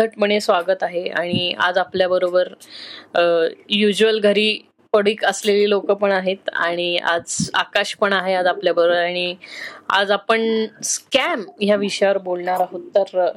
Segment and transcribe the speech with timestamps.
[0.00, 2.48] उद्धटपणे स्वागत आहे आणि आज आपल्याबरोबर
[3.70, 4.58] युजल घरी
[4.92, 9.34] पडीक असलेली लोक पण आहेत आणि आज आकाश पण आहे आज आपल्याबरोबर आणि
[9.96, 10.46] आज आपण
[10.84, 12.80] स्कॅम ह्या विषयावर बोलणार आहोत.
[12.96, 13.28] तर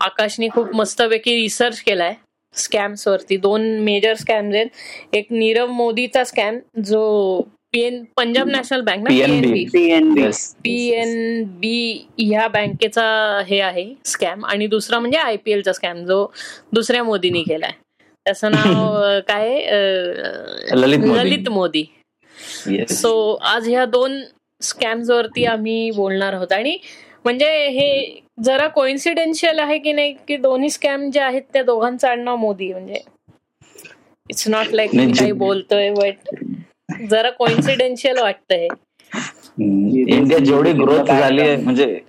[0.00, 2.14] आकाशने खूप मस्तपैकी रिसर्च केलाय
[2.54, 3.36] स्कॅम्स वरती.
[3.36, 4.66] दोन मेजर स्कॅम्स आहेत.
[5.12, 7.42] एक नीरव मोदीचा स्कॅम जो
[7.72, 9.08] पीएन पंजाब नॅशनल बँक ना.
[9.08, 9.64] पीएनबी
[10.64, 13.04] पीएनबी ह्या बँकेचा
[13.46, 16.26] हे आहे स्कॅम आणि दुसरा म्हणजे आयपीएलचा स्कॅम जो
[16.72, 17.72] दुसऱ्या मोदींनी केलाय.
[18.26, 19.48] त्याचं नाव काय
[20.72, 21.18] ललित मोदी.
[21.18, 21.84] ललित मोदी.
[22.66, 23.12] येस सो
[23.44, 24.20] आज ह्या दोन
[24.60, 26.52] स्कॅम्स वरती आम्ही बोलणार आहोत.
[26.52, 26.76] आणि
[27.24, 32.36] म्हणजे हे जरा कोइन्सिडेन्शियल आहे की नाही की दोन्ही स्कॅम जे आहेत त्या दोघांचं आडनाव
[32.36, 32.72] मोदी.
[32.72, 33.02] म्हणजे
[34.30, 36.34] इट्स नॉट लाईक काही बोलतोय बट
[37.06, 38.68] जरा कोइन्सिडेन्शियल वाटतं हे
[40.16, 42.00] इंडिया जेवढी ग्रोथ झाली आहे म्हणजे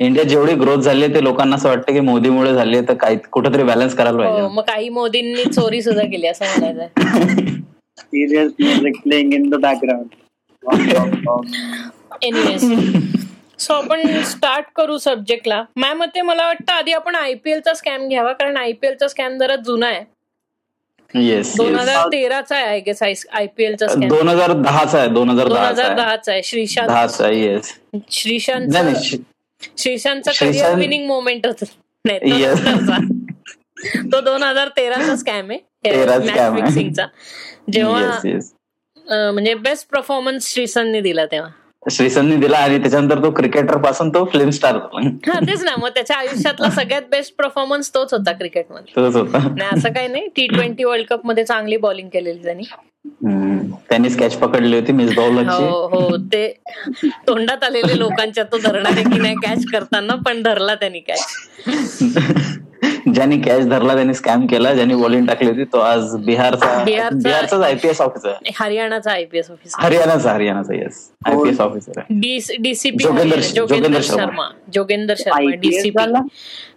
[0.00, 3.16] इंडिया जेवढी ग्रोथ झाली आहे ते लोकांना असं वाटतं की मोदीमुळे झाली आहे तर काही
[3.32, 4.48] कुठेतरी बॅलन्स करायला हो, पाहिजे.
[4.54, 6.86] मग काही मोदींनी चोरी सुद्धा केली असं म्हणायचं
[9.50, 10.08] the background.
[12.22, 12.64] एनिवेज
[13.58, 18.56] सो आपण स्टार्ट करू सब्जेक्टला माझ्या मते मला वाटतं आधी आपण आयपीएलचा स्कॅम घ्यावा कारण
[18.56, 20.04] आयपीएलचा स्कॅम जरा जुना आहे.
[21.14, 25.48] येस दोन हजार तेराचा आहे आय गेस आयपीएलचा स्कॅम दोन हजार दहाचा आहे दोन हजार
[25.48, 26.88] दोन हजार आहे दहाचा आहे श्रीशांत.
[26.88, 27.72] दहाचा आहे येस
[28.10, 28.68] श्रीशांत
[29.78, 31.64] श्रीशांतचा श्रीशांत- करिअर विनिंग मोमेंट होत.
[32.04, 32.44] नाही
[34.12, 35.58] तो दोन हजार तेराचा स्कॅम आहे.
[37.72, 41.50] जेव्हा म्हणजे बेस्ट परफॉर्मन्स श्रीशांतने दिला तेव्हा.
[41.82, 44.76] श्रीसननी दिला आणि त्याच्यानंतर तो क्रिकेटरपासून तो फिल्म स्टार
[45.26, 45.74] हा तेच ना.
[45.78, 49.38] मग त्याच्या आयुष्यातला सगळ्यात बेस्ट परफॉर्मन्स तोच होता क्रिकेटमध्ये तोच होता.
[49.48, 50.26] नाही असं काही नाही.
[50.36, 52.62] टी ट्वेंटी वर्ल्ड कपमध्ये चांगली बॉलिंग केलेली त्यांनी.
[53.04, 53.58] हम्म.
[53.90, 56.16] त्यांनीच कॅच पकडली होती मिस बॉलरची हो हो.
[56.32, 56.46] ते
[57.26, 61.26] तोंडात आलेले लोकांच्या तो धरणार आहे की नाही कॅच करताना पण धरला त्यांनी कॅच
[63.14, 67.60] ज्यांनी कॅच धरला त्यांनी स्कॅम केला ज्यांनी बॉलिंग टाकली होती तो आज बिहारचा बिहारचा- बिहारचाच
[67.60, 72.18] आयपीएस ऑफिसर हरियाणाचा आयपीएस ऑफिसर हरियाणाचा हरियाणाचा येस आयपीएस ऑफिसर आहे.
[72.60, 74.48] DCP Joginder- Sharma.
[74.74, 76.04] Joginder Sharma IPS DCP?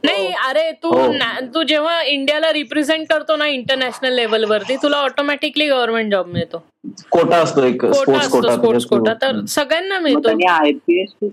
[0.03, 1.11] नाही अरे तू हो.
[1.55, 6.63] तू जेव्हा इंडियाला रिप्रेझेंट करतो ना इंटरनॅशनल लेवलवरती तुला ऑटोमॅटिकली गव्हर्नमेंट जॉब मिळतो.
[7.11, 9.13] कोटा असतो एक कोटा स्पोर्ट्स असतो कोटा स्पोर्ट्स कोटा.
[9.13, 10.29] तर सगळ्यांना मिळतो.
[10.49, 11.29] आयपीएस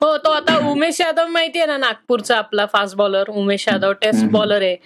[0.00, 4.24] हो तो आता उमेश यादव माहितीये ना नागपूरचा आपला fast bowler Umesh Yadav test.
[4.32, 4.76] Bowler आहे.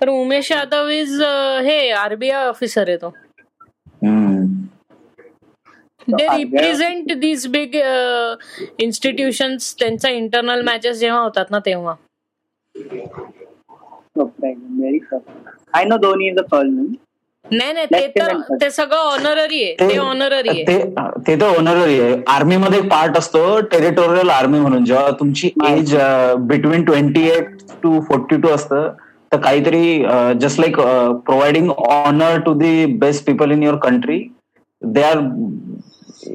[0.00, 1.20] तर उमेश यादव इज
[1.64, 3.10] हे आरबीआय ऑफिसर आहे तो.
[6.08, 7.74] They represent these big
[8.80, 11.94] institutions त्यांच्या इंटरनल मॅचेस जेव्हा होतात ना तेव्हा.
[15.74, 16.42] I know Dhoni is a
[17.44, 18.36] नाही नाही ते तर.
[18.60, 19.74] ते सगळं ऑनररी आहे.
[19.80, 20.64] ते ऑनररी आहे.
[20.64, 20.78] ते
[21.26, 22.16] ते तर ऑनररी आहे.
[22.28, 24.84] आर्मी मध्ये एक पार्ट असतो टेरिटोरियल आर्मी म्हणून.
[24.84, 25.94] जेव्हा तुमची age
[26.48, 28.88] between twenty eight to forty two असतं
[29.32, 30.02] तर काहीतरी
[30.40, 34.18] just like providing honour to the best people in your country
[34.82, 35.18] they are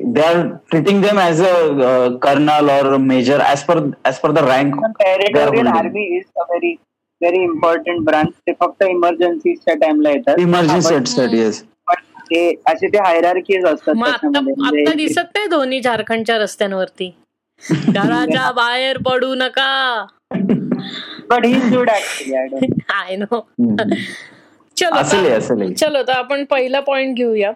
[0.06, 0.42] they are
[0.72, 1.54] treating them as a
[2.24, 6.76] colonel or major as per as per the rank territorial army is a very
[7.24, 10.40] very important branch ते फक्त इमर्जन्सीच्या टाइमला येतात.
[10.40, 11.64] Emergency yes
[12.30, 17.12] ते असे ते hierarchies असतात म्हणजे दिसत नाही धोनी झारखंडच्या रस्त्यांवरती.
[17.90, 20.06] घराच्या बाहेर पडू नका.
[21.30, 23.40] But he should actually I know
[24.78, 27.52] चलो चलो तर आपण पहिला पॉइंट घेऊया.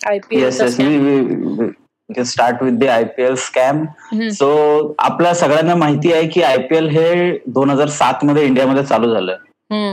[0.00, 0.48] IPL
[0.78, 1.68] we
[2.10, 3.84] start with the IPL scam.
[4.32, 9.36] So आपल्या सगळ्यांना माहिती आहे की आयपीएल हे दोन हजार सात मध्ये इंडियामध्ये चालू झालं.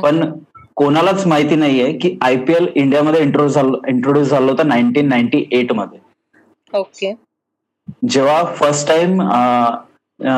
[0.01, 0.31] पण
[0.75, 5.99] कोणालाच माहिती नाहीये की आयपीएल इंडियामध्ये इंट्रोड्यूस झालं इंट्रोड्यूस झालं होतं नाईन्टीन नाईन्टी एटमध्ये.
[6.73, 7.13] ओके
[8.09, 9.21] जेव्हा फर्स्ट टाइम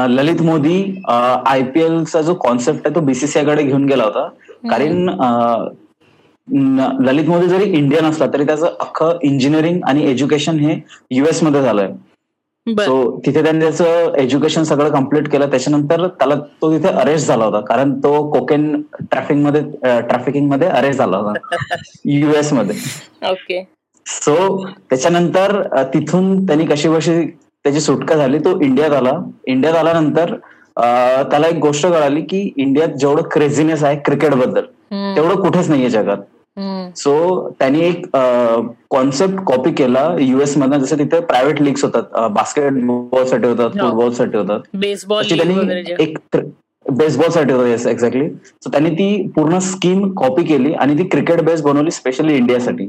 [0.10, 4.28] ललित मोदी आयपीएलचा जो कॉन्सेप्ट आहे तो बीसीसीआयकडे घेऊन गेला होता.
[4.70, 5.10] कारण
[6.48, 10.80] ललित मोदी जरी इंडियन असला तरी त्याचं अख्खं इंजिनिअरिंग आणि एज्युकेशन हे
[11.12, 11.92] युएसमध्ये झालंय.
[12.68, 15.50] सो तिथे त्यांनी त्याचं एज्युकेशन सगळं कंप्लीट केलं.
[15.50, 17.60] त्याच्यानंतर त्याला तो तिथे अरेस्ट झाला होता.
[17.66, 21.76] कारण तो कोकेन ट्रॅफिकमध्ये ट्रॅफिकिंगमध्ये अरेस्ट झाला होता.
[22.06, 22.76] युएसमध्ये.
[23.32, 23.64] ओके
[24.06, 24.36] सो
[24.90, 25.62] त्याच्यानंतर
[25.94, 27.22] तिथून त्यांनी कशी कशी
[27.66, 29.12] त्याची सुटका झाली तो इंडियात आला
[29.48, 30.34] इंडियात आल्यानंतर
[31.30, 36.18] त्याला एक गोष्ट कळाली की इंडियात जेवढं क्रेझिनेस आहे क्रिकेटबद्दल तेवढं कुठेच नाहीये जगात.
[36.96, 38.06] सो त्यांनी एक
[38.90, 40.78] कॉन्सेप्ट कॉपी केला युएस मधनं.
[40.80, 42.30] जसं तिथे प्रायव्हेट लीग्स होतात.
[42.32, 43.88] बास्केटबॉलसाठी होतात हो.
[43.88, 44.60] फुटबॉलसाठी होतात.
[44.74, 46.18] बेसबॉल त्यांनी एक
[46.86, 51.62] बेसबॉलसाठी होतं येस एक्झॅक्टली सो त्यांनी ती पूर्ण स्कीम कॉपी केली आणि ती क्रिकेट बेस
[51.62, 52.88] बनवली स्पेशली इंडियासाठी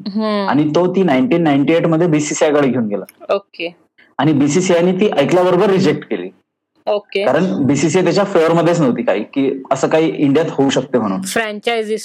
[0.49, 3.05] आणि तो ती नाईन्टीन नाईन्टी एटमध्ये बीसीसीआयकडे घेऊन गेला.
[3.35, 3.75] ओके.
[4.19, 6.29] आणि बीसीसीआयने ती ऐकल्याबरोबर रिजेक्ट केली.
[6.87, 7.25] ओके.
[7.25, 11.23] कारण बीसीसीआय त्याच्या फेअर मध्येच नव्हती काही की असं काही इंडियात होऊ शकते म्हणून.
[11.23, 11.97] फ्रँचायझी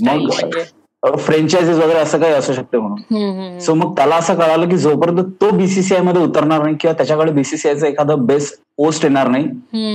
[1.03, 3.59] फ्रेंचायझीज वगैरे असं काही असू शकते म्हणून.
[3.59, 8.25] सो मग त्याला असं कळालं की जोपर्यंत तो बीसीसीआयमध्ये उतरणार नाही किंवा त्याच्याकडे बीसीसीआयचं एखादं
[8.25, 9.45] बेस्ट पोस्ट येणार नाही.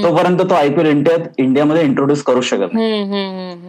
[0.03, 3.05] तोपर्यंत तो आयपीएल इंडियात इंडियामध्ये इंट्रोड्यूस करू शकत नाही.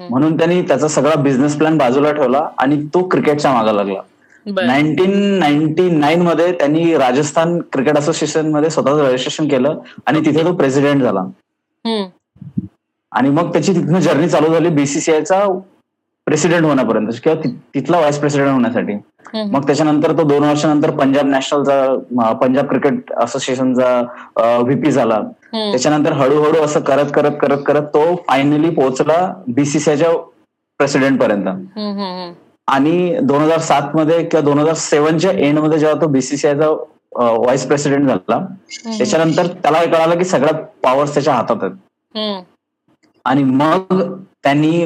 [0.09, 4.01] म्हणून त्यांनी त्याचा सगळा बिझनेस प्लॅन बाजूला ठेवला आणि तो क्रिकेटच्या मागा लागला.
[4.45, 11.03] नाईन्टीन नाईन्टी नाईन मध्ये त्यांनी राजस्थान क्रिकेट असोसिएशनमध्ये स्वतःचं रजिस्ट्रेशन केलं आणि तिथे तो प्रेसिडेंट
[11.03, 11.23] झाला.
[13.11, 15.45] आणि मग त्याची तिथनं जर्नी चालू झाली बीसीसीआयचा
[16.27, 18.93] प्रेसिडेंट होण्यापर्यंत किंवा तिथला व्हाईस प्रेसिडेंट होण्यासाठी.
[19.51, 23.89] मग त्याच्यानंतर तो दोन वर्षानंतर पंजाब नॅशनलचा पंजाब क्रिकेट असोसिएशनचा
[24.61, 25.19] व्हीपी झाला.
[25.53, 30.11] त्याच्यानंतर हळूहळू असं करत करत करत करत तो फायनली पोहोचला बीसीसीआयच्या
[30.79, 31.47] प्रेसिडेंट पर्यंत.
[32.67, 36.69] आणि दोन हजार सात मध्ये किंवा दोन हजार सेव्हनच्या एंडमध्ये जेव्हा तो बीसीसीआयचा
[37.15, 38.39] व्हाईस प्रेसिडेंट झाला
[38.87, 40.53] त्याच्यानंतर त्याला कळालं की सगळ्या
[40.83, 42.43] पॉवर्स त्याच्या हातात आहेत.
[43.25, 44.01] आणि मग
[44.47, 44.81] त्यांनी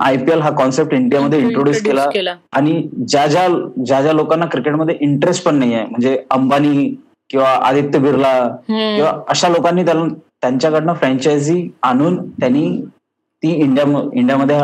[0.00, 2.34] आयपीएल हा कॉन्सेप्ट इंडियामध्ये इंट्रोड्यूस केला.
[2.52, 3.46] आणि ज्या ज्या
[3.84, 6.94] ज्या ज्या लोकांना क्रिकेटमध्ये इंटरेस्ट पण नाही आहे म्हणजे अंबानी
[7.30, 8.96] किंवा आदित्य बिर्ला हम्म.
[8.96, 12.84] किंवा अशा लोकांनी त्यांच्याकडनं फ्रँचायझी आणून त्यांनी
[13.42, 13.84] ती इंडिया
[14.14, 14.56] इंडियामध्ये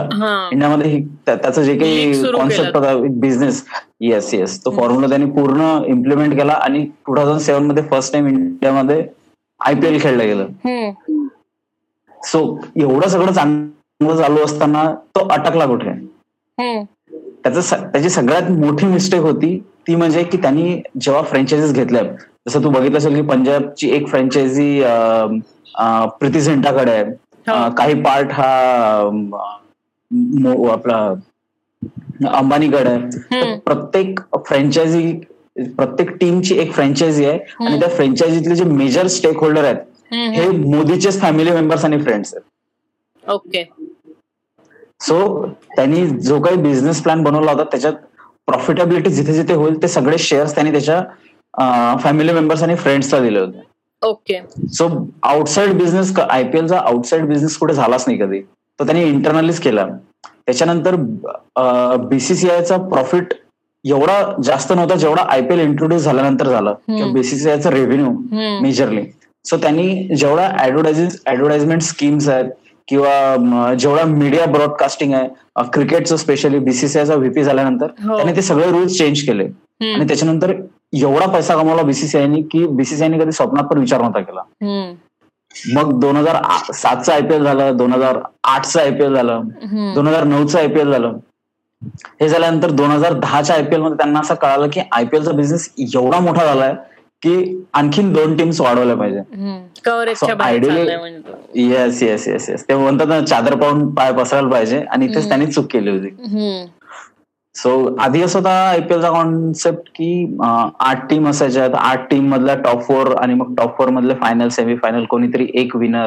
[0.53, 2.77] इंडियामध्ये ही- त्या- त्याचं जे काही कॉन्सेप्ट.
[2.77, 3.65] होता बिझनेस
[4.01, 9.05] येस येस तो फॉर्म्युला त्यांनी पूर्ण इम्प्लिमेंट केला आणि टू थाउजंड सेव्हनमध्ये फर्स्ट टाइम इंडियामध्ये
[9.61, 10.47] आयपीएल खेळलं गेलं.
[12.23, 13.69] सो एवढं सगळं चांगलं
[14.01, 14.85] चालू असताना
[15.17, 15.93] तो अटकला कुठे.
[17.45, 22.03] त्याचं त्याची सगळ्यात मोठी मिस्टेक होती ती म्हणजे की त्यांनी जेव्हा फ्रँचायझीज घेतल्या
[22.49, 24.81] जसं तू बघितलं असेल की पंजाबची एक फ्रँचायझी
[26.21, 27.71] प्रीती झिंटाकडे आहे हो.
[27.77, 28.49] काही पार्ट हा
[30.73, 30.99] आपला
[32.31, 33.57] अंबानीकडे आहे.
[33.59, 35.13] प्रत्येक फ्रँचायझी
[35.77, 39.77] प्रत्येक टीमची एक फ्रँचायझी आहे आणि त्या फ्रँचायझीतले जे मेजर स्टेक होल्डर आहेत.
[40.13, 43.63] हे मोदीचेच फॅमिली मेंबर्स आणि फ्रेंड्स आहेत ओके
[45.01, 45.47] सो
[45.77, 47.93] त्यांनी जो काही बिझनेस प्लॅन बनवला होता त्याच्यात
[48.47, 53.63] प्रॉफिटेबिलिटी जिथे जिथे होईल ते सगळे शेअर्स त्यांनी त्याच्या फॅमिली मेंबर्स आणि फ्रेंड्सला दिले होते.
[54.03, 54.41] ओके
[54.75, 54.89] सो
[55.23, 58.41] आउटसाइड बिझनेस आयपीएलचा आउटसाइड बिझनेस कुठे झालाच नाही कधी.
[58.41, 59.87] तो त्यांनी इंटरनलीच केला.
[60.47, 60.95] त्याच्यानंतर
[62.09, 63.35] बीसीसीआयचा प्रॉफिट
[63.85, 66.73] एवढा जास्त नव्हता जेवढा आयपीएल इंट्रोड्यूस झाल्यानंतर झाला.
[66.73, 68.11] किंवा बीसीसीआयचा रेव्हेन्यू.
[68.63, 69.03] मेजरली
[69.45, 72.51] सो त्यांनी जेवढा ऍडव्हर्टायझिंग ऍडव्हर्टायझमेंट स्कीम्स आहेत
[72.89, 78.17] किंवा जेवढा मीडिया ब्रॉडकास्टिंग आहे क्रिकेटचं स्पेशली बीसीसीआयचा व्हीपी झाल्यानंतर हो.
[78.17, 79.45] त्यांनी ते सगळे रूल्स चेंज केले.
[79.95, 80.53] आणि त्याच्यानंतर
[80.93, 84.43] एवढा पैसा कमावला बीसीसीआयनी की बीसीसीआयनी कधी स्वप्नात पण विचार नव्हता केला.
[85.75, 89.41] मग दोन हजार सातचं आयपीएल झालं दोन हजार आठचं आयपीएल झालं.
[89.95, 91.19] दोन हजार नऊचं आयपीएल झालं
[92.21, 96.75] हे झाल्यानंतर दोन हजार दहाच्या आयपीएलमध्ये त्यांना असं कळालं की आयपीएलचा बिझनेस एवढा मोठा झालाय
[97.25, 99.21] की आणखीन दोन टीम्स वाढवल्या पाहिजे.
[101.55, 105.47] येस येस येस येस ते म्हणतात ना चादर पाहून पाय पसरायला पाहिजे आणि इथेच त्यांनी
[105.47, 106.09] चूक केली होती.
[107.55, 113.15] सो आधी असं होता आयपीएलचा कॉन्सेप्ट की आठ टीम असायच्या आठ टीम मधल्या टॉप फोर
[113.17, 116.07] आणि मग टॉप फोर मधले फायनल सेमीफायनल कोणीतरी एक विनर.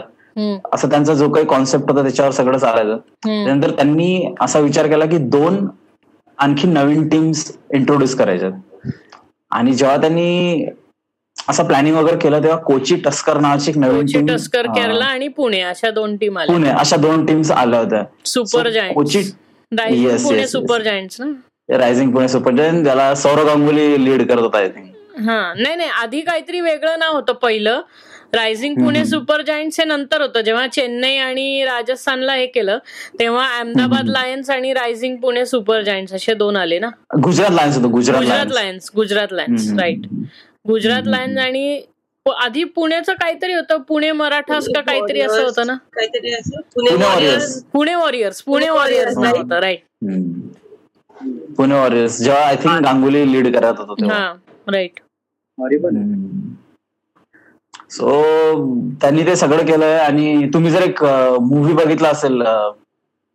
[0.74, 2.98] असं त्यांचा जो काही कॉन्सेप्ट होता त्याच्यावर सगळं चालायचं.
[3.26, 5.66] त्यानंतर त्यांनी असा विचार केला की दोन
[6.38, 8.52] आणखी नवीन टीम्स इंट्रोड्यूस करायच्यात.
[9.52, 10.66] आणि जेव्हा त्यांनी
[11.50, 15.28] असं प्लॅनिंग वगैरे केलं तेव्हा कोची टस्कर नावाची एक नवीन कोची टीम टस्कर केरला आणि
[15.28, 16.56] पुणे अशा दोन टीम आल्या.
[16.56, 18.04] पुणे अशा दोन टीम्स आल्या होत्या.
[18.26, 19.22] Super Kochi
[19.72, 20.82] giant Yes, Pune super.
[20.82, 21.78] Giants ना?
[21.78, 24.86] रायझिंग पुणे सुपर जायंट ज्याला सौरव गांगुली लीड करत होता आय थिंक
[25.28, 25.54] हा.
[25.58, 27.82] नाही नाही आधी काहीतरी वेगळं नाव होतं पहिलं.
[28.34, 30.42] रायझिंग पुणे सुपर जायंट्स हे नंतर होतं.
[30.42, 32.78] जेव्हा चेन्नई आणि राजस्थानला हे केलं
[33.20, 36.90] तेव्हा अहमदाबाद लायन्स आणि रायझिंग पुणे सुपर जायंट्स असे दोन आले ना?
[37.24, 39.72] गुजरात लायन्स होतं Gujarat lions Gujarat lions.
[39.80, 40.08] Right
[40.68, 41.82] Gujarat lions आणि
[42.26, 43.78] आधी पुण्याचं काहीतरी होतं.
[43.80, 45.76] पुणे मराठास का काहीतरी असं होतं ना?
[45.94, 46.60] काहीतरी असं.
[46.76, 49.84] Pune Pune warriors Pune warriors Pune warriors होतं राईट
[51.58, 54.18] पुणे वॉरियर्स जेव्हा आय थिंक गांगुली लीड करत होतो तेव्हा.
[54.18, 54.34] हा
[54.68, 55.00] राईट
[57.92, 58.10] सो
[59.02, 61.04] त्यांनी ते सगळं केलंय आणि तुम्ही जर एक
[61.42, 62.42] मूवी बघितला असेल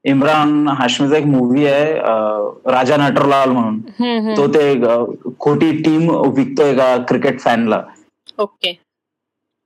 [0.04, 1.92] इम्रान हाशमीचा एक मूवी आहे
[2.72, 3.78] राजा नटरलाल म्हणून.
[4.36, 4.74] तो ते
[5.40, 7.82] खोटी टीम विकतोय का क्रिकेट फॅनला
[8.38, 8.72] ओके.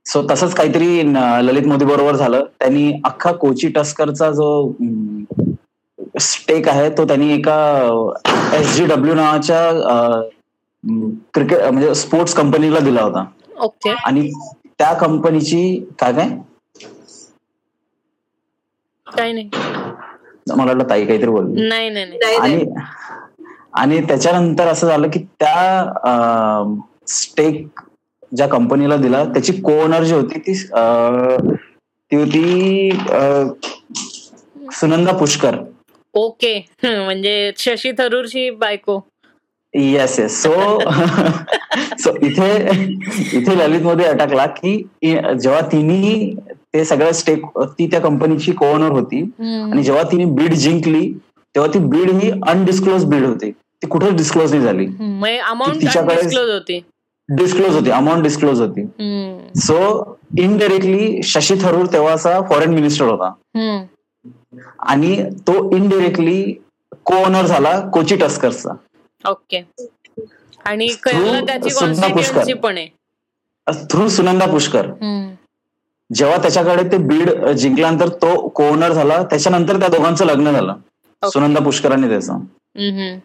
[0.07, 1.03] सो तसंच काहीतरी
[1.47, 2.45] ललित मोदी बरोबर झालं.
[2.61, 4.49] त्यांनी अख्खा कोची टस्करचा जो
[6.21, 7.57] स्टेक आहे तो त्यांनी एका
[8.55, 9.61] एस जी डब्ल्यू नावाच्या
[11.35, 13.25] क्रिकेट म्हणजे स्पोर्ट्स कंपनीला दिला होता.
[13.61, 13.91] ओके.
[14.05, 14.31] आणि
[14.79, 15.63] त्या कंपनीची
[16.01, 16.29] काय?
[19.07, 19.49] काय नाही.
[20.49, 21.69] मला वाटलं ताई काहीतरी बोलली.
[21.69, 22.65] नाही नाही आणि
[23.73, 26.65] आणि त्याच्यानंतर असं झालं की त्या
[27.07, 27.81] स्टेक
[28.37, 30.55] ज्या कंपनीला दिला त्याची को ओनर जी होती ती
[32.11, 32.91] ती होती
[34.73, 35.57] सुनंदा पुष्कर.
[36.15, 36.67] ओके.
[36.85, 39.01] म्हणजे शशी थरूरची बायको.
[39.75, 40.79] येस येस सो
[41.99, 42.53] सो इथे
[43.33, 44.89] इथे ललित मोदी अटकला की
[45.41, 46.35] जेव्हा तिने
[46.77, 49.23] ते सगळं स्टेक ती त्या कंपनीची कोओनर होती.
[49.73, 53.51] आणि जेव्हा तिने बीड जिंकली तेव्हा ती बीड ही अनडिस्क्लोज बीड होती.
[53.51, 54.87] ती कुठेच डिस्क्लोज नाही झाली.
[55.39, 56.19] अमाऊंट तिच्याकडे-
[57.29, 57.91] डिस्क्लोज होती.
[57.91, 58.85] अमाऊंट डिस्क्लोज होती.
[59.57, 63.33] सो इनडायरेक्टली शशी थरूर तेव्हाचा फॉरेन मिनिस्टर होता.
[64.79, 66.53] आणि तो इनडायरेक्टली
[67.05, 68.73] को ओनर झाला कोची टस्करचा.
[69.29, 69.57] ओके
[70.65, 72.35] आणि त्याची सुनंदा पुष्कर.
[72.35, 72.87] कॉन्स्टिट्युएन्सी पण आहे.
[73.91, 74.87] थ्रू सुनंदा पुष्कर.
[76.11, 80.73] जेव्हा त्याच्याकडे ते बीड जिंकल्यानंतर तो को ओनर झाला त्याच्यानंतर त्या दोघांचं लग्न झालं.
[80.73, 81.31] ओके.
[81.31, 82.33] सुनंदा पुष्कर आणि त्याचं.
[82.33, 83.17] हम्म.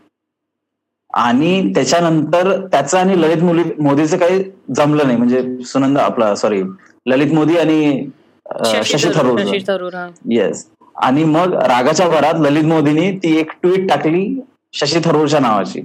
[1.14, 4.44] आणि त्याच्यानंतर त्याचं आणि ललित मोदी मोदीचं काही
[4.76, 5.18] जमलं नाही.
[5.18, 6.62] म्हणजे सुनंदा आपला सॉरी
[7.06, 8.06] ललित मोदी आणि
[8.66, 9.40] शशी थरूर
[10.32, 14.26] येस आणि मग रागाच्या भरात ललित मोदींनी ती एक ट्विट टाकली
[14.74, 15.82] शशी थरूरच्या नावाची.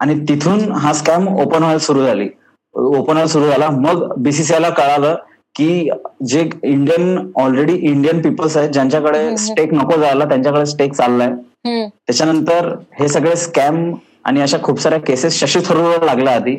[0.00, 2.28] आणि तिथून हा स्कॅम ओपन व्हायला सुरू झाली.
[2.74, 3.68] ओपन व्हायला सुरू झाला.
[3.70, 5.14] मग बीसीसीआयला कळालं
[5.56, 5.88] की
[6.28, 9.36] जे इंडियन ऑलरेडी इंडियन पीपल्स आहेत ज्यांच्याकडे.
[9.36, 11.30] स्टेक नको जायला त्यांच्याकडे स्टेक चाललाय.
[12.06, 12.68] त्याच्यानंतर
[13.00, 13.92] हे सगळे स्कॅम
[14.24, 16.56] आणि अशा खूप साऱ्या केसेस शशी थरूरवर लागल्या आधी.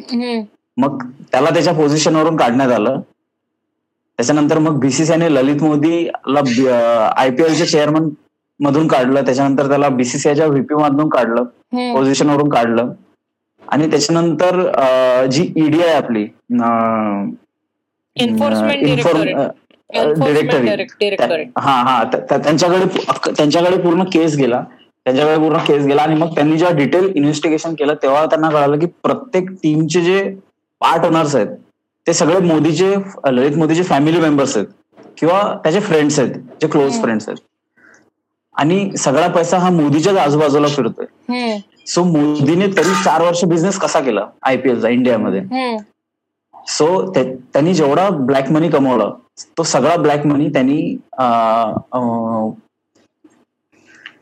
[0.78, 3.00] मग त्याला त्याच्या पोझिशनवरून काढण्यात आलं
[4.20, 6.42] त्याच्यानंतर मग बीसीसीआयने ललित मोदीला
[7.18, 8.10] आयपीएलच्या चेअरमन
[8.60, 11.44] मधून काढलं त्याच्यानंतर त्याला बीसीसीआयच्या व्हीपी मधून काढलं.
[11.94, 12.92] पोझिशनवरून काढलं
[13.64, 16.24] आणि त्याच्यानंतर जी ईडी आहे आपली
[20.04, 21.52] Enforcement Direct- Directorate.
[21.58, 24.64] हा हा त्या- त्या- त्यांच्याकडे त्यांच्याकडे पूर्ण केस गेला
[25.06, 28.86] त्यांच्याकडे पूर्ण केस गेला आणि मग त्यांनी जेव्हा डिटेल इन्व्हेस्टिगेशन केलं तेव्हा त्यांना कळालं की
[29.04, 30.24] प्रत्येक टीमचे जे
[30.82, 31.48] पार्ट ओनर्स आहेत
[32.08, 32.94] ते सगळे मोदीचे
[33.32, 34.68] ललित मोदीचे फॅमिली मेंबर्स आहेत
[35.18, 36.32] किंवा त्याचे फ्रेंड्स आहेत
[36.62, 37.02] जे क्लोज.
[37.02, 37.38] फ्रेंड्स आहेत
[38.56, 41.06] आणि सगळा पैसा हा मोदीच्याच आजूबाजूला फिरतोय.
[41.88, 45.42] सो मोदीने तरी चार वर्ष बिझनेस कसा केला आयपीएलचा इंडियामध्ये.
[46.68, 49.10] सो त्यांनी जेवढा ब्लॅक मनी कमवला
[49.58, 50.96] तो सगळा ब्लॅक मनी त्यांनी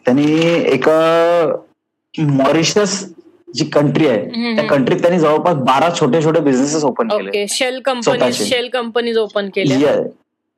[0.05, 0.25] त्यांनी
[0.73, 0.97] एका
[2.13, 3.03] मॉरिशस
[3.47, 4.55] जी कंट्री आहे.
[4.55, 8.31] त्या कंट्रीत त्यांनी जवळपास बारा छोटे छोटे बिझनेसेस ओपन केले shell company.
[8.33, 9.95] Shell companies open केल्या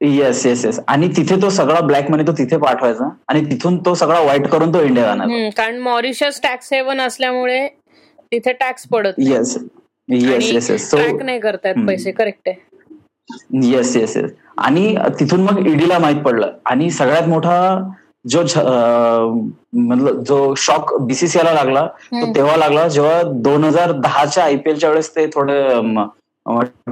[0.02, 3.94] येस येस येस आणि तिथे तो सगळा ब्लॅक मनी तो तिथे पाठवायचा आणि तिथून तो
[3.96, 7.68] सगळा वाईट करून तो इंडिया जाणार कारण मॉरिशस टॅक्स हेवन असल्यामुळे
[8.32, 9.14] तिथे टॅक्स पडत.
[9.20, 9.58] Yes
[10.08, 11.76] yes yes yes so नाही करतायत.
[11.88, 17.58] पैसे करेक्ट आहे येस येस येस आणि तिथून मग ईडीला माहीत पडलं आणि सगळ्यात मोठा
[18.26, 18.42] जो
[19.74, 22.34] मतलब जो शॉक बीसीसीआयला लागला तो.
[22.36, 25.62] तेव्हा लागला जेव्हा दोन हजार दहाच्या आयपीएलच्या वेळेस ते थोडे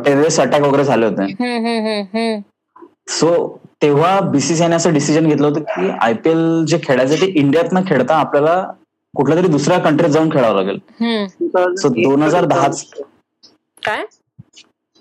[0.05, 2.41] टेररिस्ट अटॅक वगैरे झाले होते.
[3.09, 8.15] सो तेव्हा बीसीसीआयने असं डिसिजन घेतलं होतं की आयपीएल जे खेळायचं ते इंडियात न खेळता
[8.15, 8.63] आपल्याला
[9.15, 10.79] कुठल्या तरी दुसऱ्या कंट्रीत जाऊन खेळावं लागेल.
[11.01, 11.73] हम्म.
[11.81, 12.67] सो दोन हजार दहा
[13.85, 14.05] काय?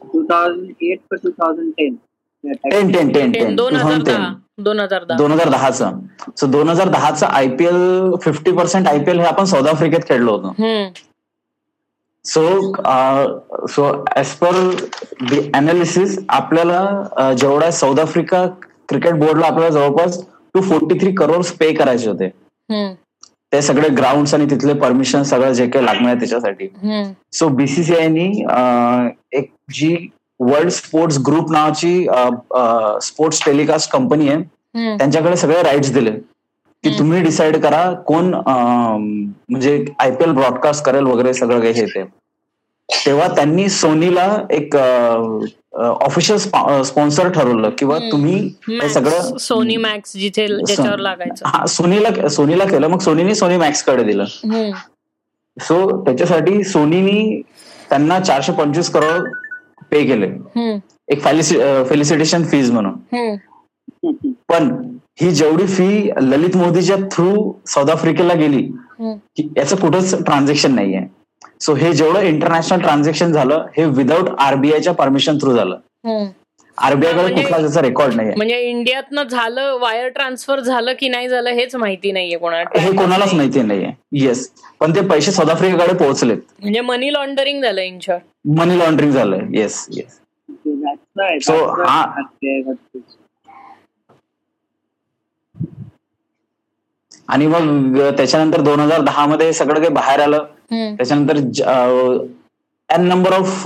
[0.03, 1.97] Two thousand eight two thousand ten
[2.45, 5.17] ten ten ten ten दोन हजार दोन हजार दहा.
[5.19, 5.99] दोन हजार दहाचं.
[6.37, 10.53] सो दोन हजार दहाचं आयपीएल फिफ्टी पर्सेंट आयपीएल हे आपण साऊथ आफ्रिकेत खेळलो होतो.
[12.25, 14.59] So so as per
[15.31, 18.47] the analysis आपल्याला जेवढा साऊथ आफ्रिका
[18.89, 20.21] क्रिकेट बोर्डला आपल्याला जवळपास
[20.55, 22.29] two forty three crore pay करायचे होते.
[23.55, 26.69] ते सगळे ग्राउंड आणि तिथले परमिशन सगळं जे काही लागणार आहे त्याच्यासाठी.
[27.33, 28.29] सो बीसीसीआयनी
[29.39, 29.97] एक जी
[30.41, 32.07] वर्ल्ड स्पोर्ट्स ग्रुप नावाची
[33.03, 34.43] स्पोर्ट्स टेलिकास्ट कंपनी आहे.
[34.99, 36.99] त्यांच्याकडे सगळे राईट्स दिले की.
[36.99, 42.03] तुम्ही डिसाईड करा कोण म्हणजे आयपीएल ब्रॉडकास्ट करेल वगैरे सगळं काही हे ते
[42.89, 47.99] तेव्हा त्यांनी सोनीला एक ऑफिशियल स्पॉन्सर ठरवलं किंवा.
[48.11, 48.37] तुम्ही
[48.69, 50.47] हे सगळं सोनी मॅक्स जिथे
[51.03, 54.25] लागायचं हा सोनीला सोनीला केलं मग सोनीने सोनी मॅक्सकडे दिलं.
[55.57, 57.41] सो त्याच्यासाठी सोनीनी
[57.91, 59.29] त्यांना चारशे पंचवीस करोड
[59.91, 60.27] पे केले.
[61.09, 61.23] एक
[61.89, 63.37] फेलिसिटेशन फीज म्हणून.
[64.49, 64.71] पण
[65.21, 68.63] ही जेवढी फी ललित मोदीच्या थ्रू साऊथ आफ्रिकेला गेली
[69.57, 71.01] याचं कुठंच ट्रान्झॅक्शन नाहीये
[71.61, 75.77] सो हे जेवढं इंटरनॅशनल ट्रान्झॅक्शन झालं हे विदाऊट आरबीआयच्या परमिशन थ्रू झालं.
[76.79, 78.35] आरबीआयकडे म्हणजे- कुठला त्याचा रेकॉर्ड नाहीये.
[78.37, 82.81] म्हणजे इंडियातनं झालं वायर ट्रान्सफर झालं की नाही झालं हेच माहिती नाहीये कोणाला.
[82.81, 83.91] हे कोणालाच माहिती नाहीये.
[84.13, 86.39] येस पण ते पैसे साऊथ आफ्रिकेकडे पोहोचलेत.
[86.61, 88.23] म्हणजे मनी लॉन्डरिंग झालं इन शॉर्ट
[88.59, 89.41] मनी लॉन्ड्रिंग झालंय.
[89.59, 90.21] येस येस
[91.51, 92.23] So, हा-
[97.29, 100.45] आणि मग त्याच्यानंतर दोन हजार दहा मध्ये सगळं काही बाहेर आलं.
[100.97, 101.37] त्याच्यानंतर
[102.89, 103.63] एन नंबर ऑफ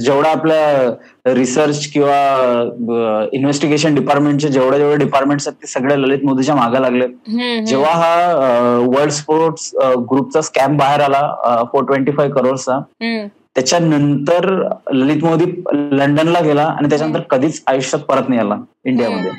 [0.00, 6.82] जेवढा आपल्या रिसर्च किंवा इन्व्हेस्टिगेशन डिपार्टमेंटचे जेवढे जेवढे डिपार्टमेंट्स आहेत ते सगळे ललित मोदीच्या मागे
[6.82, 7.06] लागले.
[7.66, 9.70] जेव्हा हा वर्ल्ड स्पोर्ट्स
[10.10, 12.78] ग्रुपचा स्कॅम बाहेर आला फोर ट्वेंटी फाईव्ह करोडचा
[13.54, 14.48] त्याच्यानंतर
[14.92, 19.30] ललित मोदी लंडनला गेला आणि त्याच्यानंतर कधीच आयुष्यात परत नाही आला इंडियामध्ये.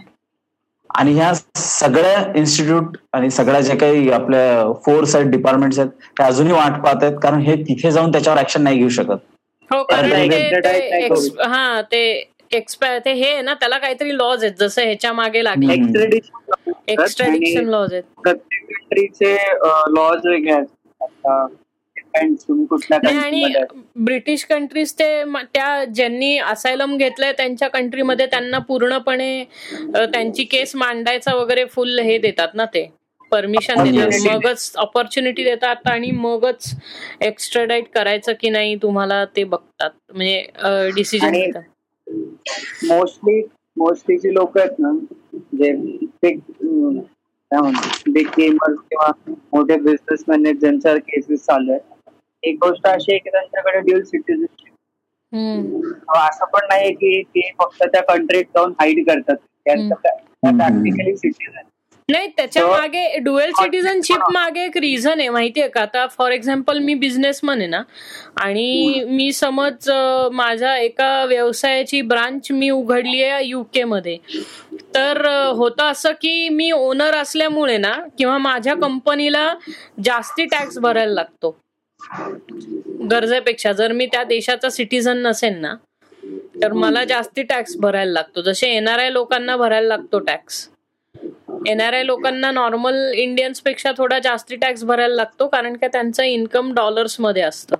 [0.98, 5.90] आणि ह्या सगळ्या इन्स्टिट्यूट आणि सगळ्या ज्या काही आपल्या फोर्स आहेत डिपार्टमेंट्स आहेत
[6.20, 9.18] ते अजूनही वाट पाहत आहेत कारण हे तिथे जाऊन त्याच्यावर ऍक्शन नाही घेऊ शकत.
[9.70, 10.12] हो कारण
[11.46, 12.02] हा ते
[12.52, 15.74] एक्सपायर ते हे ना त्याला काहीतरी लॉज आहेत जसं ह्याच्या मागे लागले.
[16.90, 18.04] एक्स्ट्रॅडिक्शन लॉज आहेत.
[18.24, 19.36] प्रत्येक कंट्रीचे
[19.96, 20.68] लॉज वेगळे आहेत.
[23.08, 23.54] आणि
[23.98, 25.08] ब्रिटिश कंट्रीज ते
[25.54, 29.44] त्या ज्यांनी असायलम घेतलंय त्यांच्या कंट्रीमध्ये त्यांना पूर्णपणे
[29.94, 32.90] त्यांची केस मांडायचा वगैरे फुल हे देतात ना ते.
[33.32, 34.12] परमिशन देतात.
[34.26, 36.74] मगच ऑपॉर्च्युनिटी देतात आणि मगच
[37.22, 39.90] एक्स्ट्राडाईट करायचं की नाही तुम्हाला ते बघतात.
[40.14, 41.62] म्हणजे डिसिजन घेतात.
[42.86, 43.42] मोस्टली
[43.78, 44.92] मोस्टली जी लोक आहेत ना
[45.54, 45.72] जे
[46.24, 46.40] बिग
[48.08, 49.12] बिग गेमर्स किंवा
[49.54, 51.82] मोठे बिझनेसमॅन आहेत ज्यांच्यावर केसेस चालू आहेत
[52.44, 54.74] एक गोष्ट अशी आहे की त्यांच्याकडे ड्युअल सिटीजनशिप
[56.18, 59.36] असं पण नाही की ते फक्त त्या कंट्रीत जाऊन हाईड करतात.
[60.44, 61.62] प्रॅक्टिकली सिटीजन
[62.10, 65.82] नाही त्याच्यामागे डुएल सिटीजनशिप मागे एक रिझन आहे माहितीये का?
[65.82, 67.82] आता फॉर एक्झाम्पल मी बिझनेसमन आहे ना
[68.42, 69.90] आणि मी समज
[70.34, 74.18] माझ्या एका व्यवसायाची ब्रांच मी उघडली आहे युके मध्ये.
[74.96, 75.26] तर
[75.56, 79.54] होतं असं की मी ओनर असल्यामुळे ना किंवा माझ्या कंपनीला
[80.04, 81.58] जास्ती टॅक्स भरायला लागतो.
[83.12, 85.76] गरजेपेक्षा जर मी त्या देशाचा सिटीझन नसेल ना
[86.62, 88.42] तर मला जास्ती टॅक्स भरायला लागतो.
[88.42, 90.68] जसे एनआरआय लोकांना भरायला लागतो टॅक्स
[91.68, 97.76] एनआरआय लोकांना नॉर्मल इंडियन्सपेक्षा थोडा जास्ती टॅक्स भरायला लागतो कारण का त्यांचं इन्कम डॉलर्समध्ये असतं.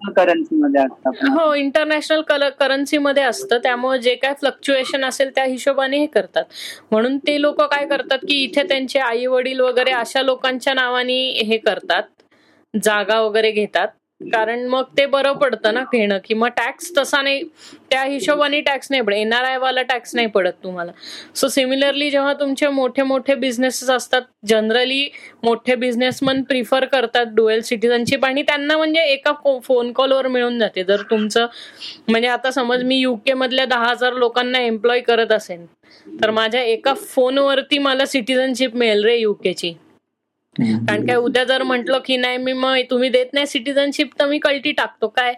[0.00, 0.82] राईट करन्सीमध्ये
[1.30, 2.20] हो इंटरनॅशनल
[2.60, 3.58] करन्सीमध्ये असतं.
[3.58, 6.44] त्यामुळे जे काय फ्लक्च्युएशन असेल त्या हिशोबाने हे करतात.
[6.90, 11.58] म्हणून ते लोक काय करतात की इथे त्यांचे आई वडील वगैरे अशा लोकांच्या नावाने हे
[11.58, 12.02] करतात.
[12.74, 13.88] जागा वगैरे घेतात.
[14.20, 17.42] कारण मग ते बरं पडतं ना घेणं की मग टॅक्स तसा नाही
[17.90, 19.14] त्या हिशोबाने टॅक्स नाही पडत.
[19.14, 20.92] एनआरआय वाला टॅक्स नाही पडत तुम्हाला.
[21.34, 25.08] सो सिमिलरली जेव्हा तुमचे मोठे मोठे बिझनेसेस असतात जनरली
[25.44, 29.32] मोठे बिझनेसमन प्रिफर करतात डुएल सिटीजनशिप आणि त्यांना म्हणजे एका
[29.64, 30.84] फोन कॉलवर मिळून जाते.
[30.84, 31.46] जर तुमचं
[32.08, 35.66] म्हणजे आता समज मी युके मधल्या दहा हजार लोकांना एम्प्लॉय करत असेल
[36.20, 39.72] तर माझ्या एका फोनवरती मला सिटीजनशिप मिळेल रे युकेची
[40.56, 44.38] कारण काय उद्या जर म्हंटल की नाही मी मग तुम्ही देत नाही सिटीजनशिप तर मी
[44.38, 45.08] कल्टी टाकतो.
[45.08, 45.32] काय?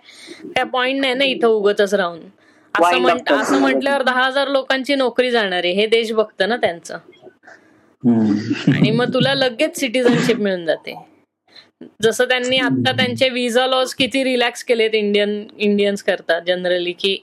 [0.46, 2.20] काय पॉइंट नाही ना इथं उगतच राहून.
[2.75, 5.72] असं म्हण असं म्हटल्यावर दहा हजार लोकांची नोकरी जाणार आहे.
[5.72, 6.98] हे देश बघतं ना त्यांचं.
[8.68, 10.94] आणि मग तुला लगेच सिटीजनशिप मिळून जाते.
[12.03, 17.16] जसं त्यांनी आता त्यांचे विजा लॉज किती रिलॅक्स केलेत इंडियन इंडियन्स करतात जनरली की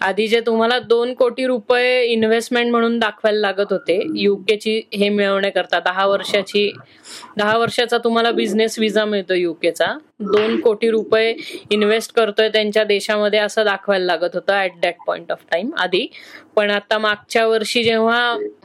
[0.00, 6.06] आधी जे तुम्हाला दोन कोटी रुपये इन्व्हेस्टमेंट म्हणून दाखवायला लागत होते युकेची हे मिळवण्याकरता दहा
[6.06, 6.70] वर्षाची
[7.36, 11.34] दहा वर्षाचा तुम्हाला बिझनेस विजा मिळतो युकेचा दोन कोटी रुपये
[11.70, 16.06] इन्व्हेस्ट करतोय त्यांच्या देशामध्ये असं दाखवायला लागत होतं at that point of time आधी
[16.60, 18.18] पण आता मागच्या वर्षी जेव्हा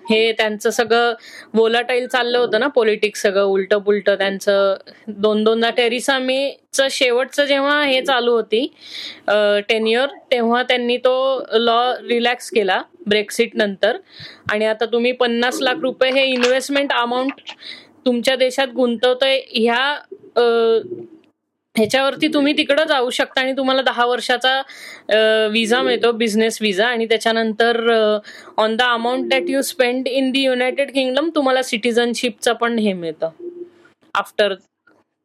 [0.10, 1.13] हे त्यांचं सगळं
[1.53, 4.75] वोलाटाईल चाललं होतं ना पॉलिटिक्स सगळं उलट पुलट त्यांचं
[5.08, 8.65] दोन दोनदा टेरिसा मेचं शेवटचं जेव्हा हे चालू होती
[9.69, 11.15] टेन्युअर तेव्हा त्यांनी तो
[11.53, 13.97] लॉ रिलॅक्स केला ब्रेक्सिट नंतर.
[14.51, 17.51] आणि आता तुम्ही पन्नास लाख रुपये हे इन्व्हेस्टमेंट अमाऊंट
[18.05, 19.95] तुमच्या देशात गुंतवतोय ह्या
[21.75, 24.61] ह्याच्यावरती तुम्ही तिकडं जाऊ शकता आणि तुम्हाला दहा वर्षाचा
[25.51, 27.79] विजा मिळतो बिझनेस विजा आणि त्याच्यानंतर
[28.57, 33.29] on the amount that you spend in the United Kingdom तुम्हाला सिटीजनशिपचं पण हे मिळतं.
[34.15, 34.53] आफ्टर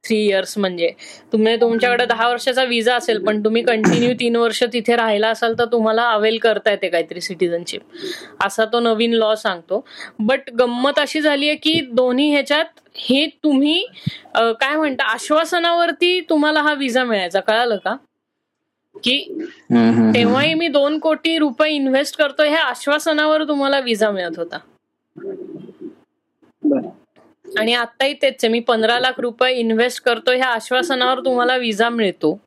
[0.05, 0.89] थ्री इयर्स म्हणजे.
[1.33, 5.65] तुम्ही तुमच्याकडे दहा वर्षाचा विजा असेल पण तुम्ही कंटिन्यू तीन वर्ष तिथे राहिला असाल तर
[5.73, 7.81] तुम्हाला अवेल करता येते काहीतरी सिटीजनशिप
[8.45, 9.85] असा तो नवीन लॉ सांगतो.
[10.19, 13.83] बट गंमत अशी झाली आहे की दोन्ही ह्याच्यात हे तुम्ही
[14.37, 17.95] काय म्हणता आश्वासनावरती तुम्हाला हा विजा मिळायचा कळालं का?
[18.97, 19.19] की
[20.15, 24.59] तेव्हाही मी दोन कोटी रुपये इन्व्हेस्ट करतो ह्या आश्वासनावर तुम्हाला विजा मिळत होता.
[27.59, 32.39] आणि आताही तेच मी पंधरा लाख रुपये इन्व्हेस्ट करतो ह्या आश्वासनावर तुम्हाला विजा मिळतो.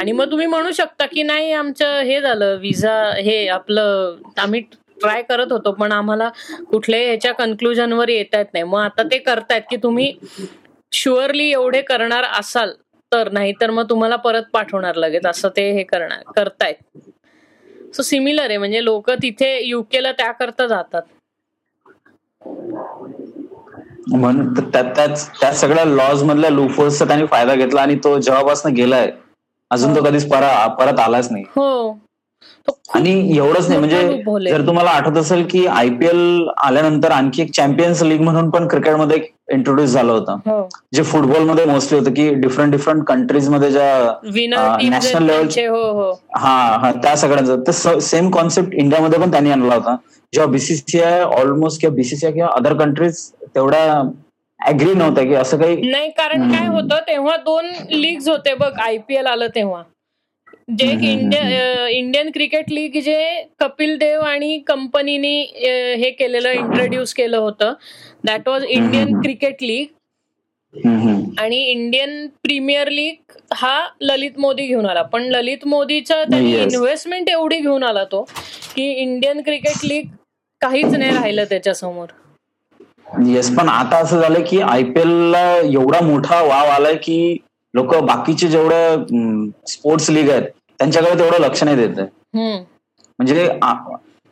[0.00, 4.62] आणि मग तुम्ही म्हणू शकता की नाही आमचं हे झालं विजा हे आपलं आम्ही
[5.00, 6.28] ट्राय करत होतो पण आम्हाला
[6.70, 8.64] कुठल्याही ह्याच्या कन्क्लुजनवर येता येत नाही.
[8.64, 10.12] मग आता ते करतायत की तुम्ही
[10.92, 12.72] शुअरली एवढे करणार असाल
[13.12, 15.26] तर नाही तर मग तुम्हाला परत पाठवणार लगेच.
[15.26, 16.74] असं ते हे करणार करतायत.
[17.94, 21.02] सो सिमिलर आहे म्हणजे लोक तिथे युकेला त्या करता जातात.
[24.10, 29.10] म्हणून त्या त्याच त्या सगळ्या लॉज मधल्या लूफोल्सचा त्यांनी फायदा घेतला आणि तो जेव्हापासून गेलाय
[29.70, 31.44] अजून तो कधीच परत आलाच नाही.
[31.48, 31.98] हो.
[32.94, 34.22] आणि एवढंच नाही म्हणजे.
[34.50, 39.18] जर तुम्हाला आठवत असेल की आयपीएल आल्यानंतर आणखी एक चॅम्पियन्स लीग म्हणून पण क्रिकेटमध्ये
[39.52, 40.32] इंट्रोड्यूस झालं होतं.
[40.32, 40.68] हो.
[40.94, 44.18] जे फुटबॉलमध्ये मोस्टली होतं की डिफरंट डिफरंट कंट्रीजमध्ये ज्या
[44.88, 46.20] national level- हो हो.
[46.36, 47.60] हा हा त्या सगळ्यांचं.
[47.66, 49.96] तर सेम कॉन्सेप्ट इंडियामध्ये पण त्यांनी आणला होता.
[50.34, 54.10] जेव्हा बीसीसीआय ऑलमोस्ट किंवा बीसीसीआय किंवा अदर कंट्रीज तेवढ्या
[54.66, 59.26] अग्री नव्हत्या की असं काही नाही कारण काय होतं तेव्हा दोन लीग्स होते बघ आयपीएल
[59.26, 59.82] आलं तेव्हा.
[60.68, 60.86] जे
[61.90, 63.18] इंडियन क्रिकेट लीग जे
[63.60, 65.30] कपिल देव आणि कंपनीने
[66.00, 67.72] हे केलेलं इंट्रोड्यूस केलं होतं
[68.24, 69.20] that was Indian.
[69.20, 69.86] Cricket league.
[71.40, 76.52] आणि इंडियन प्रीमियर लीग हा ललित मोदी घेऊन आला पण ललित मोदीचं त्यांनी.
[76.54, 78.22] इन्व्हेस्टमेंट एवढी घेऊन आला तो
[78.76, 80.08] की इंडियन क्रिकेट लीग
[80.60, 82.06] काहीच नाही राहिलं त्याच्यासमोर
[83.26, 87.36] येस पण आता असं झालं की आयपीएल ला एवढा मोठा वाव आलाय की
[87.74, 90.42] लोक बाकीचे जेवढे स्पोर्ट्स लीग आहेत
[90.78, 92.00] त्यांच्याकडे तेवढं लक्ष नाही देत.
[92.34, 93.48] म्हणजे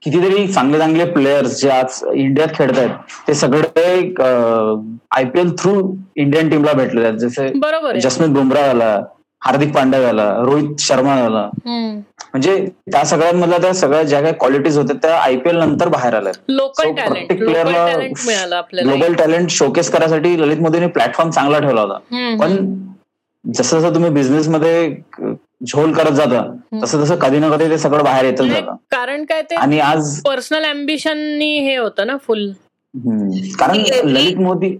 [0.02, 2.90] कितीतरी चांगले चांगले प्लेयर्स जे आज इंडियात खेळत आहेत
[3.28, 4.12] ते सगळे
[5.16, 5.72] आयपीएल थ्रू
[6.16, 7.18] इंडियन टीमला भेटले आहेत.
[7.18, 8.98] जसे जसमीत बुमराह झाला
[9.42, 11.48] हार्दिक पांड्या झाला रोहित शर्मा झाला.
[11.66, 12.54] म्हणजे
[12.92, 16.32] त्या सगळ्यांमधल्या त्या सगळ्या ज्या काही क्वालिटीज होत्या त्या आयपीएल नंतर बाहेर आल्या.
[16.48, 18.90] लोकल प्रत्येक लोकल player ला टॅलेंट मिळालं आपल्याला.
[18.90, 21.98] ग्लोबल टॅलेंट शोकेस करायसाठी ललित मोदीने प्लॅटफॉर्म चांगला ठेवला होता.
[22.40, 22.74] पण
[23.44, 24.86] जसं जसं तुम्ही बिझनेस मध्ये
[25.66, 26.42] झोल करत जाता.
[26.82, 28.74] तसं तसं कधी ना कधी ते सगळं बाहेर येतच नाही, जातं.
[28.90, 32.48] कारण काय ते आणि आज पर्सनल अम्बिशननी हे होतं ना फुल.
[33.58, 34.76] कारण Every- Lalit Modi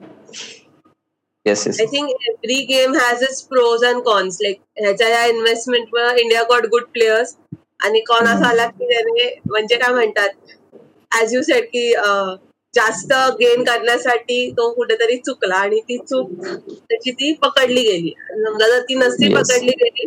[1.46, 5.96] yes yes I think every game has its pros and cons like ह्याच्या या investment
[6.18, 7.35] India got good players
[7.85, 10.29] आणि कॉन असा आला की त्याने म्हणजे काय म्हणतात?
[11.12, 11.90] ऍज यू सेड की
[12.75, 18.11] जास्त गेन करण्यासाठी तो कुठेतरी चुकला आणि ती चूक त्याची ती पकडली गेली.
[18.44, 19.35] समजा जर ती नसती.
[19.35, 20.07] पकडली गेली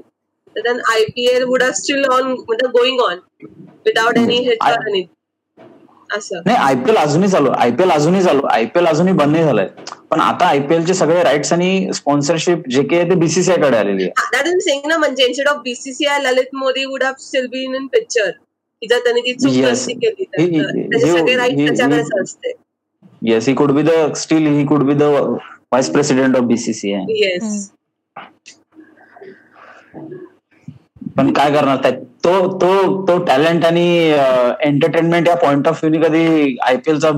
[0.56, 3.20] then IPL would have still on म्हणजे going on
[3.86, 5.06] without any hit I- any
[6.10, 9.68] असं नाही आयपीएल अजूनही चालू आयपीएल अजूनही चालू आयपीएल अजूनही बंद नाही झालंय.
[10.12, 14.12] पण आता आयपीएल चे सगळे राईट्स आणि स्पॉन्सरशिप जे काही आहे ते बीसीसीआयकडे आलेली आहे.
[14.34, 17.86] दॅट इज सेंग ना म्हणजे instead of BCCI Lalit Modi would have still been in
[17.88, 19.52] picture की जर त्याने ती चूक.
[19.66, 20.26] नसती केली
[20.94, 22.54] तर सगळे राईट he- त्याच्याकडेच असते
[23.22, 27.70] yes he could B the still he could be the vice president of BCCI yes
[31.18, 31.92] पण काय करणार त्या
[32.26, 34.14] तो तो तो टॅलेंट आणि
[34.62, 37.12] एंटरटेनमेंट या पॉइंट ऑफ व्ह्यूनी कधी आयपीएलचा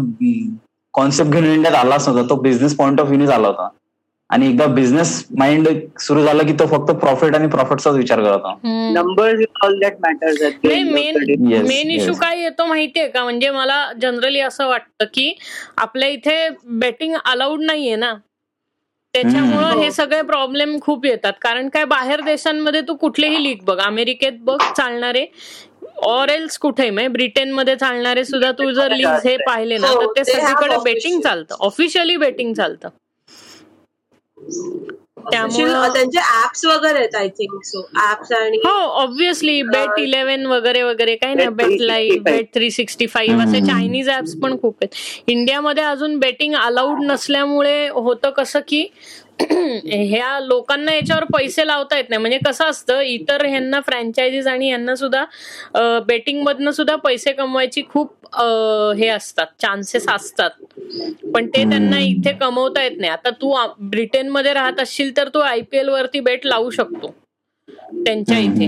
[0.93, 2.29] कॉन्सेप्ट घेऊन इंडियात आलाच नव्हता.
[2.29, 3.69] तो बिझनेस पॉइंट ऑफ व्ह्यूनीच आला होता.
[4.29, 5.67] आणि एकदा बिझनेस माइंड
[5.99, 8.57] सुरू झाला की तो फक्त प्रॉफिट आणि प्रॉफिटचाच विचार करत of
[11.67, 12.13] मेन इश्यू.
[12.13, 13.23] काय येतो माहितीये का?
[13.23, 15.37] म्हणजे मला जनरली असं वाटतं की
[15.77, 18.13] आपल्या इथे बेटिंग अलाउड नाहीये ना.
[19.13, 19.81] त्याच्यामुळं हम्म.
[19.81, 21.33] हे सगळे प्रॉब्लेम खूप येतात.
[21.41, 25.25] कारण काय बाहेर देशांमध्ये तू कुठलेही लीग बघ अमेरिकेत बघ चालणारे
[26.03, 30.11] ऑर एल्स कुठे म्हणजे ब्रिटनमध्ये चालणारे सुद्धा तू जर लीग हे पाहिले ना हो, तर
[30.17, 30.77] ते सगळीकडे.
[30.83, 31.55] बेटिंग चालतं.
[31.59, 32.89] ऑफिशियली बेटिंग चालतं.
[35.31, 37.81] त्यांचे ऍप्स वगैरे आहेत आय थिंक सो
[38.11, 42.23] ऍप्स आणि हो ऑब्विसली बेट इलेव्हन वगैरे वगैरे काही ना Bet bet live 365.
[42.23, 43.59] Bet three sixty five असे.
[43.61, 48.87] चायनीज ऍप्स पण खूप आहेत इंडियामध्ये अजून बेटिंग अलाउड नसल्यामुळे होतं कसं की
[49.85, 52.19] ह्या लोकांना याच्यावर पैसे लावता येत नाही.
[52.21, 55.23] म्हणजे कसं असतं इतर ह्यांना फ्रँचायझीज आणि यांना सुद्धा
[56.07, 58.13] बेटिंग मधनं सुद्धा पैसे कमवायची खूप
[58.97, 60.49] हे असतात चान्सेस असतात.
[61.33, 63.11] पण ते त्यांना इथे कमवता येत नाही.
[63.11, 67.13] आता तू ब्रिटनमध्ये राहत असशील तर तू आयपीएल वरती बेट लावू शकतो.
[68.05, 68.67] त्यांच्या इथे.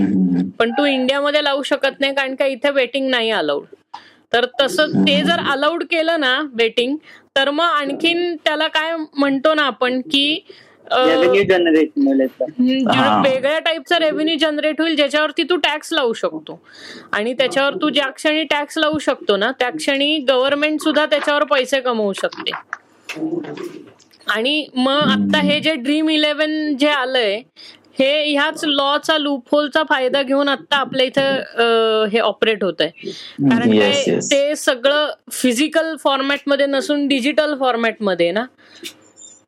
[0.58, 3.64] पण तू इंडियामध्ये लावू शकत नाही कारण का इथे बेटिंग नाही अलाउड
[4.32, 6.96] तर तसं ते जर अलाउड केलं ना बेटिंग
[7.36, 10.44] तर मग आणखीन त्याला काय म्हणतो ना आपण की.
[13.22, 16.58] वेगळ्या टाईपचा रेव्हेन्यू जनरेट होईल ज्याच्यावरती तू टॅक्स लावू शकतो.
[17.12, 21.80] आणि त्याच्यावर तू ज्या क्षणी टॅक्स लावू शकतो ना त्या क्षणी गव्हर्नमेंट सुद्धा त्याच्यावर पैसे
[21.80, 22.50] कमवू शकते.
[24.30, 27.40] आणि मग आता हे जे ड्रीम इलेव्हन जे आलंय
[27.98, 34.18] हे ह्याच लॉचा लूपहोलचा फायदा घेऊन आता आपल्या इथं हे ऑपरेट होत आहे कारण काय.
[34.30, 38.44] ते सगळं फिजिकल फॉर्मॅटमध्ये नसून डिजिटल फॉर्मॅटमध्ये ना.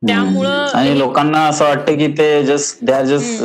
[0.07, 3.43] त्यामुळं आणि लोकांना असं वाटतं की ते just they are just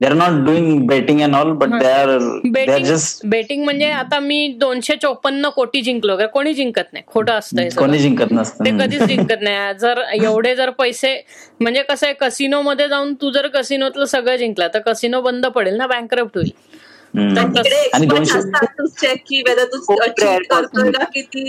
[0.00, 3.64] they are not doing betting and all but they are they are betting just betting
[3.64, 7.04] म्हणजे आता मी दोनशे चोपन्न कोटी जिंकलो का कोणी जिंकत नाही.
[7.06, 7.68] खोटं असतं.
[7.76, 8.64] कोणी जिंकत नसतं.
[8.64, 9.74] ते कधीच जिंकत नाही.
[9.80, 11.14] जर एवढे जर पैसे
[11.60, 15.76] म्हणजे कसं आहे कसिनो मध्ये जाऊन तू जर कसिनोतलं सगळं जिंकला तर कसिनो बंद पडेल
[15.76, 16.50] ना बँकरप्ट होईल.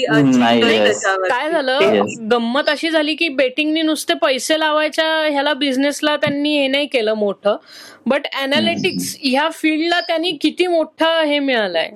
[0.07, 0.77] आणि
[1.29, 1.79] काय झालं.
[2.31, 7.55] गंमत अशी झाली की बेटिंगनी नुसते पैसे लावायच्या ह्याला बिझनेसला त्यांनी हे नाही केलं मोठं.
[8.05, 11.89] बट अनालिटिक्स ह्या फील्डला त्यांनी किती मोठं हे मिळालंय?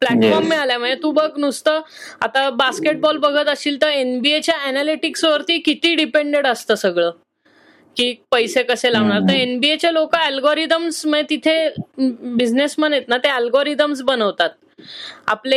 [0.00, 0.48] प्लॅटफॉर्म.
[0.48, 0.76] मिळालाय.
[0.76, 1.80] म्हणजे तू बघ नुसतं
[2.20, 7.10] आता बास्केटबॉल बघत असशील तर एनबीएच्या अनालिटिक्स वरती किती डिपेंडेड असतं सगळं?
[7.96, 9.20] की पैसे कसे लावणार?
[9.20, 11.56] तर एनबीएचे लोक अल्गोरिदम्स तिथे
[11.98, 14.50] बिझनेसमन आहेत ना ते अल्गोरिदम्स बनवतात.
[15.26, 15.56] आपले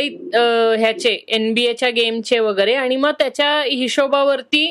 [0.78, 4.66] ह्याचे एनबीएच्या गेमचे वगैरे आणि मग त्याच्या हिशोबावरती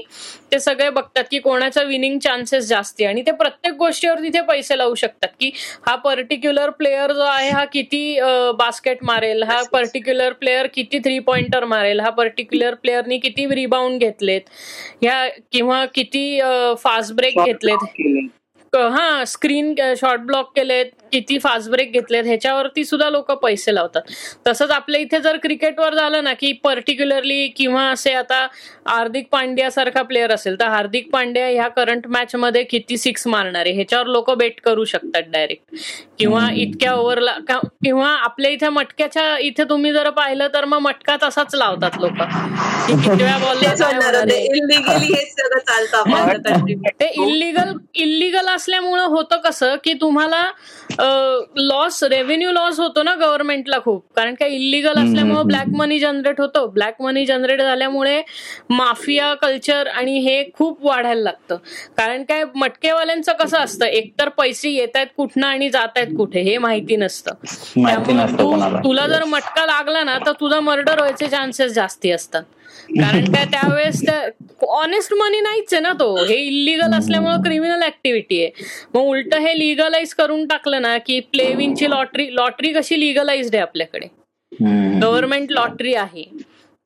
[0.51, 4.95] ते सगळे बघतात की कोणाचा विनिंग चान्सेस जास्ती आणि ते प्रत्येक गोष्टीवर तिथे पैसे लावू
[4.95, 5.51] शकतात की
[5.87, 8.19] हा पर्टिक्युलर प्लेअर जो आहे हा किती
[8.57, 14.49] बास्केट मारेल हा पर्टिक्युलर प्लेअर किती थ्री पॉइंटर मारेल हा पर्टिक्युलर प्लेअरनी किती रिबाउंड घेतलेत
[15.01, 16.39] ह्या किंवा किती
[16.77, 17.87] फास्ट ब्रेक घेतलेत.
[18.75, 24.01] हा स्क्रीन शॉर्ट ब्लॉक केलेत किती फास्ट ब्रेक घेतलेत ह्याच्यावरती सुद्धा लोक पैसे लावतात.
[24.47, 28.47] तसंच आपल्या इथे जर क्रिकेटवर झालं ना की पर्टिक्युलरली किंवा असे आता
[28.87, 33.65] हार्दिक पांड्या सारखा प्लेअर असेल तर हार्दिक पांड्या ह्या करंट मॅच मध्ये किती सिक्स मारणार
[33.65, 33.73] आहे?
[33.75, 35.75] ह्याच्यावर लोक बेट करू शकतात डायरेक्ट
[36.19, 41.55] किंवा इतक्या ओव्हरला किंवा आपल्या इथे मटक्याच्या इथे तुम्ही जर पाहिलं तर मग मटका तसाच
[41.55, 42.21] लावतात लोक.
[42.87, 43.73] कितव्या बॉलला
[46.99, 47.71] ते इलिगल
[48.37, 50.41] इलिगल असल्यामुळं होतं कसं की तुम्हाला
[51.57, 54.03] लॉस रेव्हेन्यू लॉस होतो ना गव्हर्नमेंटला खूप.
[54.15, 56.65] कारण काय इलिगल असल्यामुळं ब्लॅक मनी जनरेट होतो.
[56.67, 58.21] ब्लॅक मनी जनरेट झाल्यामुळे
[58.69, 61.55] माफिया कल्चर आणि हे खूप वाढायला लागतं.
[61.97, 66.57] कारण काय मटकेवाल्यांचं कसं असतं एकतर पैसे येत आहेत कुठनं आणि जात आहेत कुठे हे
[66.57, 67.33] माहिती नसतं.
[67.77, 68.83] त्यामुळे.
[68.83, 72.43] तुला जर मटका लागला ना तर तुझा मर्डर व्हायचे चान्सेस जास्ती असतात.
[72.89, 74.03] कारण त्यावेळेस
[74.67, 76.25] ऑनेस्ट मनी नाहीच आहे ना तो.
[76.25, 78.51] हे इलिगल असल्यामुळे क्रिमिनल ऍक्टिव्हिटी आहे.
[78.93, 83.61] मग उलट हे लिगलाइज करून टाकलं ना की प्ले विनची लॉटरी लॉटरी कशी लिगलाइज्ड आहे
[83.61, 84.07] आपल्याकडे.
[85.01, 86.23] गव्हर्नमेंट लॉटरी आहे.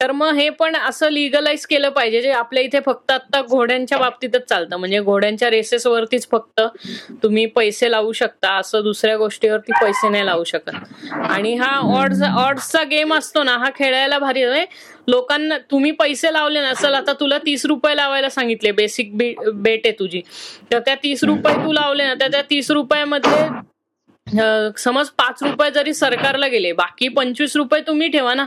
[0.02, 4.48] तर मग हे पण असं लिगलाइज केलं पाहिजे जे आपल्या इथे फक्त आता घोड्यांच्या बाबतीतच
[4.50, 4.78] चालतं.
[4.78, 6.62] म्हणजे घोड्यांच्या रेसेसवरतीच फक्त
[7.24, 10.76] तुम्ही पैसे लावू शकता असं दुसऱ्या गोष्टीवरती पैसे नाही लावू शकत.
[11.30, 14.44] आणि हा ऑड्स ऑड्सचा गेम असतो ना हा खेळायला भारी
[15.08, 20.22] लोकांना तुम्ही पैसे लावले नसल आता तुला तीस रुपये लावायला सांगितले बेसिक बेट आहे तुझी.
[20.72, 23.48] तर त्या तीस रुपये तू लावले ना तर त्या तीस रुपयामध्ये
[24.78, 28.46] समज पाच रुपये जरी सरकारला गेले बाकी पंचवीस रुपये तुम्ही ठेवा ना.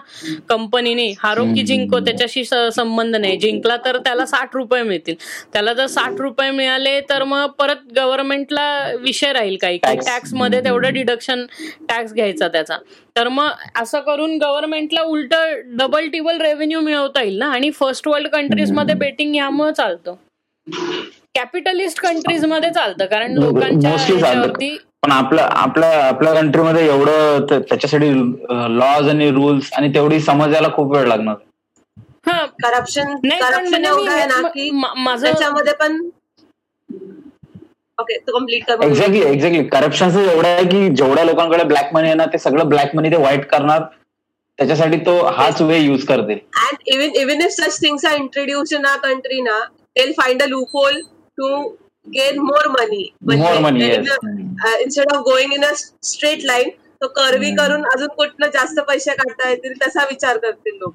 [0.49, 3.37] कंपनीने हारो की जिंको त्याच्याशी संबंध नाही.
[3.37, 5.15] जिंकला तर त्याला साठ रुपये मिळतील.
[5.53, 8.67] त्याला जर साठ रुपये मिळाले तर मग परत गव्हर्नमेंटला
[9.01, 9.79] विषय राहील काही.
[9.79, 10.07] की Tax.
[10.07, 11.47] टॅक्समध्ये तेवढं डिडक्शन
[11.89, 12.77] टॅक्स घ्यायचा त्याचा.
[13.17, 15.35] तर मग असं करून गव्हर्नमेंटला उलट
[15.67, 17.47] डबल टिबल रेव्हेन्यू मिळवता येईल ना?
[17.47, 20.15] आणि फर्स्ट वर्ल्ड कंट्रीजमध्ये बेटिंग यामुळे चालतं.
[21.35, 24.27] कॅपिटलिस्ट कंट्रीजमध्ये चालतं कारण लोकांच्या मोस्टली चालतं.
[24.27, 28.11] ह्याच्यावरती पण आपल्या आपल्या आपल्या कंट्रीमध्ये एवढं त- त्याच्यासाठी
[28.79, 31.35] लॉज आणि रूल्स आणि तेवढी समजायला खूप वेळ लागणार.
[32.27, 32.45] हा.
[32.47, 36.09] करप्शन करप्शन म्हणजे एवढं आहे ना मी- की मा- माझं त्याच्यामध्ये पण
[37.99, 38.15] ओके.
[38.15, 42.97] एक्झॅक्टली एक्झॅक्टली करप्शन एवढं आहे की जेवढ्या लोकांकडे ब्लॅक मनी आहे ना ते सगळं ब्लॅक
[42.97, 43.83] मनी ते व्हाईट करणार.
[44.59, 46.47] त्याच्यासाठी तो हाच वे युज करते.
[46.57, 49.61] And even even if such things are introduced in our country now,
[49.97, 51.01] they'll find a loophole
[51.41, 51.67] to
[52.17, 53.35] gain more money.
[53.35, 53.97] More money, in yes.
[53.97, 55.75] a- uh, instead of going in a
[56.15, 56.71] straight line,
[57.03, 57.57] तो curvy Hmm.
[57.57, 60.95] करून अजून कुठनं जास्त पैसे काढता येतील तसा विचार करतील लोक.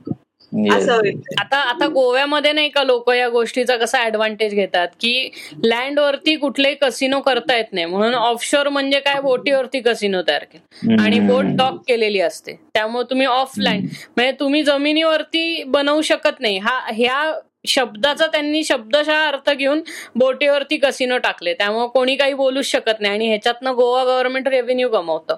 [0.74, 1.22] असं होईल.
[1.40, 4.88] आता आता गोव्यामध्ये नाही का लोक या गोष्टीचा कसा ऍडव्हान्टेज घेतात?
[4.88, 5.30] की
[5.64, 7.86] लँड वरती कुठलेही कसिनो करता येत नाही.
[7.86, 9.22] म्हणून ऑफशोर म्हणजे काय?
[9.22, 11.04] बोटीवरती कसिनो तयार केला.
[11.04, 12.54] आणि बोट डॉक केलेली असते.
[12.74, 16.58] त्यामुळे तुम्ही ऑफ लँड म्हणजे तुम्ही जमिनीवरती बनवू शकत नाही.
[16.58, 19.82] हा ह्या शब्दाचा त्यांनी शब्दशः अर्थ घेऊन
[20.16, 21.54] बोटीवरती कसिनो टाकले.
[21.54, 25.36] त्यामुळे कोणी काही बोलूच शकत नाही आणि ह्याच्यातनं गोवा गव्हर्नमेंट रेव्हेन्यू कमवतं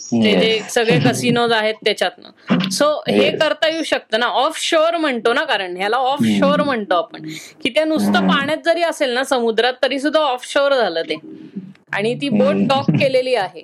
[0.00, 2.68] ते जे सगळे कसिनोज आहेत त्याच्यातनं.
[2.70, 3.30] सो हे.
[3.36, 4.26] करता येऊ शकतं ना.
[4.26, 7.28] ऑफ शोअर म्हणतो ना कारण ह्याला ऑफ शोअर म्हणतो आपण.
[7.62, 11.16] की ते नुसतं पाण्यात जरी असेल ना समुद्रात तरी सुद्धा ऑफ शोअर झालं ते.
[11.92, 12.66] आणि ती बोट.
[12.68, 13.62] डॉक केलेली आहे.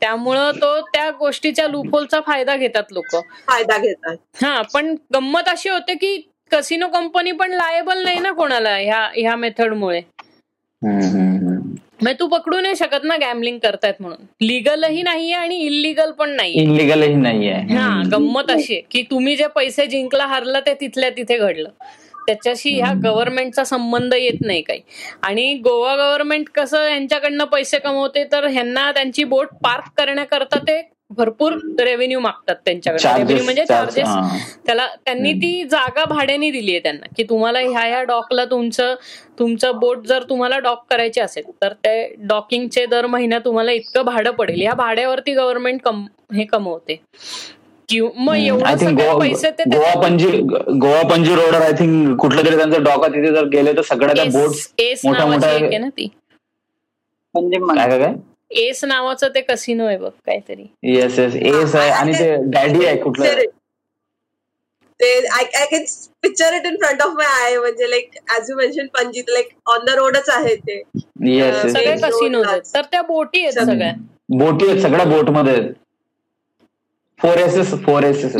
[0.00, 3.16] त्यामुळं तो त्या गोष्टीच्या लूपहोलचा फायदा घेतात लोक.
[3.48, 4.16] फायदा घेतात.
[4.42, 9.36] हा पण गंमत अशी होते की कसिनो कंपनी पण लायबल नाही ना कोणाला ह्या ह्या
[9.36, 10.00] मेथडमुळे
[12.02, 14.18] मग तू पकडू नाही शकत ना गॅमलिंग करतायत म्हणून.
[14.40, 16.62] लिगलही नाहीये आणि इलिगल पण नाहीये.
[16.62, 17.52] इनलिगलही नाहीये.
[17.52, 21.68] हा गंमत अशी आहे की तुम्ही जे पैसे जिंकला हारलं ते तिथल्या तिथे घडलं.
[22.26, 24.80] त्याच्याशी ह्या गव्हर्नमेंटचा संबंध येत नाही काही.
[25.22, 31.52] आणि गोवा गव्हर्नमेंट कसं यांच्याकडनं पैसे कमवते तर ह्यांना त्यांची बोट पार्क करण्याकरता ते भरपूर
[31.80, 33.02] रेव्हेन्यू मागतात त्यांच्याकडे.
[33.08, 34.08] रेव्हेन्यू म्हणजे चार्जेस
[34.66, 38.94] त्याला त्यांनी ती जागा भाड्याने दिली आहे त्यांना की तुम्हाला ह्या ह्या डॉकला तुमचं
[39.38, 44.30] तुमचं बोट जर तुम्हाला डॉक करायचे असेल तर ते डॉकिंगचे दर महिना तुम्हाला इतकं भाडं
[44.30, 44.60] पडेल.
[44.60, 47.00] या भाड्यावरती गव्हर्नमेंट कम हे कमवते.
[48.16, 53.04] मग एवढं पैसे ते गोवा पणजी गोवा पणजी रोडवर आय थिंक कुठलं तरी त्यांचं डॉक
[53.06, 55.06] तिथे जर गेले तर सगळ्या त्या बोट
[55.78, 56.08] ना ती.
[57.34, 58.12] काय काय?
[58.50, 60.64] एस नावाचं ते कसिनो आहे बघ काहीतरी.
[60.82, 63.42] येस येस एस आहे आणि ते डॅडी आहे कुठलं?
[65.00, 65.84] ते I I can
[66.22, 69.84] picture it in front of my eye म्हणजे लाईक ऍज यू मेन्शन पणजीत लाईक ऑन
[69.84, 70.82] द रोडच आहे ते.
[71.68, 72.62] सगळे कसिनो आहेत.
[72.74, 73.92] तर त्या बोटी आहेत सगळ्या.
[74.38, 75.72] बोटी आहेत सगळ्या बोटमध्ये आहेत.
[77.22, 78.36] फोर एसेस फोर एसेस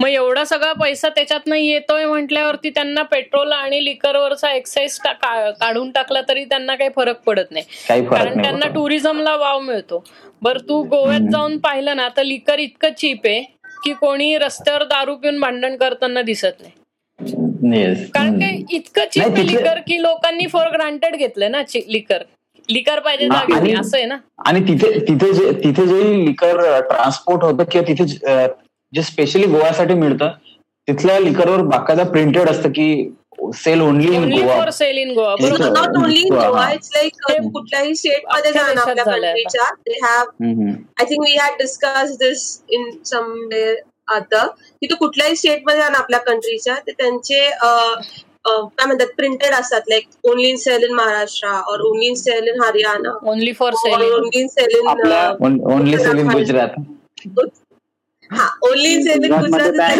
[0.00, 6.44] मग एवढा सगळा पैसा त्याच्यातनं येतोय म्हटल्यावरती त्यांना पेट्रोल आणि लिकरवरचा एक्साईज काढून टाकला तरी
[6.44, 7.64] त्यांना काही फरक पडत नाही.
[8.06, 10.02] कारण त्यांना टुरिझमला वाव मिळतो.
[10.42, 13.40] बर तू गोव्यात जाऊन पाहिलं ना तर लिकर इतकं चीप आहे
[13.84, 16.72] की कोणी रस्त्यावर दारू पिऊन भांडण करताना दिसत नाही.
[18.14, 22.22] कारण ते इतकं चीप आहे लिकर की लोकांनी फॉर ग्रांटेड घेतलं ना लिकर.
[22.70, 24.16] लिकर पाहिजे असं आहे ना.
[24.46, 28.04] आणि तिथे तिथे जे तिथे जे लिकर ट्रान्सपोर्ट होतं किंवा तिथे
[28.92, 30.30] जे स्पेशली गोव्यासाठी मिळतं
[30.88, 33.12] तिथल्या लिकरवर बाकायदा प्रिंटेड असतं की
[33.54, 34.56] sale only in Goa.
[34.56, 37.22] For sale in Goa not only in Goa it's like
[37.52, 43.32] कुठल्याही स्टेटमध्ये जाणं आपल्या कंट्रीच्या they have I think we had discuss this in some
[44.08, 44.46] आता.
[44.46, 47.40] की तू कुठल्याही स्टेटमध्ये जाणं आपल्या कंट्रीच्या ते त्यांचे
[48.44, 52.60] काय म्हणतात प्रिंटेड असतात like only in sale in Maharashtra और only in sale in
[52.62, 56.78] Haryana only for sale only in sale in only sale in Gujarat
[58.30, 59.90] हा only in sale in Gujarat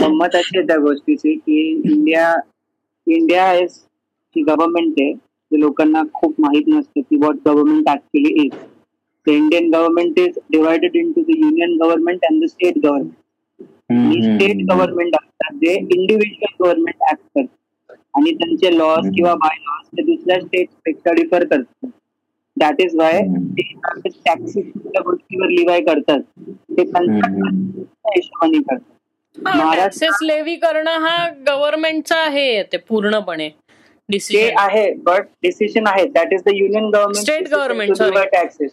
[0.00, 2.34] गंमत अशी त्या गोष्टीची की इंडिया
[3.06, 3.70] इंडिया इज
[4.36, 8.52] जी government आहे ते लोकांना खूप माहीत नसतं की what government actually is
[9.26, 13.14] the Indian government is divided into the union government and the state government
[13.90, 17.46] state government असतात जे इंडिव्हिज्युअल गव्हर्नमेंट ऍक्ट करतात.
[18.14, 21.88] आणि त्यांचे लॉज किंवा बाय लॉज ते दुसऱ्या स्टेटपेक्षा डिफर करतात.
[22.56, 23.20] दॅट इज वाय
[23.56, 26.20] ते कुठल्या गोष्टीवर लिवाय करतात.
[26.70, 27.48] ते त्यांच्या
[28.16, 28.80] हिशोबाने करतात.
[29.76, 33.48] टॅक्सेस लेव्ही करणं हा गव्हर्नमेंटचा आहे ते पूर्णपणे.
[34.12, 38.70] ते आहे बट डिसिजन आहे that is the union government state government taxes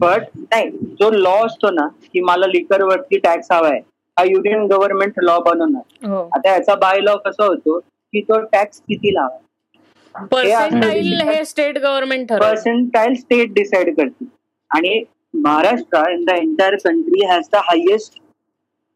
[0.00, 3.78] but नाही जो लॉ असतो ना की मला लिकर वरती टॅक्स हवाय
[4.16, 6.12] हा युनियन गव्हर्नमेंट लॉ बनवणार.
[6.36, 10.24] आता याचा बाय लॉ कसा होतो की तो टॅक्स किती लावा?
[10.30, 14.24] पर्सेंटाईल हे state government percentile state decide करते.
[14.70, 15.02] आणि
[15.34, 18.18] Maharashtra in the entire country has the highest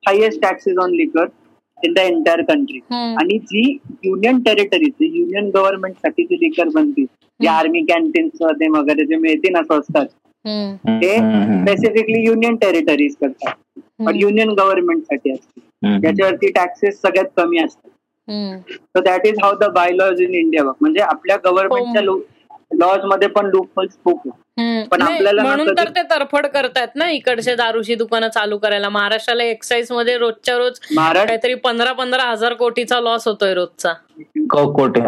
[0.04, 1.26] highest taxes on liquor
[1.84, 3.62] in the entire country आणि जी
[4.04, 7.04] युनियन टेरिटरीज युनियन गव्हर्नमेंटसाठी जी लिकर बनते
[7.40, 10.06] जे आर्मी कॅन्टीन्समध्ये वगैरे जे मिळते ना स्वस्तात
[11.02, 13.54] ते स्पेसिफिकली युनियन टेरिटरीज करतात.
[14.06, 15.60] पण युनियन गव्हर्नमेंटसाठी असते
[16.02, 17.90] त्याच्यावरती टॅक्सेस सगळ्यात कमी असतात.
[18.70, 22.02] So that is how the bylaws in India म्हणजे आपल्या गव्हर्नमेंटच्या
[22.80, 23.80] लॉजमध्ये पण लूप
[24.90, 26.02] पण आपल्याला म्हणून तर ते.
[26.10, 28.88] तरफड करतात ना इकडचे दारूची दुकानं चालू करायला.
[28.88, 33.92] महाराष्ट्राला एक्साईजमध्ये रोजच्या रोज काहीतरी पंधरा पंधरा हजार कोटीचा लॉस होतोय रोजचा.
[34.50, 35.00] कोटी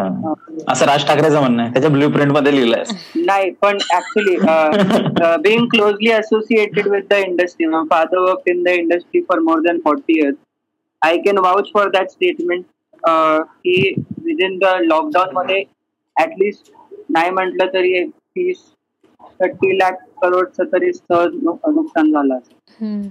[0.68, 1.72] असं राज ठाकरेचं म्हणणं आहे.
[1.72, 2.82] त्याच्या ब्ल्यू प्रिंटमध्ये लिहिलंय
[3.26, 4.36] नाही पण actually
[5.42, 10.18] being closely associated with the industry father work in the industry for more than forty
[10.20, 10.36] years
[11.02, 12.64] I can vouch for that statement
[13.04, 13.92] की
[14.24, 15.62] विदिन द लॉकडाऊन मध्ये
[16.16, 16.72] ऍटलिस्ट
[17.12, 18.62] नाही म्हटलं तरी तीस
[19.40, 23.08] थर्टी लाख करोडचं तरी सहज नुकसान झालं असेल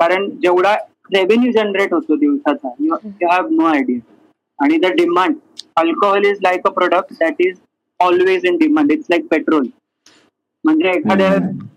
[0.00, 0.74] कारण जेवढा
[1.14, 4.14] रेव्हेन्यू जनरेट होतो दिवसाचा यू हॅव नो आयडिया
[4.58, 5.34] आणि the demand
[5.76, 7.56] alcohol is like a product that is
[8.00, 9.66] always in demand it's like petrol
[10.64, 11.30] म्हणजे एखाद्या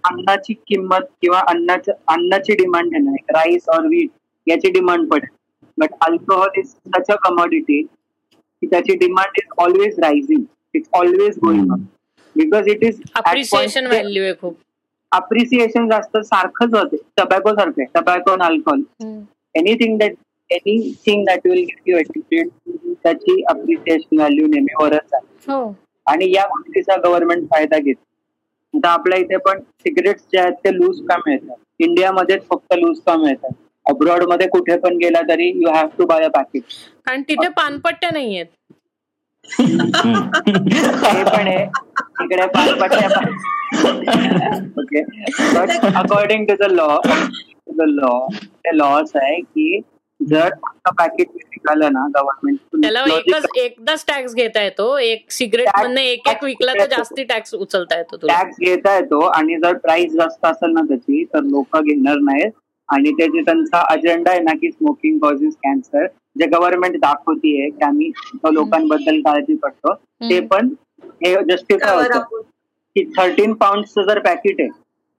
[0.08, 4.10] अन्नाची किंमत किंवा अन्नाचं अन्नाची डिमांड आहे ना राईस ऑर वीट
[4.48, 5.30] याची डिमांड पडेल.
[5.78, 11.72] But alcohol is such a commodity की त्याची demand is always rising it's always going
[11.72, 11.84] on
[12.36, 14.58] because it is appreciation value आहे खूप.
[15.12, 16.98] अप्रिसिएशन जास्त सारखंच होते.
[17.18, 18.84] टबॅको सारखे tobacco and alcohol
[19.56, 20.14] anything that
[20.50, 22.48] anything that will get you attitude
[23.04, 25.62] त्याची appreciation value नेहमी वरच आहे.
[26.08, 28.02] आणि या गोष्टीचा गव्हर्नमेंट फायदा घेतो.
[28.74, 31.56] आता आपल्या इथे पण सिगरेट्स जे आहेत ते लूज का मिळतात?
[31.80, 33.52] इंडियामध्येच फक्त लूज का मिळतात?
[33.86, 36.64] अब्रॉडमध्ये कुठे पण गेला तरी you have to buy a packet
[37.06, 38.46] कारण तिथे पानपट्ट्या नाहीयेत.
[39.44, 41.66] ते पण आहे
[45.54, 46.98] but according to the law
[47.78, 49.80] the law ते लॉस आहे की
[50.20, 50.50] जर
[50.98, 54.98] पॅकेट निघालं ना त्याला एकच गव्हर्नमेंट एकदाच टॅक्स घेता येतो.
[54.98, 59.58] एक सिगरेट मधनं एक एक विकला तर जास्ती टॅक्स उचलता येतो टॅक्स घेता येतो आणि
[59.58, 62.52] जर प्राइस जास्त असेल ना त्याची तर लोक घेणार नाहीत.
[62.90, 66.06] आणि त्याचे त्यांचा अजेंडा आहे ना की स्मोकिंग कॉजेस कॅन्सर
[66.36, 68.10] जे गव्हर्नमेंट दाखवतीये की आम्ही
[68.46, 70.40] लोकांबद्दल काळजी करतो ते.
[70.42, 70.70] पण
[71.24, 72.42] हे जस्टिफाय होतं.
[72.96, 74.70] की थर्टीन पाऊंडचं जर पॅकेट आहे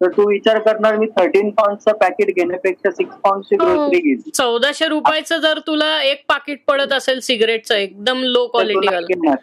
[0.00, 3.56] तर तू विचार करणार मी थर्टीन पाऊंडचं पॅकेट घेण्यापेक्षा सिक्स पाऊंडची.
[3.56, 4.30] ग्रोसरी घेईन.
[4.34, 9.06] चौदाशे रुपयाचं जर तुला एक पाकिट पडत असेल सिगरेटचं एकदम लो क्वालिटी नाही वाला.
[9.06, 9.36] घेणार.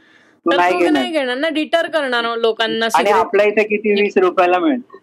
[0.46, 0.56] तू
[0.90, 4.98] नाही ना डिटर करणार लोकांना आणि आपल्या इथे किती वीस रुपयाला मिळतं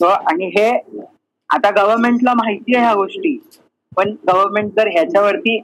[0.00, 0.70] So, आणि हे
[1.50, 3.38] आता गव्हर्नमेंटला माहिती आहे ह्या गोष्टी.
[3.96, 5.60] पण गव्हर्नमेंट जर ह्याच्यावरती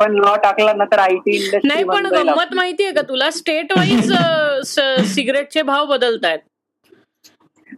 [0.00, 3.30] पण लॉ टाकला ना तर आयटी इंडस्ट्री नाही पण गंमत माहितीये का तुला?
[3.30, 4.12] स्टेट वाईज
[5.14, 6.38] सिगरेटचे भाव बदलतायत.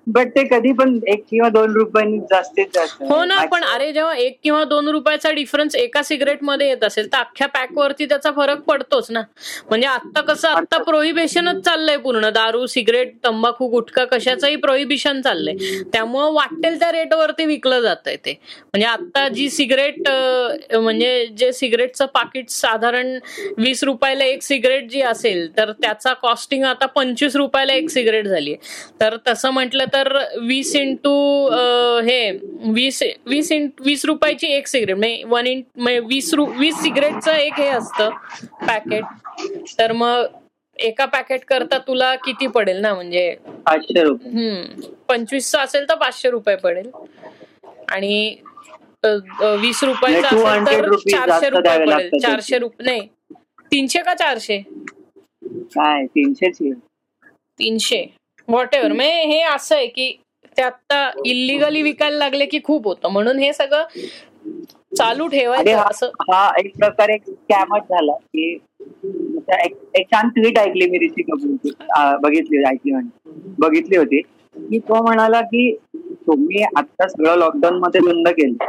[0.07, 3.02] बट ते कधी पण एक किंवा दोन रुपयांनी जास्तीत जास्त.
[3.02, 7.18] हो ना पण अरे जेव्हा एक किंवा दोन रुपयाचा डिफरन्स एका सिगरेटमध्ये येत असेल तर
[7.18, 9.22] अख्ख्या पॅक वरती त्याचा फरक पडतोच ना.
[9.68, 12.28] म्हणजे आता कसं आता प्रोहिबिशनच चाललंय पूर्ण.
[12.34, 15.82] दारू सिगरेट तंबाखू गुटखा कशाचंही प्रोहिबिशन चाललंय.
[15.92, 18.32] त्यामुळं वाटेल त्या रेटवरती विकलं जातंय ते.
[18.64, 20.09] म्हणजे आता जी सिगरेट
[20.74, 23.18] म्हणजे जे सिगरेटचं पाकिट साधारण
[23.59, 28.55] वीस रुपयाला एक सिगरेट जी असेल तर त्याचा कॉस्टिंग आता पंचवीस रुपयाला एक सिगरेट झाली
[29.00, 31.14] तर तसं म्हटलं तर वीस इंटू
[32.05, 32.30] हे
[32.74, 33.53] वीस वीस
[33.84, 38.11] वीस रुपयाची एक सिगरेट म्हणजे वन इंट म्हणजे वीस रु वीस सिगरेटचं एक हे असतं
[38.66, 39.05] पॅकेट
[39.78, 40.24] तर मग
[40.76, 42.95] एका पॅकेट करता तुला किती पडेल ना?
[42.95, 43.34] म्हणजे
[43.66, 44.62] पाचशे रुपये.
[45.09, 46.90] पंचवीसचं असेल तर पाचशे रुपये पडेल.
[47.92, 48.36] आणि
[49.05, 52.18] वीस रुपयाचं म्हणजे असेल 200 तर चारशे रुपये पडेल.
[52.22, 53.09] चारशे रुपये नाही
[53.72, 54.59] तीनशे का चारशे?
[55.74, 56.72] काय तीनशेची?
[57.59, 58.05] तीनशे.
[58.49, 60.16] व्हॉट एव्हर म्हणजे हे असं आहे की
[60.57, 63.09] ते आता इलिगली विकायला लागले की खूप होतं.
[63.09, 63.84] म्हणून हे सगळं
[64.97, 66.07] चालू ठेवायचं असं.
[66.30, 68.59] हा एक प्रकारे स्कॅमच झाला की
[69.51, 71.70] एक छान ट्विट ऐकली मी ऋषी कपूरची.
[71.97, 74.20] आ, बघितली ऐकली म्हणजे बघितली होती.
[74.57, 75.76] की तो म्हणाला की
[76.26, 78.64] तुम्ही आता सगळं लॉकडाऊन मध्ये बंद केलं.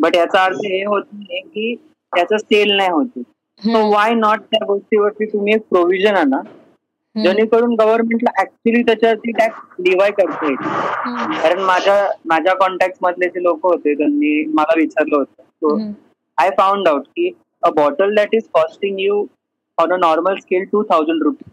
[0.00, 1.74] बट याचा अर्थ हे होत नाही की
[2.14, 3.22] त्याचं सेल नाही होते.
[3.90, 6.40] वाय नॉट त्या गोष्टीवरती तुम्ही एक प्रोव्हिजन आणा.
[7.16, 10.56] जेणेकरून गव्हर्नमेंटला ऍक्च्युली त्याच्यावरती टॅक्स डिवाय करता येईल.
[11.42, 11.96] कारण माझ्या
[12.26, 15.92] माझ्या कॉन्टॅक्ट मधले जे लोक होते त्यांनी मला विचारलं होतं
[16.38, 17.28] I found out की
[17.62, 19.18] a bottle that is costing you
[19.78, 21.52] on a normal scale two thousand rupees.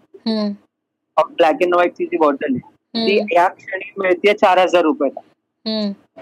[1.18, 5.22] of black and white ची जी बॉटल आहे ती या क्षणी मिळते चार हजार रुपयाला.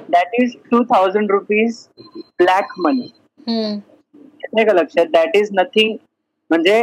[0.09, 1.77] That is two thousand rupees
[2.39, 3.09] black money
[3.47, 5.05] नाही का लक्षात?
[5.05, 5.95] दॅट इज नथिंग
[6.49, 6.81] म्हणजे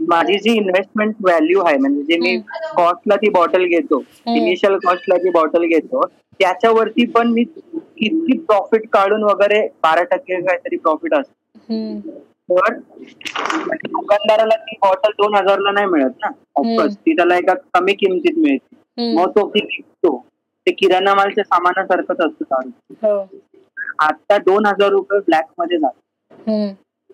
[0.00, 2.36] माझी जी इन्व्हेस्टमेंट व्हॅल्यू आहे म्हणजे जे मी
[2.76, 6.04] कॉस्टला ती बॉटल घेतो इनिशियल कॉस्टला ती बॉटल घेतो
[6.40, 11.32] त्याच्यावरती पण मी किती प्रॉफिट काढून वगैरे बारा टक्के काहीतरी प्रॉफिट असतं.
[12.50, 12.74] तर
[13.86, 18.76] दुकानदाराला ती बॉटल दोन हजारला नाही मिळत ना ऑफकोर्स ती त्याला एका कमी किमतीत मिळते.
[19.14, 20.16] मग तो ती विकतो.
[20.66, 22.68] ते किराणा मालच्या सामानासारखंच असतं दारू.
[23.02, 23.20] हो.
[23.98, 26.48] आता दोन हजार रुपये ब्लॅकमध्ये जातात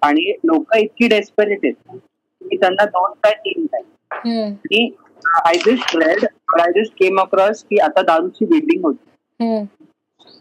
[0.02, 1.96] आणि लोक इतकी डेस्परेट आहेत.
[2.48, 3.82] की त्यांना दोन काय तीन काय
[4.66, 4.94] की
[5.46, 6.24] I just read
[6.60, 9.58] I just came across की आता दारूची बिल्डिंग होती.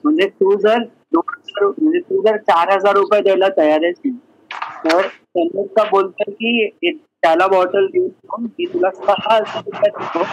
[0.04, 0.84] म्हणजे तू जर
[1.14, 3.96] दोन हज़ार म्हणजे तू जर चार हज़ार रुपये द्यायला तयार आहेस
[4.86, 10.24] तर त्यांनी का बोलतो की त्याला बॉटल देऊन मी तुला सहा हज़ार रुपयात देतो.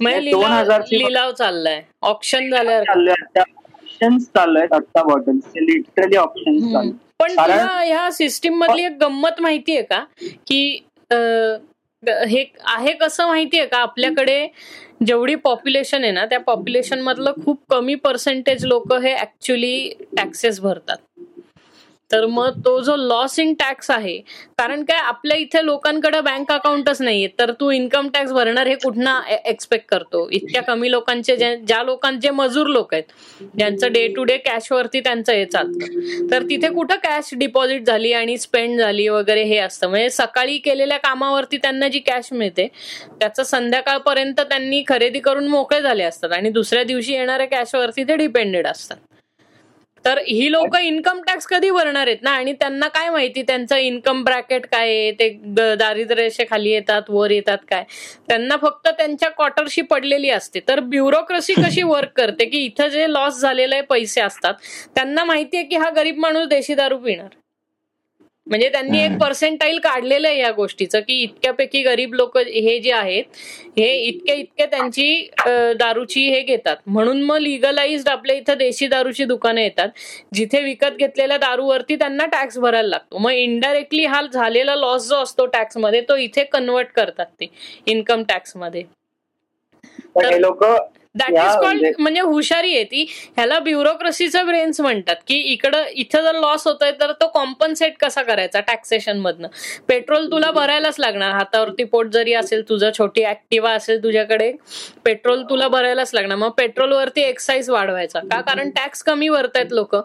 [0.00, 1.80] दोन लिलाव हजारची- लिलाव चाललाय.
[2.02, 2.84] ऑप्शन झाल्यावर.
[2.84, 3.42] चालू आहे आता
[3.96, 6.90] ऑप्शन्स चालू आहेत आता बॉटल्स लिटरली ऑप्शन्स चालू.
[7.18, 10.04] पण ह्या सिस्टीम मधली एक गंमत माहितीये का?
[10.46, 10.60] की
[12.28, 13.78] हे आहे कसं माहितीये का?
[13.78, 14.46] आपल्याकडे
[15.06, 20.96] जेवढी पॉप्युलेशन आहे ना त्या पॉप्युलेशन मधलं खूप कमी पर्सेंटेज लोक हे ऍक्च्युली टॅक्सेस भरतात.
[22.10, 24.16] तर मग तो जो लॉस इन टॅक्स आहे
[24.58, 29.20] कारण काय आपल्या इथे लोकांकडे बँक अकाउंटच नाहीये तर तू इन्कम टॅक्स भरणार हे कुठनं
[29.46, 30.28] एक्सपेक्ट करतो?
[30.32, 35.44] इतक्या कमी लोकांचे ज्या लोकांचे मजूर लोक आहेत ज्यांचं डे टू डे कॅशवरती त्यांचं हे
[35.44, 36.28] चालतं.
[36.30, 39.88] तर तिथे कुठं कॅश डिपॉझिट झाली आणि स्पेंड झाली वगैरे हे असतं.
[39.88, 42.68] म्हणजे सकाळी केलेल्या कामावरती त्यांना जी कॅश मिळते
[43.20, 48.66] त्याचं संध्याकाळपर्यंत त्यांनी खरेदी करून मोकळे झाले असतात आणि दुसऱ्या दिवशी येणाऱ्या कॅशवरती ते डिपेंडेड
[48.66, 48.96] असतात.
[50.06, 52.30] तर ही लोक इन्कम टॅक्स कधी भरणार आहेत ना?
[52.30, 53.42] आणि त्यांना काय माहिती?
[53.42, 55.10] त्यांचं इन्कम ब्रॅकेट काय आहे?
[55.12, 55.28] ते
[55.76, 57.84] दारिद्र्य खाली येतात वर येतात काय?
[58.28, 60.60] त्यांना फक्त त्यांच्या क्वार्टरशी पडलेली असते.
[60.68, 62.44] तर ब्युरोक्रेसी कशी वर्क करते?
[62.44, 64.54] की इथं जे लॉस झालेले पैसे असतात
[64.94, 67.28] त्यांना माहितीये की हा गरीब माणूस देशी दारू पिणार.
[68.46, 69.16] म्हणजे त्यांनी एक.
[69.20, 73.24] पर्सेंटाईल काढलेलं आहे या गोष्टीचं की इतक्यापैकी गरीब लोक हे जे आहेत
[73.78, 75.28] हे इतके इतके त्यांची
[75.78, 76.76] दारूची हे घेतात.
[76.86, 79.88] म्हणून मग लिगलाइज्ड आपल्या इथं देशी दारूची दुकानं येतात.
[80.34, 83.18] जिथे विकत घेतलेल्या दारूवरती त्यांना टॅक्स भरायला लागतो.
[83.18, 87.46] मग इनडायरेक्टली हा झालेला लॉस जो असतो टॅक्समध्ये तो इथे कन्वर्ट करतात ते
[87.86, 88.82] इन्कम टॅक्समध्ये
[90.16, 90.64] हे लोक
[91.16, 93.04] दॅट इज कॉल्ड म्हणजे- हुशारी आहे ती.
[93.36, 98.60] ह्याला ब्युरोक्रेसीचं ब्रेन्स म्हणतात की इकडं इथं जर लॉस होतोय तर तो कॉम्पन्सेट कसा करायचा
[98.60, 99.48] टॅक्सेशन मधनं?
[99.88, 101.30] पेट्रोल तुला भरायलाच लागणार.
[101.30, 104.52] हातावरती पोट जरी असेल तुझं छोटी ऍक्टिवा असेल तुझ्याकडे
[105.04, 106.38] पेट्रोल तुला भरायलाच लागणार.
[106.38, 108.20] मग पेट्रोलवरती एक्साईज वाढवायचा.
[108.20, 108.40] का?
[108.40, 109.96] कारण टॅक्स कमी भरतायत लोक.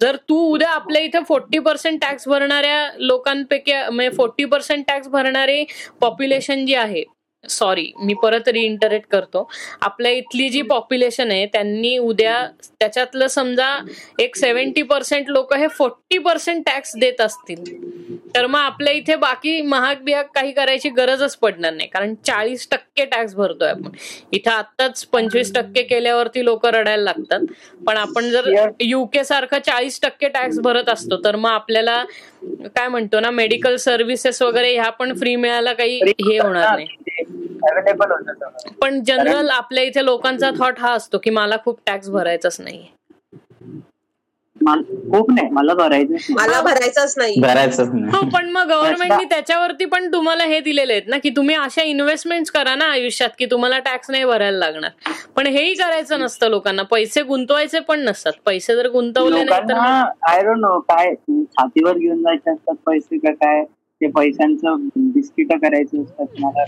[0.00, 5.64] जर तू उद्या आपल्या इथे फोर्टी पर्सेंट टॅक्स भरणाऱ्या लोकांपैकी म्हणजे फोर्टी पर्सेंट टॅक्स भरणारे
[6.00, 7.04] पॉप्युलेशन जी आहे
[7.48, 9.48] सॉरी मी परत रिइंटरेट करतो.
[9.80, 12.46] आपल्या इथली जी पॉप्युलेशन आहे त्यांनी उद्या
[12.80, 13.76] त्याच्यातलं समजा
[14.18, 17.64] एक सेव्हन्टी पर्सेंट लोक हे फोर्टी पर्सेंट टॅक्स देत असतील.
[18.36, 21.88] तर मग आपल्या इथे बाकी महाग बिहाग काही करायची गरजच पडणार नाही.
[21.88, 23.90] कारण चाळीस टक्के टॅक्स भरतोय आपण.
[24.32, 27.40] इथं आत्ताच पंचवीस टक्के केल्यावरती लोक रडायला लागतात.
[27.86, 28.50] पण आपण जर.
[28.80, 32.04] युके सारखं चाळीस टक्के टॅक्स भरत असतो तर मग आपल्याला
[32.76, 36.86] काय म्हणतो ना मेडिकल सर्व्हिसेस वगैरे ह्या पण फ्री मिळायला काही हे होणार नाही.
[37.64, 38.72] अवेलेबल होतं.
[38.82, 42.86] पण जनरल आपल्या इथे लोकांचा थॉट हा असतो की मला खूप टॅक्स भरायचाच नाही
[45.10, 47.40] खूप नाही मला भरायचं मला भरायचंच नाही.
[47.40, 48.04] भरायचंच नाही.
[48.14, 52.50] हो पण मग गव्हर्नमेंटनी त्याच्यावरती पण तुम्हाला हे दिलेले आहेत ना की तुम्ही अशा इन्व्हेस्टमेंट
[52.50, 54.90] करा ना आयुष्यात की तुम्हाला टॅक्स नाही भरायला लागणार.
[55.36, 56.82] पण हेही करायचं नसतं लोकांना.
[56.82, 58.32] पैसे गुंतवायचे पण नसतात.
[58.46, 59.74] पैसे जर गुंतवले नाही तर
[60.28, 63.62] आय डोंट नो काय छातीवर घेऊन जायचे असतात पैसे का काय?
[64.00, 66.26] ते पैशांचं बिस्किट करायचे असतात.
[66.38, 66.64] मला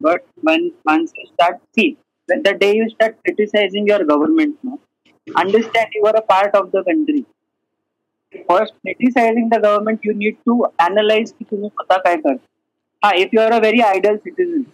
[0.00, 1.90] but one once you start see
[2.28, 4.78] the day you start criticising your government no
[5.26, 7.22] understand you are a part of the country
[8.50, 12.44] first criticising the government you need to analyse की तुम्ही स्वतः काय करता
[13.02, 14.64] हा if you are a very idle citizen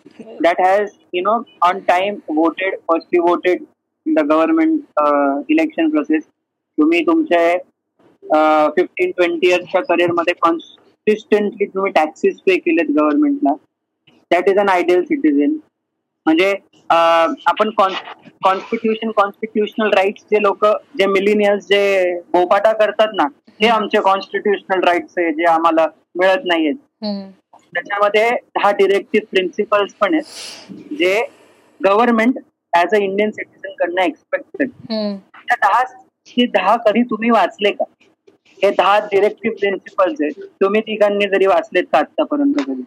[0.44, 3.62] that has you know on time voted firstly voted
[4.06, 6.30] in the government uh, election process
[6.78, 7.56] तुम्ही तुमचे
[8.76, 13.52] fifteen twenty इयर्सच्या career मध्ये कॉन्सिस्टंटली तुम्ही टॅक्सेस पे केलेत गव्हर्नमेंटला
[14.31, 15.57] that is an ideal citizen
[16.25, 16.53] म्हणजे
[16.89, 20.65] आपण constitution constitutional rights जे लोक
[20.99, 23.27] जे मिलिनियल्स जे बोपाटा करतात ना
[23.61, 25.85] हे आमचे कॉन्स्टिट्युशनल राईट्स आहे जे आम्हाला
[26.19, 26.75] मिळत नाहीयेत.
[27.73, 31.19] त्याच्यामध्ये दहा डिरेक्टिव्ह प्रिन्सिपल्स पण आहेत जे
[31.81, 32.37] government
[32.73, 34.93] as a Indian citizen कडनं एक्सपेक्ट करते.
[34.93, 35.17] हम्म.
[35.47, 35.83] त्या दहा
[36.53, 37.83] दहा कधी तुम्ही वाचले का?
[38.57, 40.43] हे दहा डिरेक्टिव्ह प्रिन्सिपल्स आहेत.
[40.61, 42.83] तुम्ही तिघांनी जरी वाचलेत का आतापर्यंत कधी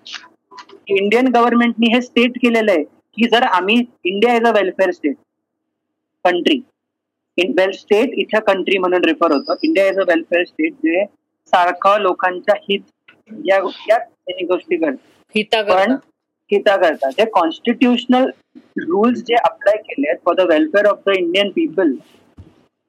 [0.91, 2.83] इंडियन गव्हर्नमेंटनी हे स्टेट केलेलं आहे
[3.17, 5.17] की जर आम्ही India is a welfare state
[6.25, 6.61] country
[7.39, 9.55] in well state इथं कंट्री म्हणून रेफर होतं.
[9.63, 11.05] India is a welfare state जे
[11.53, 12.81] सारखं लोकांच्या हित
[13.47, 14.97] या गोष्टी करतात
[15.35, 16.09] हिता पण करता
[16.51, 18.31] हिता करतात जे कॉन्स्टिट्युशनल
[18.79, 21.93] रूल्स जे अप्लाय केले आहेत for the welfare of the Indian people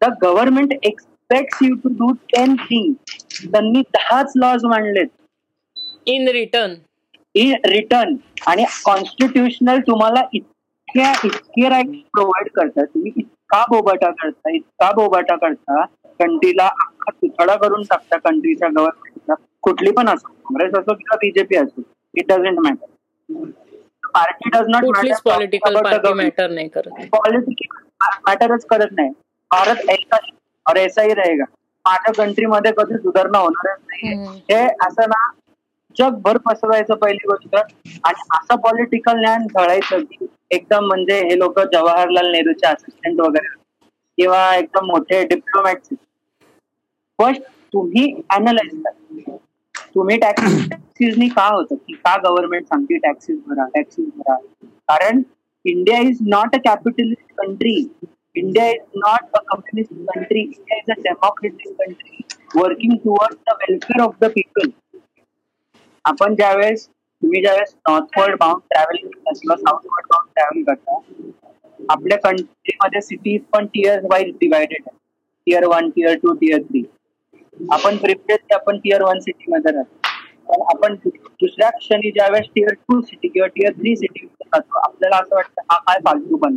[0.01, 2.93] the government expects you to do ten thing
[3.51, 5.07] त्यांनी दहाच लॉज मांडलेत.
[6.07, 6.73] इन रिटर्न
[7.35, 8.15] इन रिटर्न
[8.47, 12.85] आणि कॉन्स्टिट्युशनल तुम्हाला इतक्या इतके राईट प्रोव्हाइड करतात.
[12.85, 15.83] तुम्ही इतका बोबाटा करता इतका बोबाटा करता
[16.19, 21.81] कंट्रीला अख्खा तुथडा करून टाकता कंट्रीच्या गव्हर्नमेंटला कुठली पण असो काँग्रेस असो किंवा बीजेपी असो
[22.13, 23.49] it doesn't matter
[24.13, 24.83] party does not
[25.25, 27.05] political party matter नाही करत.
[27.11, 27.77] पॉलिटिक्स
[28.27, 29.09] मॅटरच करत नाही.
[29.51, 30.17] भारत ऐसा
[30.65, 31.43] और ऐसा ही रहेगा.
[31.85, 34.15] माझ्या कंट्रीमध्ये कधी सुधारणा होणारच नाही.
[34.49, 35.27] हे असं ना
[35.99, 37.55] जगभर पसरवायचं पहिली गोष्ट.
[37.55, 43.55] आणि असं पॉलिटिकल ज्ञान घडायचं की एकदम म्हणजे हे लोक जवाहरलाल नेहरूचे असिस्टंट वगैरे.
[44.17, 45.93] किंवा एकदम मोठे डिप्लोमॅट
[47.19, 47.41] फर्स्ट
[47.73, 49.35] तुम्ही अनालाइज करा.
[49.95, 51.75] तुम्ही टॅक्सीजनी का होतं?
[51.75, 54.35] की का गव्हर्नमेंट सांगते टॅक्सेस भरा टॅक्सेस भरा?
[54.87, 55.21] कारण
[55.65, 57.75] India is not a capitalist country
[58.35, 62.23] India is not a communist country India is a democratic country
[62.55, 64.69] working toward the welfare of the people
[66.05, 70.99] आपण ज्यावेळेस तुम्ही ज्यावेळेस नॉर्थवर्ड बाउंड ट्रॅव्हलिंग किंवा साऊथवर्ड बाउंड ट्रॅव्हल करता
[71.89, 74.97] आपल्या कंट्रीमध्ये सिटीज पण टिअर वाईज डिवायडेड आहे
[75.47, 76.83] tier one tier two tier three
[77.71, 79.97] आपण प्रिप्रेस आपण टिअर वन सिटी मध्ये राहतो.
[80.47, 85.35] पण आपण दुसऱ्या क्षणी ज्यावेळेस टिअर टू सिटी किंवा टिअर थ्री सिटी जातो आपल्याला असं
[85.35, 86.55] वाटतं हा काय फालतू पण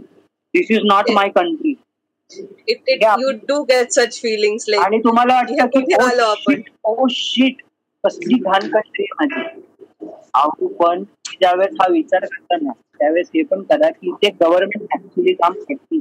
[0.55, 1.75] this is not my country
[4.79, 5.81] आणि तुम्हाला वाटतं?
[5.81, 7.63] की ओ शिट
[8.05, 9.43] कसली घाण कशी माझी?
[10.35, 15.53] अहो पण ज्यावेळेस हा विचार करताना त्यावेळेस हे पण करा की ते गव्हर्नमेंट ऍक्च्युली काम
[15.69, 16.01] करते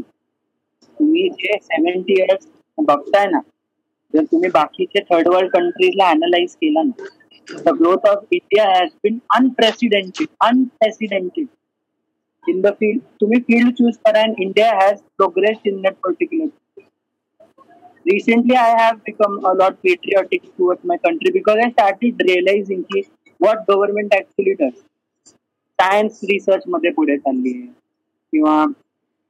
[0.97, 2.47] तुम्ही जे सेव्हन्टी इयर्स
[2.77, 3.39] बघताय ना
[4.13, 7.05] जर तुम्ही बाकीचे थर्ड वर्ल्ड कंट्रीजला अनालाइज केला ना
[7.65, 11.47] the growth of India has been unprecedented unprecedented
[12.43, 16.47] in the field तुम्ही फील्ड चूज करा and India has progress in that particular
[18.05, 23.03] recently i have become a lot patriotic towards my country because i started realizing ki
[23.39, 24.73] what government actually does.
[25.79, 27.67] Science research मध्ये पुढे चालली आहे.
[28.33, 28.65] किंवा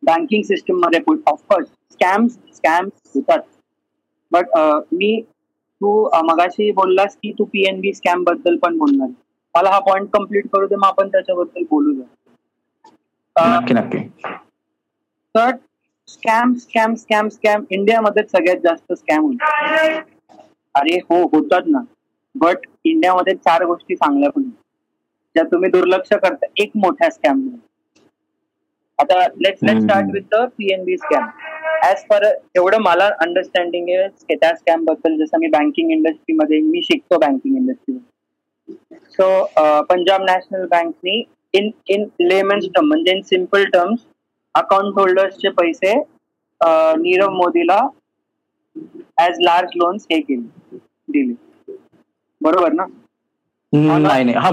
[0.04, 1.00] banking सिस्टममध्ये
[1.32, 3.42] of course scams scams होतात.
[4.32, 4.58] But
[4.94, 5.20] मी
[5.82, 9.10] तू मगाशी बोललास की तू पीएनबी स्कॅमबद्दल पण बोलणार.
[9.56, 11.94] मला हा पॉइंट कंप्लीट करू दे मग आपण त्याच्याबद्दल बोलू
[13.74, 14.00] नक्की.
[15.36, 15.52] तर
[16.08, 20.02] स्कॅम स्कॅम स्कॅम स्कॅम इंडियामध्ये सगळ्यात जास्त स्कॅम होतात
[20.76, 21.80] अरे हो होतात ना.
[22.36, 24.44] बट इंडियामध्ये चार गोष्टी चांगल्या पण
[25.36, 26.46] ज्या तुम्ही दुर्लक्ष करता.
[26.58, 27.48] एक मोठा स्कॅम
[29.00, 29.82] आता let's let.
[29.82, 31.28] Start with the PNB scam
[31.84, 32.26] as per
[32.56, 38.98] एवढं मला अंडरस्टँडिंग आहे की त्या स्कॅमबद्दल जसं मी बँकिंग इंडस्ट्रीमध्ये मी शिकतो बँकिंग इंडस्ट्रीमध्ये
[39.10, 41.24] सो पंजाब नॅशनल बँकनी
[41.54, 44.06] इन इन लेमन्स टर्म म्हणजे इन सिंपल टर्म्स
[44.56, 47.80] अकाउंट होल्डर्सचे पैसे अं, नीरव मोदीला
[49.20, 50.78] ऍज लार्ज लोन्स हे केले
[51.10, 51.34] दिले.
[52.42, 52.86] बरोबर ना?
[53.74, 54.34] नाही नाही.
[54.34, 54.50] हा.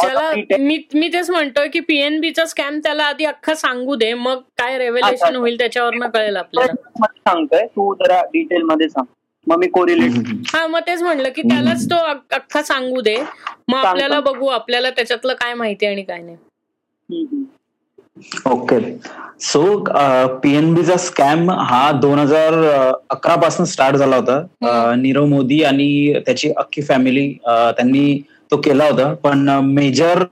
[0.00, 0.30] त्याला.
[0.58, 5.24] मी मी तेच म्हणतोय की पीएनबीचा स्कॅम त्याला आधी अख्खा सांगू दे मग काय रेव्हलेशन
[5.26, 5.38] अच्छा.
[5.38, 7.06] होईल त्याच्यावरनं कळेल आपल्याला.
[7.06, 9.04] सांगतोय तू जरा डिटेल मध्ये सांग.
[9.46, 10.12] मग मी कोरिलेट.
[10.54, 11.96] हा मग तेच म्हणलं की त्यालाच तो
[12.30, 13.16] अख्खा सांगू दे.
[13.68, 16.36] मग आपल्याला बघू आपल्याला त्याच्यातलं काय माहिती आणि काय नाही.
[18.46, 18.80] ओके
[19.40, 19.62] सो
[20.42, 22.54] पीएनबीचा स्कॅम हा दोन हजार
[23.10, 24.36] अकरा पासून स्टार्ट झाला होता.
[24.62, 29.12] अ, नीरव मोदी आणि त्याची अख्खी फॅमिली त्यांनी तो केला होता.
[29.14, 30.24] पण मेजर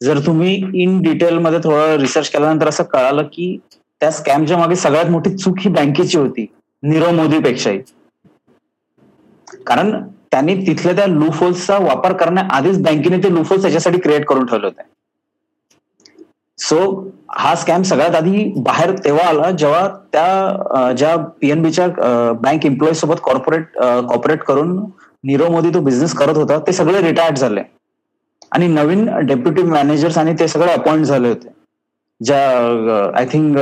[0.00, 3.56] जर तुम्ही इन डिटेल मध्ये थोडं रिसर्च केल्यानंतर असं कळालं की
[4.00, 6.46] त्या स्कॅमच्या मागे सगळ्यात मोठी चूक ही बँकेची होती
[6.82, 7.78] नीरव मोदीपेक्षाही.
[9.66, 9.90] कारण
[10.30, 14.82] त्यांनी तिथल्या त्या लूफोल्सचा वापर करण्याआधीच बँकेने ते लूफोल्स त्याच्यासाठी क्रिएट करून ठेवले होते.
[16.58, 16.78] सो
[17.36, 21.86] हा स्कॅम सगळ्यात आधी बाहेर तेव्हा आला जेव्हा त्या ज्या पीएनबीच्या
[22.42, 24.78] बँक एम्प्लॉई सोबत कॉर्पोरेट कॉर्पोरेट करून
[25.24, 27.62] नीरव मोदी तो बिझनेस करत होता ते सगळे रिटायर्ड झाले.
[28.52, 31.48] आणि नवीन डेप्युटी मॅनेजर्स आणि ते सगळे अपॉइंट झाले होते.
[32.20, 32.38] ज्या
[33.18, 33.56] I think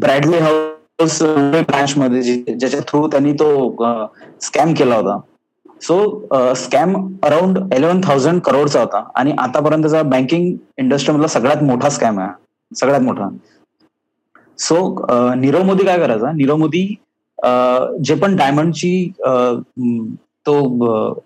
[0.00, 3.48] Bradley House branch मध्ये ज्याच्या थ्रू त्यांनी तो
[4.42, 5.18] स्कॅम केला होता.
[5.82, 9.02] So scam around eleven thousand करोडचा होता.
[9.14, 12.76] आणि आतापर्यंतचा बँकिंग इंडस्ट्रीमधला सगळ्यात मोठा स्कॅम आहे.
[12.76, 13.28] सगळ्यात मोठा.
[14.58, 14.76] सो
[15.10, 16.30] uh, नीरव मोदी काय करायचा?
[16.32, 16.86] नीरव मोदी
[17.38, 19.60] uh, जे पण डायमंडची uh,
[20.46, 20.54] तो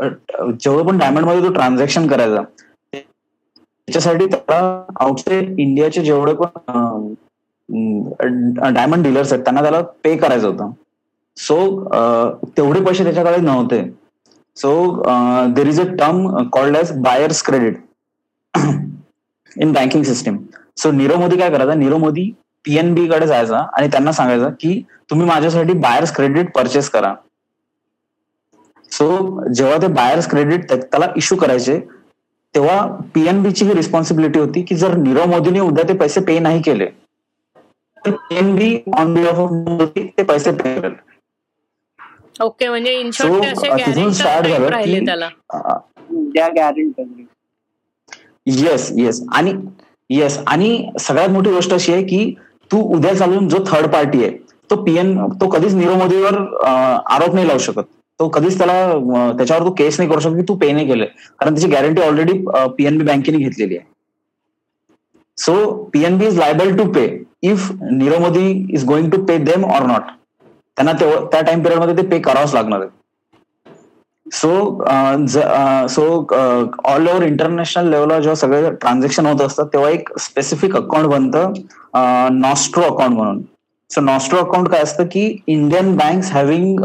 [0.03, 2.43] जेवढं पण डायमंडमध्ये तो ट्रान्झॅक्शन करायचा
[2.93, 7.15] त्याच्यासाठी त्याला आउटसाइड इंडियाचे जेवढे पण
[8.75, 10.71] डायमंड डीलर्स आहेत त्यांना त्याला पे करायचं होतं.
[11.37, 11.59] सो
[12.57, 13.83] तेवढे पैसे त्याच्याकडे नव्हते.
[14.59, 14.71] So
[15.55, 17.81] there is a term called as buyer's credit
[19.57, 20.39] in banking system
[20.77, 21.75] so Nirav Modi काय करायचा?
[21.75, 22.31] नीरव मोदी
[22.65, 27.15] पीएनबी कडे जायचा आणि त्यांना सांगायचं की तुम्ही माझ्यासाठी बायर्स क्रेडिट परचेस करा.
[28.93, 31.79] सो जेव्हा ते बायर्स क्रेडिट त्याला इश्यू करायचे
[32.55, 36.87] तेव्हा पीएनबीची ही रिस्पॉन्सिबिलिटी होती की जर नीरव मोदीने उद्या ते पैसे पे नाही केले
[38.03, 40.95] तर PNB on behalf of Modi ते पैसे पे करेल.
[42.41, 45.29] ओके म्हणजे इन शॉर्ट असे गॅरेंटर राहिले त्याला.
[48.47, 49.53] येस येस आणि
[50.11, 52.35] येस आणि सगळ्यात मोठी गोष्ट अशी आहे की
[52.71, 54.37] तू उद्या चालून जो थर्ड पार्टी आहे
[54.71, 56.35] तो पीएन तो कधीच नीरव मोदीवर
[56.65, 57.83] आरोप नाही लावू शकत.
[58.21, 61.07] तो कधीच त्याला त्याच्यावर तू केस नाही करू शकत की तू पे नाही केलंय
[61.41, 62.33] कारण त्याची गॅरंटी ऑलरेडी
[62.79, 63.87] पीएनबी बँकेने घेतलेली आहे.
[65.39, 67.07] So PNB is liable to pay
[67.43, 70.11] if Nirav Modi is going to pay them or not
[70.79, 70.93] त्यांना
[71.33, 72.97] त्या टाइम पिरियडमध्ये ते पे करावंच लागणार आहे
[74.27, 74.49] so
[75.89, 76.03] so
[76.85, 81.53] all over international लेवलला जेव्हा सगळे ट्रान्झॅक्शन होत असतात तेव्हा एक स्पेसिफिक अकाउंट बनतं
[82.41, 83.41] नॉस्ट्रो अकाउंट म्हणून.
[83.91, 86.81] सो नॉस्ट्रो अकाउंट काय असतं की Indian banks having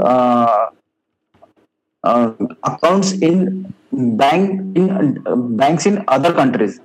[2.63, 3.45] accounts in
[3.93, 5.13] bank in
[5.57, 6.79] banks in other countries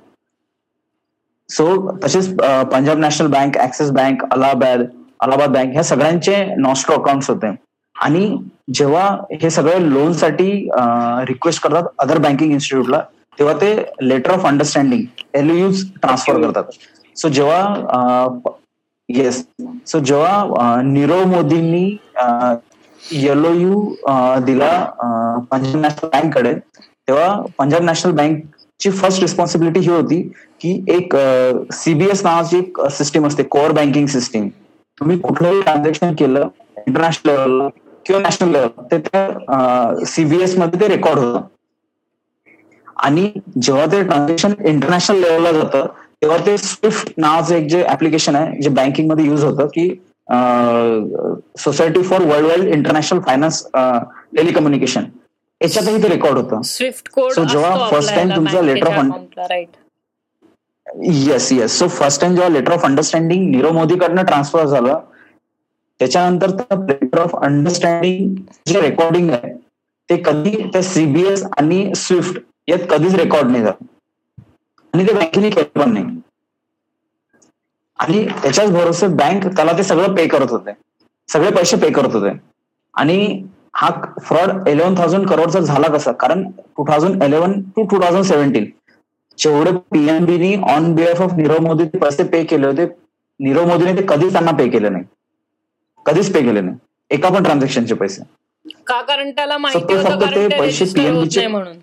[1.48, 1.66] so
[2.04, 2.34] तसेच
[2.72, 4.86] Punjab national bank Axis bank Allahabad
[5.20, 7.54] Allahabad bank ह्या सगळ्यांचे नॉस्ट्रो अकाउंट्स होते.
[7.96, 8.36] आणि
[8.74, 9.06] जेव्हा
[9.42, 10.50] हे सगळे लोनसाठी
[11.28, 13.00] रिक्वेस्ट करतात अदर बँकिंग इन्स्टिट्यूटला
[13.38, 15.02] तेव्हा ते letter of understanding
[15.38, 16.64] LUs transfer करतात.
[17.16, 18.52] सो जेव्हा
[19.08, 19.44] येस
[19.90, 21.96] सो जेव्हा नीरव मोदींनी
[23.12, 23.82] येलो यू
[24.46, 24.70] दिला
[25.50, 30.20] पंजाब नॅशनल बँककडे तेव्हा पंजाब नॅशनल बँकची फर्स्ट रिस्पॉन्सिबिलिटी ही होती
[30.60, 31.16] की एक
[31.72, 34.48] सीबीएस नावाची एक सिस्टीम असते कोअर बँकिंग सिस्टीम
[35.00, 36.48] तुम्ही कुठलंही ट्रान्झॅक्शन केलं
[36.86, 37.68] इंटरनॅशनल लेवलला
[38.06, 41.42] किंवा नॅशनल लेवल ते त्या सीबीएसमध्ये ते रेकॉर्ड होतं.
[42.96, 43.30] आणि
[43.62, 45.86] जेव्हा ते ट्रान्झॅक्शन इंटरनॅशनल लेवलला जातं
[46.22, 49.88] तेव्हा ते स्विफ्ट नावाचं एक जे ऍप्लिकेशन आहे जे बँकिंगमध्ये युज होतं की
[51.58, 53.62] society for world wide international finance
[54.36, 55.04] telecommunication
[55.60, 56.62] याच्यातही ते रेकॉर्ड होतं.
[56.62, 59.68] स्विफ्ट कोड So, जेव्हा first time तुमचा of un- right
[60.96, 65.00] yes yes so first time जेव्हा लेटर ऑफ अंडरस्टँडिंग नीरव मोदीकडनं ट्रान्सफर झालं
[66.00, 68.34] त्याच्यानंतर लेटर ऑफ अंडरस्टँडिंग
[68.66, 69.52] जे रेकॉर्डिंग आहे
[70.08, 73.84] ते कधी त्या सीबीएस आणि स्विफ्ट यात कधीच रेकॉर्ड नाही झालं.
[74.94, 76.04] आणि ते बँकेने केलं पण नाही.
[77.98, 80.70] आणि त्याच्याच भरोसे बँक त्याला ते सगळं पे करत होते.
[81.28, 82.30] सगळे पैसे पे करत होते.
[82.94, 83.42] आणि
[83.74, 83.90] हा
[84.22, 86.12] फ्रॉड इलेव्हन थाउजंड करोडचा झाला कसा?
[86.12, 88.70] कारण two thousand eleven to two thousand seventeen
[89.38, 92.86] जेवढे पीएनबीनी on behalf of Nirav Modi पैसे पे केले होते
[93.40, 95.04] नीरव मोदीने ते कधीच त्यांना पे केले नाही.
[96.06, 96.76] कधीच पे केले नाही.
[97.10, 98.22] एका पण ट्रान्झॅक्शनचे पैसे.
[98.86, 99.00] का?
[99.02, 101.76] कारण त्याला माहिती फक्त ते पैसे म्हणून.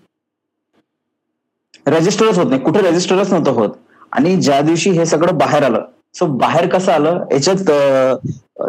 [1.86, 2.60] रजिस्टरच होत नाही.
[2.62, 3.70] कुठे रजिस्टरच नव्हतं होत.
[4.12, 5.84] आणि ज्या दिवशी हे सगळं बाहेर आलं
[6.14, 7.24] सो बाहेर कसं आलं?
[7.32, 7.70] याच्यात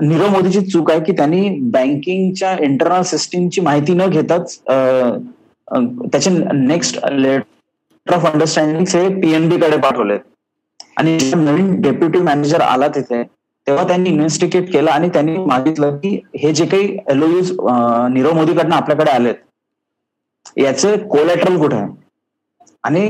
[0.04, 4.58] नीरव मोदीची चूक आहे की त्यांनी बँकिंगच्या इंटरनल सिस्टीमची माहिती न घेताच
[5.68, 7.56] त्याचे नेक्स्ट लेटर
[8.14, 10.18] ऑफ अंडरस्टँडिंग हे पीएनबी कडे पाठवले.
[10.98, 13.22] आणि नवीन डेप्युटी मॅनेजर आला तिथे
[13.68, 17.52] तेव्हा त्यांनी इन्व्हेस्टिगेट केलं आणि त्यांनी मागितलं की हे जे काही एलओयूज
[18.14, 19.36] नीरव मोदीकडनं आपल्याकडे आलेत
[20.58, 21.88] याचे कोलॅटरल कुठे आहे?
[22.84, 23.10] आणि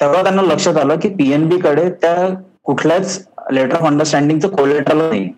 [0.00, 2.28] तेव्हा त्यांना लक्षात आलं की पीएनबी कडे त्या
[2.64, 5.28] कुठल्याच लेटर ऑफ अंडरस्टँडिंगचं कोलेटरल नाही.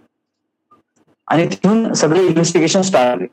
[1.28, 3.26] आणि तिथून सगळे इन्व्हेस्टिगेशन स्टार्ट झाले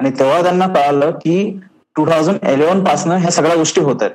[0.00, 1.58] आणि तेव्हा त्यांना कळालं की
[1.96, 4.14] टू थाउजंड इलेव्हन पासनं ह्या सगळ्या गोष्टी होत आहेत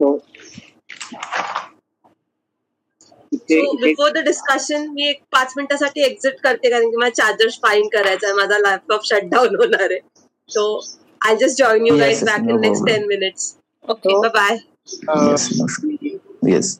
[0.00, 0.30] So, इथे
[3.00, 7.48] सो इथे बिफोर द डिस्कशन मी एक पाच मिनिटासाठी एक्झिट करते कारण की मला चार्जर
[7.62, 8.36] फाईन करायचा आहे.
[8.36, 9.98] माझा लॅपटॉप शटडाऊन होणार आहे.
[10.48, 10.80] So
[11.26, 12.86] I just join you Yes, guys yes, back in next.
[12.86, 13.54] Ten minutes
[13.90, 14.56] okay bye
[15.08, 15.36] uh,
[16.48, 16.78] yes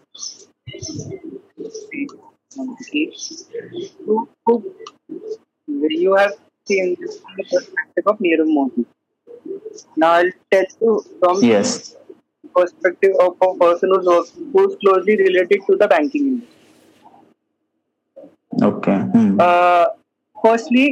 [5.91, 6.33] you, have
[6.67, 8.85] seen this from the perspective of Nirav Modi.
[9.97, 11.97] Now I'll tell you from yes
[12.55, 16.59] perspective of a person who's, who's closely related to the banking industry.
[18.65, 18.97] Okay
[19.41, 19.85] Uh,
[20.39, 20.89] firstly,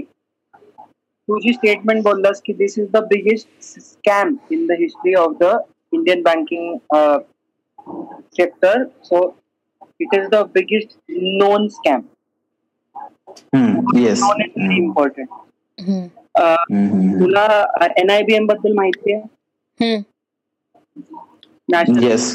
[1.29, 3.49] तू जी statement बोललास की this is the biggest
[3.81, 5.51] scam in the history of the
[5.93, 6.79] Indian banking
[8.37, 9.21] sector so
[10.01, 10.97] it is the biggest
[11.43, 12.03] known scam
[13.97, 15.29] yes known is very important
[15.79, 16.07] hmm.
[17.21, 17.47] तुला
[17.99, 19.95] एनआयबीएमबद्दल माहिती आहे?
[21.73, 21.93] हम्म.
[21.93, 22.31] National yes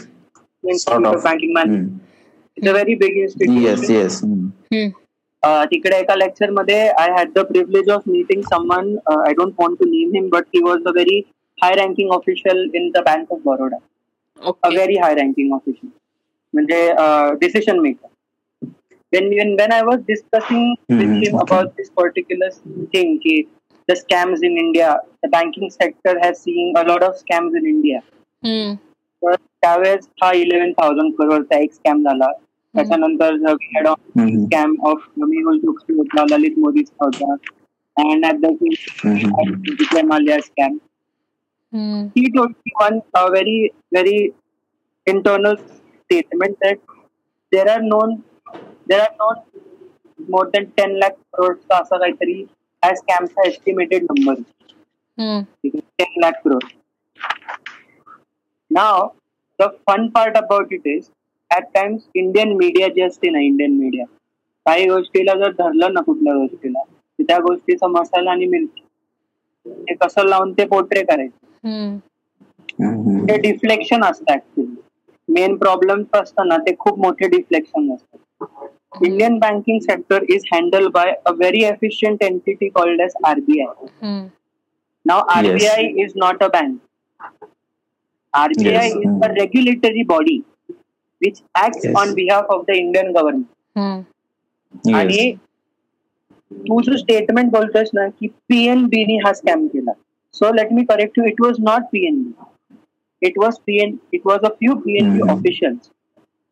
[0.64, 1.90] institute of banking management
[2.58, 4.90] it's a very big yes institute yes hmm.
[5.72, 10.16] तिकडे एका लेक्चरमध्ये I had the privilege of meeting someone I don't want to name
[10.16, 11.20] him but he was a very
[11.58, 13.78] high ranking official in the bank of Baroda
[14.64, 15.92] a very high ranking official
[16.54, 16.80] म्हणजे
[17.40, 18.14] decision maker
[19.14, 21.44] when when when I was discussing with Mhm, him okay.
[21.44, 22.48] about this particular
[22.94, 23.36] thing, ki
[23.90, 24.88] the scams in India,
[25.24, 27.14] the banking sector has seen a lot of
[29.22, 29.36] scams in India.
[29.36, 29.36] हम्म.
[29.36, 32.32] तर त्यावेळेस हा eleven thousand करोडचा एक scam झाला
[32.76, 34.46] त्याच्यानंतर Mhm.
[34.46, 37.34] Scam of Mehul Choksi होता ललित मोदीचा होता
[37.98, 40.78] and at the Mallya scam
[41.74, 42.08] hmm.
[42.16, 44.34] he told me one uh, very very
[45.08, 46.78] internal statement that
[47.52, 48.16] there are known
[48.92, 49.36] there are known
[50.32, 52.42] more than 10 lakh crores चा असा काहीतरी
[52.84, 54.34] हा स्कॅमचा estimated number
[55.18, 55.42] hmm.
[56.00, 56.76] Ten lakh crores
[58.76, 59.12] now
[59.60, 61.10] the fun part about it is
[61.52, 64.06] at times indian media जे असते ना Indian media
[64.66, 68.84] काही गोष्टीला जर धरलं ना कुठल्या गोष्टीला तर त्या गोष्टीचा मसाला आणि मिरची
[69.86, 71.46] ते कसं लावून ते पोर्ट्रे करायचं.
[73.28, 74.76] ते डिफ्लेक्शन असतं ऍक्च्युली
[75.30, 81.12] मेन प्रॉब्लेम असतं ना ते खूप मोठे डिफ्लेक्शन असतात Indian banking sector is handle by
[81.26, 83.66] a very efficient entity called S RBI.
[85.06, 85.22] Now.
[85.30, 86.78] RBI is not a bank
[88.36, 88.98] RBI Yes.
[88.98, 90.38] Is a regulatory body
[91.22, 91.96] which act Yes.
[91.98, 94.96] On behalf of the Indian government hmm.
[94.96, 95.32] आणि
[96.52, 99.92] तू जो statement बोलतोस ना की PNB ने हा scam केला
[100.34, 104.50] so let me correct you it was not PNB it was PN it was a
[104.50, 105.20] few PNB.
[105.32, 105.90] Officials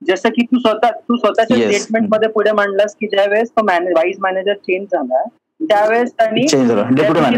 [0.02, 1.58] जसं की तू स्वतः तू स्वतःच्या.
[1.58, 5.24] स्टेटमेंट मध्ये पुढे मांडलास की ज्या वेळेस तो व्हाईस मॅनेजर चेंज झाला
[5.60, 6.42] त्यावेळेस त्यांनी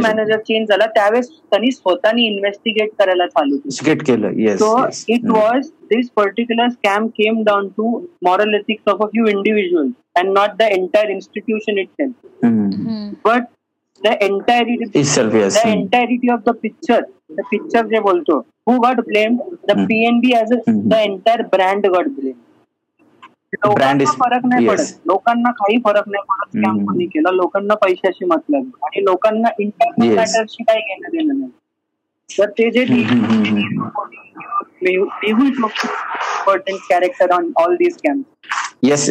[0.02, 0.86] मॅनेजर चेंज झाला.
[0.96, 3.58] त्यावेळेस त्यांनी स्वतःनी इन्व्हेस्टिगेट करायला चालू
[4.06, 4.56] केलं.
[4.58, 4.76] So
[5.14, 10.32] it was this particular scam came down to moral ethics of a few individual and
[10.38, 12.46] not the entire institution itself
[13.28, 13.44] but
[14.02, 17.02] the entirety the entirety of the picture
[17.42, 18.38] picture जे बोलतो
[18.70, 19.38] who got blame
[19.70, 22.34] the P N B as the entire brand got blame
[23.58, 24.68] फरक नाही.
[24.68, 24.92] पडत.
[25.06, 26.86] लोकांना काही फरक नाही पडत.
[26.86, 27.32] कोणी केला.
[27.32, 30.16] लोकांना पैशाशी मतलब आणि लोकांना इंटरनल Yes.
[30.16, 31.52] मॅटरशी काही घेणं देणं नाही.
[32.30, 32.84] तर ते जे
[36.90, 38.24] character on all these scams
[38.84, 39.06] yes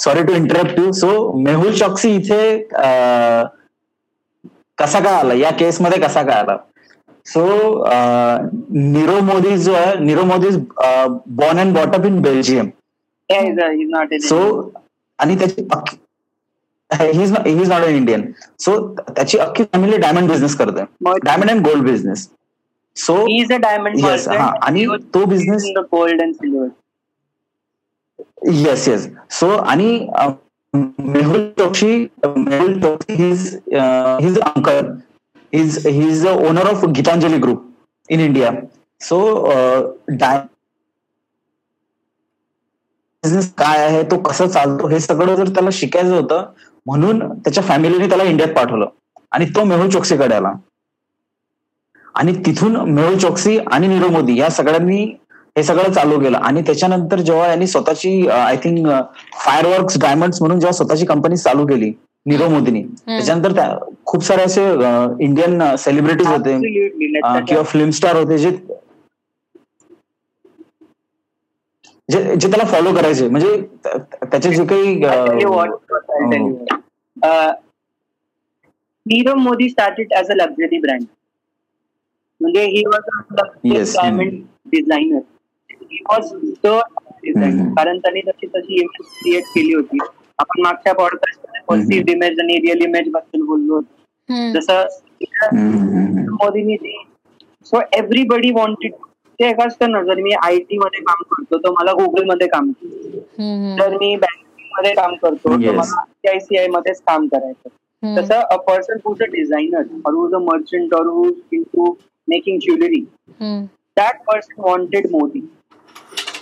[0.00, 3.44] sorry to interrupt you so Mehul Choksi इथे अं,
[4.78, 5.34] कसा काय आला?
[5.34, 6.56] या केसमध्ये कसा काय आला?
[7.26, 7.84] सो
[8.70, 10.48] नीरव मोदी जो आहे Nirav Modi
[11.36, 12.68] born and brought up in Belgium
[13.30, 14.40] is not so
[15.18, 15.62] आणि त्याची
[16.90, 18.22] ही is not an Indian
[18.60, 20.82] so त्याची अख्खी फॅमिली डायमंड बिझनेस करते
[21.24, 22.28] diamond and gold business
[22.96, 26.68] so is a diamond Yes, हा, आणि तो business- in the gold and silver
[28.62, 30.28] yes yes so आणि अ,
[30.74, 31.96] Mehul Choksi
[32.26, 33.46] Mehul Choksi his
[34.20, 34.86] his uncle
[35.52, 37.64] his his the owner of Gitanjali group
[38.08, 38.50] in India
[39.00, 39.18] so
[43.22, 46.44] business काय आहे तो कसं चालतो हे सगळं जर त्याला शिकायचं होतं
[46.86, 48.86] म्हणून त्याच्या फॅमिलीने त्याला इंडियात पाठवलं.
[49.32, 50.52] आणि तो मेहुल चोक्सीकडे आला.
[52.14, 55.02] आणि तिथून मेहुल चोक्सी आणि नीरव मोदी या सगळ्यांनी
[55.56, 56.38] हे सगळं चालू केलं.
[56.38, 58.86] आणि त्याच्यानंतर जेव्हा यांनी स्वतःची आय थिंक
[59.36, 61.92] फायरवर्क्स डायमंड्स म्हणून जेव्हा स्वतःची कंपनी चालू केली
[62.26, 63.68] नीरव मोदीनी त्याच्यानंतर त्या
[64.06, 64.64] खूप सारे असे
[65.20, 66.58] इंडियन सेलिब्रिटीज होते
[67.40, 68.50] किंवा फिल्म स्टार होते जे
[72.12, 73.98] जे जे त्याला फॉलो करायचे म्हणजे त्या-
[74.30, 74.94] त्याचे जे काही
[79.06, 81.02] Nirav Modi started as a luxury brand
[82.40, 83.94] म्हणजे he was.
[83.96, 84.30] Diamond
[84.66, 85.20] designer
[85.70, 86.32] he was
[86.64, 86.66] the.
[87.76, 89.98] कारण त्यांनी तशी तशी इमेज क्रिएट केली होती.
[90.38, 93.80] आपण मागच्या पॉडकास्ट पर्सिव्ड इमेज आणि रिअल इमेजबद्दल बोललो.
[94.52, 94.84] जसं.
[96.32, 96.76] मोदींनी
[97.64, 98.92] सो एव्हरीबडी वॉन्टेड
[99.42, 102.70] ते एक असतं ना जर मी आय टी मध्ये काम करतो तर मला गुगलमध्ये काम
[102.72, 103.76] करायचं.
[103.76, 105.70] जर मी बँकिंगमध्ये काम करतो तर.
[105.70, 107.68] मला आयसीआय मध्येच काम करायचं.
[108.02, 111.90] तसं a person who's a designer or who's a merchant or who's in to
[112.28, 113.04] making jewellery
[113.96, 115.40] that person wanted Modi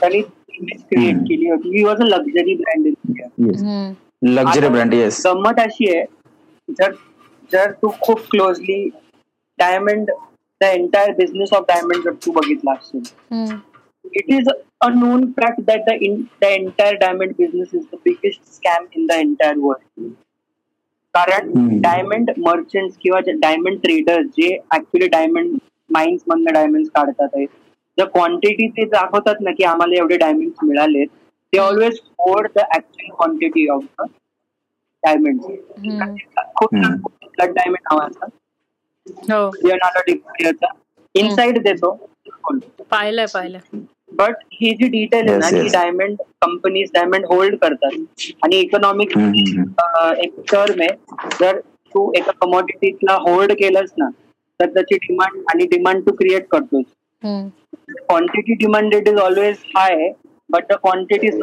[0.01, 1.17] त्यांनी इमेज क्रिएट.
[1.19, 1.77] केली होती.
[1.77, 3.63] He was a luxury brand in India yes
[4.23, 4.95] luxury brand
[5.27, 6.05] गंमत अशी आहे
[6.69, 6.93] जर
[7.51, 8.85] जर तू खूप closely
[9.59, 10.11] diamond
[10.61, 13.03] the entire business of diamond जर तू बघितला असेल.
[14.19, 14.49] it is
[14.81, 19.07] a known fact that the in, the entire diamond business is the biggest scam in
[19.11, 20.15] the entire world.
[21.15, 21.51] कारण.
[21.83, 25.57] डायमंड मर्चंट किंवा डायमंड ट्रेडर्स जे actually diamond
[25.91, 27.45] mines मधनं diamond काढतात आहे
[27.99, 33.15] जर क्वांटिटी ते दाखवतात ना की आम्हाला एवढे डायमंड मिळाले ते always for the actual
[33.17, 34.07] quantity of the
[35.03, 36.75] diamond खूप.
[36.75, 38.31] ब्लड डायमंड नावाचा हो.
[39.31, 40.73] लिओनार्डो डिकॅप्रियोचा
[41.15, 41.91] इनसाइड देतो.
[42.91, 43.81] पाहिलंय पाहिलंय.
[44.19, 45.73] बट ही जी डिटेल आहे ना yes.
[45.73, 47.93] Diamond companies diamond hold करतात.
[48.45, 49.17] आणि इकॉनॉमिक.
[50.25, 50.89] एक टर्म आहे.
[51.41, 51.61] जर
[51.93, 54.09] तू एका कमॉडिटीला होल्ड केलंस ना
[54.61, 56.85] तर त्याची डिमांड आणि डिमांड तू क्रिएट करतोस.
[57.23, 60.11] Quantity demanded is always high
[60.51, 61.41] but the quantity is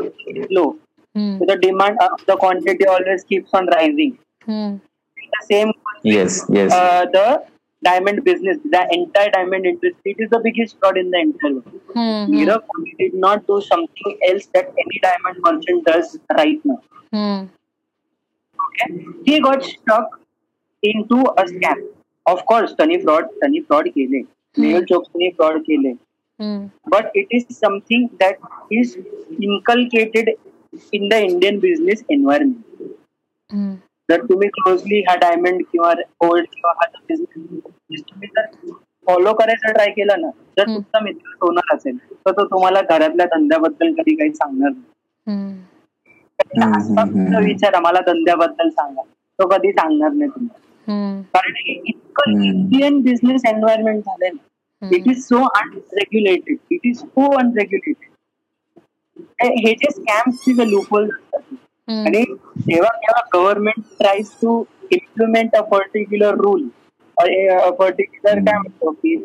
[0.51, 0.69] low
[1.15, 1.97] the demand
[2.27, 4.11] the quantity always keeps on rising
[4.49, 5.71] the same
[6.05, 6.73] yes yes
[7.13, 7.17] the
[7.83, 11.81] diamond business, the entire diamond industry, it is the biggest fraud in the entire world.
[11.95, 12.33] Mm-hmm.
[12.33, 12.65] Europe
[12.99, 16.81] did not do something else that any diamond merchant does right now.
[17.13, 17.49] Mm.
[18.69, 19.05] Okay.
[19.25, 20.19] He got stuck
[20.83, 21.87] into a scam.
[22.25, 24.25] Of course, Tani fraud, Tani fraud kele.
[24.57, 24.85] Nail mm-hmm.
[24.85, 25.05] chok
[25.37, 25.97] fraud kele.
[26.39, 26.67] Mm-hmm.
[26.87, 28.37] But it is something that
[28.71, 28.97] is
[29.41, 30.31] inculcated
[30.91, 32.65] in the Indian business environment.
[33.51, 33.81] Mm.
[34.09, 35.93] जर तुम्ही closely हा diamond किंवा
[36.23, 38.45] gold किंवा हा business तुम्ही जर
[39.07, 40.65] follow करायचा try केला ना जर.
[40.65, 44.85] तुमचा मित्र सोनार असेल तर तो तुम्हाला घरातल्या धंद्याबद्दल कधी काही सांगणार नाही.
[47.45, 49.01] विचार मला धंद्याबद्दल सांगा.
[49.39, 50.65] तो कधी सांगणार नाही तुम्हाला.
[51.33, 52.41] कारण हे इतकं.
[52.43, 58.09] इंडियन बिझनेस एन्व्हायरमेंट झालंय ना it is so unregulated it is so unregulated
[59.59, 61.55] हे जे स्कॅम्सचे जे लूपहोल असतात
[61.87, 66.67] आणि जेव्हा जेव्हा government tries to implement a particular rule
[67.77, 69.15] particular काय म्हणतो की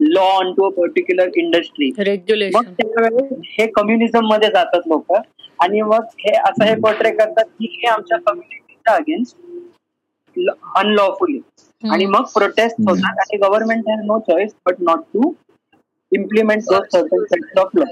[0.00, 1.90] law on to a particular industry
[2.54, 5.12] मग त्यावेळेस हे कम्युनिझममध्ये जातात लोक.
[5.58, 9.36] आणि मग हे असं हे पोर्ट्रे करतात की हे आमच्या कम्युनिटीच्या अगेन्स्ट
[10.76, 11.38] अनलॉफुली
[11.82, 12.80] आणि मग प्रोटेस्ट.
[12.88, 13.18] होतात.
[13.20, 15.32] आणि government has no choice but not to
[16.12, 16.72] implement
[17.58, 17.84] of law.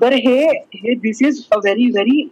[0.00, 0.38] तर हे
[0.74, 2.28] हे this is a very very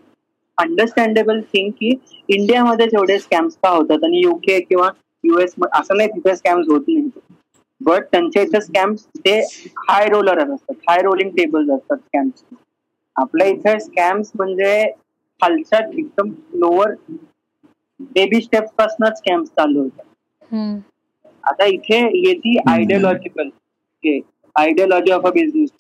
[0.59, 1.91] understandable thing की
[2.29, 4.89] इंडियामध्ये जेवढे स्कॅम्स का होतात आणि युके किंवा
[5.25, 7.09] युएस असं नाही तिथे स्कॅम्स होत नाही.
[7.81, 9.39] बट त्यांच्या इथे स्कॅम्स ते
[9.81, 10.75] हाय रोलर असतात.
[10.89, 12.45] हाय रोलिंग टेबल्स असतात स्कॅम्स
[13.17, 14.83] आपल्या इथे स्कॅम्स म्हणजे
[15.41, 16.95] खालच्या एकदम लोअर
[18.11, 20.05] बेबी स्टेप्स पासूनच स्कॅम्स चालू होतात.
[21.45, 23.49] आता इथे येते ideological
[24.57, 25.71] ideology of a business.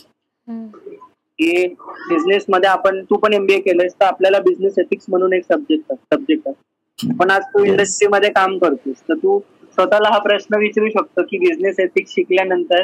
[1.42, 1.66] की
[2.08, 6.48] बिझनेस मध्ये आपण तू पण एमबीए केलंयस तर आपल्याला बिझनेस एथिक्स म्हणून एक सब्जेक्ट सब्जेक्ट
[6.48, 7.14] आहे.
[7.18, 9.38] पण आज तू इंडस्ट्रीमध्ये काम करतोस तर तू
[9.78, 12.82] स्वतःला हा प्रश्न विचारू शकतो की बिझनेस एथिक्स शिकल्यानंतर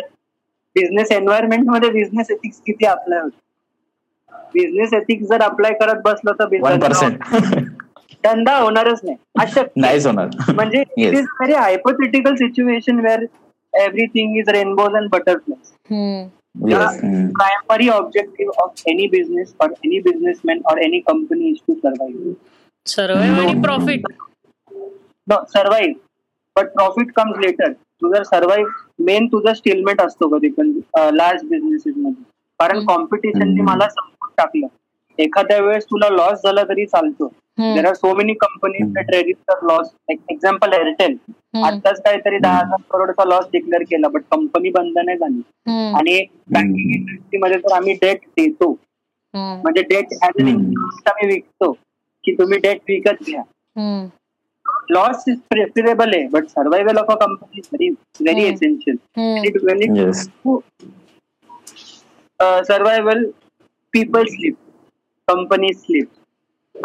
[0.76, 3.30] बिझनेस एन्व्हायरमेंटमध्ये बिझनेस एथिक्स किती अप्लाय होत?
[4.54, 7.18] बिझनेस एथिक्स जर अप्लाय करत बसलो तर पर्सेंट
[8.24, 10.28] धंदा होणारच नाही अशक्य नाहीच होणार.
[10.54, 11.12] म्हणजे it.
[11.12, 13.24] Is very hypothetical situation where
[13.72, 16.26] everything is rainbows and butterfly
[16.62, 17.28] hmm.
[17.32, 22.34] primary objective of any business or any businessman or any company is to survive.
[22.86, 24.06] Survive आणि profit
[25.26, 25.94] No, survive.
[26.56, 27.72] But profit comes later.
[28.02, 30.72] तू जर survive main तुझा स्टेलमेंट असतो कधी पण
[31.14, 32.22] large businesses मध्ये
[32.61, 32.84] कारण.
[32.84, 33.62] कॉम्पिटिशनने.
[33.62, 34.66] मला संपून टाकलं
[35.18, 38.92] एखाद्या वेळेस तुला लॉस झाला तरी चालतो there are so many companies hmm.
[38.92, 41.16] That register loss example Airtel
[41.64, 45.40] आताच काहीतरी दहा हजार करोडचा लॉस डिक्लेअर केला बट कंपनी बंद नाही झाली.
[45.96, 48.70] आणि बँकिंग इंडस्ट्रीमध्ये तर आम्ही डेट देतो.
[49.34, 50.48] म्हणजे डेट ऍज अन.
[51.09, 51.72] आम्ही विकतो
[52.24, 53.42] की तुम्ही डेट विकत घ्या.
[54.90, 57.88] लॉस इज प्रेफरेबल आहे but survival of a company is very
[58.20, 58.44] very.
[58.52, 58.96] Essential.
[62.64, 63.24] Survival
[63.94, 64.54] people sleep
[65.28, 66.09] company sleep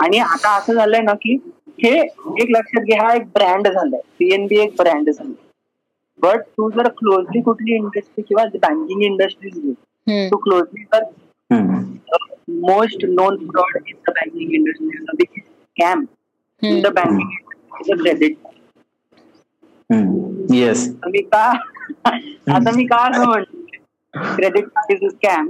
[0.02, 1.38] आणि आता असं झालंय ना की
[1.84, 5.34] हे एक लक्षात घ्या हा एक ब्रँड झालाय पीएनबी एक ब्रँड झालाय
[6.20, 11.04] बट तू जर क्लोजली कुठली इंडस्ट्री किंवा बँकिंग इंडस्ट्रीज घे तू क्लोजली जर
[11.50, 11.82] हम्म.
[12.62, 16.08] most known fraud in the banking industry, the biggest scam
[16.62, 18.38] in the banking industry is the credit.
[19.90, 20.24] हम्म.
[20.52, 20.88] Yes.
[20.88, 21.44] आता मी का
[22.56, 25.48] आता मी का असं म्हणतो credit card is a scam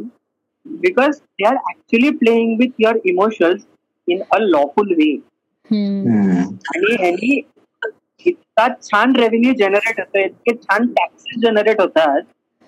[0.65, 3.63] because they are actually playing with your emotions
[4.07, 5.11] in a lawful way
[5.71, 6.39] hmm.
[6.39, 7.41] आणि ह्यांनी
[8.25, 12.21] इतका छान रेव्हेन्यू जनरेट होतो इतके छान टॅक्सेस जनरेट होतात.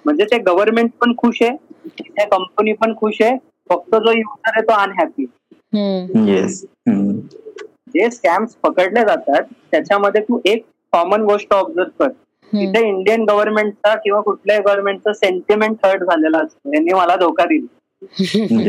[0.05, 1.57] म्हणजे ते गव्हर्नमेंट पण खुश आहे
[1.99, 3.37] त्या कंपनी पण खुश आहे
[3.69, 5.25] फक्त जो युजर आहे तो अनहॅपी.
[7.95, 12.09] जे स्कॅम्स पकडले जातात त्याच्यामध्ये तू एक कॉमन गोष्ट ऑब्झर्व कर.
[12.53, 16.73] तिथे इंडियन गव्हर्नमेंटचा किंवा कुठल्याही गव्हर्नमेंटचा सेंटिमेंट हर्ट झालेला असतो.
[16.73, 17.77] यांनी मला धोका दिला.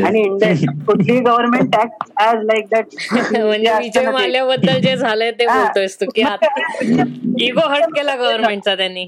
[0.01, 5.57] आणि इंडियन कुठलीही government tax as like that म्हणजे विजय माल्याबद्दल जे झालंय ते हा.
[5.57, 6.23] बोलतोयस तू की
[7.47, 9.07] इगो हर्ट केला गव्हर्नमेंटचा त्यांनी.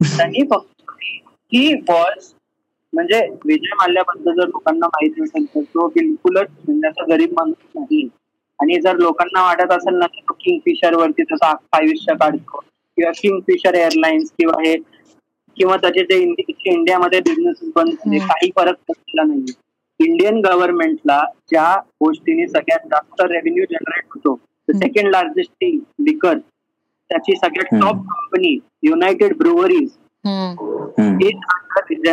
[0.00, 0.90] त्यांनी फक्त
[1.52, 2.32] ही वॉज
[2.92, 8.08] म्हणजे विजय माल्याबद्दल जर लोकांना माहीत नसेल तर तो बिलकुलच म्हणजे असा गरीब माणूस नाही.
[8.58, 12.58] आणि जर लोकांना वाटत असेल ना की तो किंगफिशर वरती त्याचं अख्खं आयुष्य काढतो
[12.98, 14.74] किंवा किंगफिशर एअरलाइन्स किंवा हे
[15.60, 18.26] किंवा त्याचे जे इंडि- इंडियामध्ये बिझनेस बंद झाले हम्म.
[18.28, 19.52] काही फरक पडलेला नाही
[20.00, 24.34] इंडियन गव्हर्नमेंटला ज्या गोष्टीने सगळ्यात जास्त रेव्हेन्यू जनरेट होतो
[24.68, 27.80] सेकंड लार्जेस्ट थिंग लिकर त्याची सगळ्यात.
[27.80, 29.88] Top company United Breweries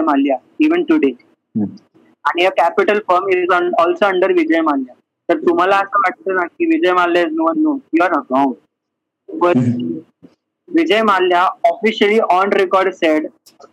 [0.01, 1.11] Mallya even today.
[1.55, 1.65] Hmm.
[2.25, 4.93] आणि a capital firm is also under Vijay Mallya
[5.29, 8.53] तर तुम्हाला असं वाटतं ना की Vijay Mallya is no no wrong
[9.29, 9.59] पण
[10.69, 13.27] Vijay Mallya officially on record said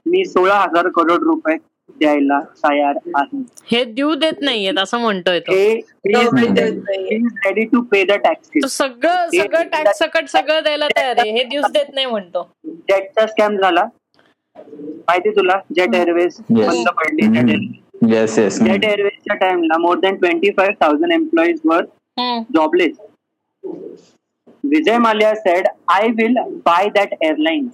[0.06, 1.56] मी सोळा हजार करोड रुपये
[2.00, 3.42] द्यायला तयार आहे.
[3.70, 9.98] हे देऊ देत नाहीयेत असं म्हणतोय रेडी टू पे द तो टॅक्सेस सगळं सगळं टॅक्स
[9.98, 11.30] सकट सगळं द्यायला तयार आहे.
[11.30, 12.48] हे देऊच देत नाही म्हणतो.
[12.66, 13.84] जेटचा स्कॅम झाला.
[14.56, 15.58] माहिती तुला?
[15.76, 16.68] Jet Airways Yes.
[16.68, 17.82] बंद पडली.
[18.06, 21.84] जेट एअरवेजच्या टाइमला more than twenty five thousand employees वर
[22.56, 22.96] jobless.
[24.64, 27.68] Vijay Mallya said I will buy that airline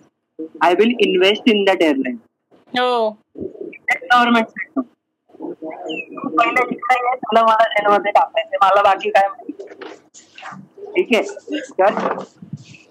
[0.62, 2.16] I will invest in that airline
[4.04, 4.78] government
[8.62, 9.28] मला बाकी काय
[10.94, 11.22] ठीक आहे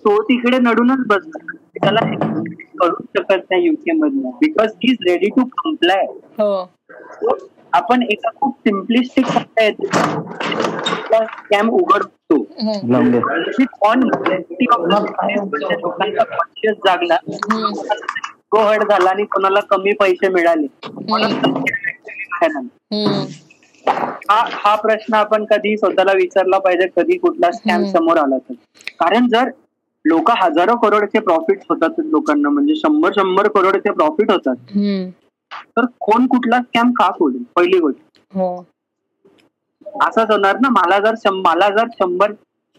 [0.05, 1.99] तो तिकडे नडूनच बसणार त्याला
[2.79, 4.29] करू शकत नाही युके मधनं.
[4.31, 6.05] Because he is ready to comply
[7.73, 9.25] आपण एका खूप सिम्पलिस्टिक
[11.13, 12.37] स्कॅम उघडतो.
[15.73, 17.17] लोकांचा कॉन्शियस जागला.
[18.89, 20.67] झाला आणि कोणाला कमी पैसे मिळाले.
[24.29, 27.83] हा हा प्रश्न आपण कधी स्वतःला विचारला पाहिजे कधी कुठला स्कॅम.
[27.85, 28.53] समोर आला तर.
[28.99, 29.49] कारण जर
[30.05, 34.55] लोक हजारो करोडचे प्रॉफिट होतात लोकांना म्हणजे शंभर शंभर करोडचे प्रॉफिट होतात.
[35.51, 37.43] तर कोण कुठला स्कॅम का सोडेल?
[37.55, 38.19] पहिली गोष्ट.
[38.31, 38.55] हो.
[40.01, 40.69] असंच होणार ना?
[40.71, 42.31] मला जर मला जर शंभर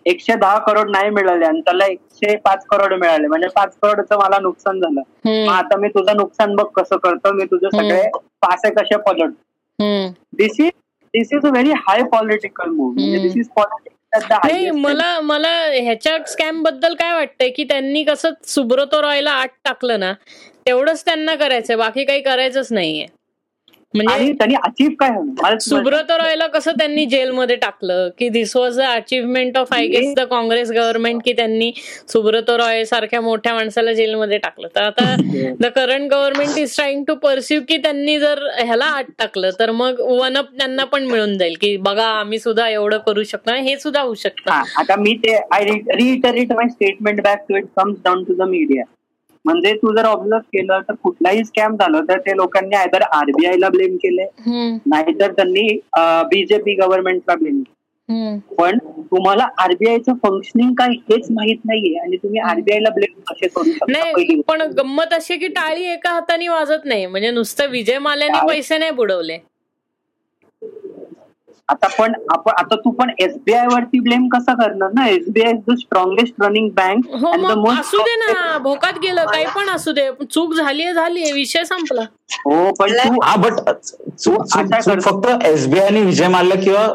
[0.06, 4.38] एकशे दहा करोड नाही मिळाले आणि त्याला एकशे पाच करोड मिळाले म्हणजे पाच करोडचं मला
[4.42, 5.00] नुकसान झालं.
[5.46, 7.32] मग आता मी तुझं नुकसान बघ कसं करतो.
[7.34, 8.02] मी तुझे सगळे
[8.42, 9.32] पासे कसे पलट.
[10.32, 10.70] This is
[11.14, 13.18] this is a very high political move म्हणजे.
[13.18, 19.30] दिस इज पॉलिटिक्स नाही मला मला ह्याच्या स्कॅमबद्दल काय वाटतंय की त्यांनी कसं सुब्रतो रॉयला
[19.32, 20.12] आत टाकलं ना
[20.66, 23.06] तेवढंच त्यांना करायचंय बाकी काही करायचंच नाहीये.
[23.95, 28.09] म्हणजे त्यांनी अचीव काय सुब्रतो रॉयला कसं त्यांनी जेलमध्ये टाकलं?
[28.18, 31.70] की this was a achievement of I guess the Congress government की त्यांनी
[32.09, 34.68] सुब्रतो रॉय सारख्या मोठ्या माणसाला जेलमध्ये टाकलं.
[34.74, 35.14] तर आता
[35.61, 40.01] the current government is trying to pursue की त्यांनी जर ह्याला आत टाकलं तर मग
[40.11, 44.01] वन अप त्यांना पण मिळून जाईल की बघा आम्ही सुद्धा एवढं करू शकतो हे सुद्धा
[44.01, 44.51] होऊ शकतं.
[44.78, 48.84] आता मी ते I reiterate my statement back to it comes down to the media
[49.45, 53.97] म्हणजे तू जर ऑब्झर्व केलं तर कुठलाही स्कॅम झालं तर ते लोकांनी आयदर आरबीआयला ब्लेम
[53.97, 54.24] केले
[54.86, 55.68] नाहीतर त्यांनी
[56.30, 57.62] बीजेपी गव्हर्नमेंटला ब्लेम
[58.09, 58.36] हम्म.
[58.55, 58.78] पण
[59.11, 64.62] तुम्हाला आरबीआयचं फंक्शनिंग काय हेच माहीत नाहीये आणि तुम्ही आरबीआयला ब्लेम कसे करू शकता पण
[64.78, 67.07] गंमत अशी की टाळी एका हाताने वाजत नाही.
[67.07, 69.38] म्हणजे नुसतं विजय माल्याने पैसे नाही बुडवले.
[71.70, 75.06] आता पण आपण आता तू पण एसबीआय वरती ब्लेम कसं करणार ना?
[75.08, 79.26] SBI is the strongest running bank and the मग मोस्ट असू दे ना भोकात गेलं
[79.26, 80.08] काही पण असू दे.
[80.24, 82.02] चूक झालीये झालीये विषय संपला.
[82.46, 83.60] हो पण तू हा बट.
[85.00, 86.86] फक्त एसबीआय आणि विजय माल्य किंवा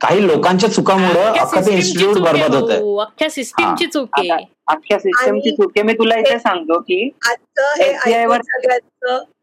[0.00, 3.28] काही लोकांच्या चुकामुळं अख्ख्या अख्खं ते सिस्टीमची इन्स्टिट्यूट चूक आहे बर्बाद होत आहे भाऊ, अख्ख्या
[3.30, 4.44] सिस्टीमची चूक आहे.
[4.68, 5.82] अख्ख्या सिस्टमची चूक आहे.
[5.86, 8.24] मी तुला इथे सांगतो की आजचं हे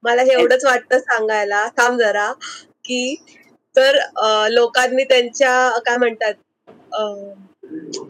[0.04, 1.66] मला हे एवढंच वाटतं सांगायला.
[1.78, 2.32] थांब जरा
[2.86, 3.16] की
[3.76, 3.98] तर
[4.52, 5.54] लोकांनी त्यांच्या
[5.86, 6.34] काय म्हणतात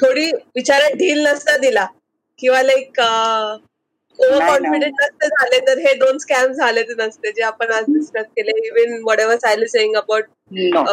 [0.01, 1.85] थोडी विचारात ढील नसता दिला
[2.39, 2.99] किंवा लाईक
[4.19, 8.51] ओव्हर कॉन्फिडंट नसते झाले तर हे दोन स्कॅम झालेच नसते जे आपण आज डिस्कस केले
[8.67, 10.23] even whatever Sayali saying about.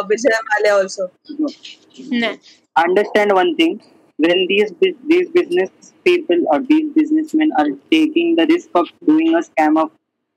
[0.09, 1.07] Vijay Mallya also
[2.11, 2.37] नाही
[2.77, 3.73] understand one thing
[4.19, 4.71] when these
[5.11, 9.91] these business people or these businessmen are taking the risk of doing a scam of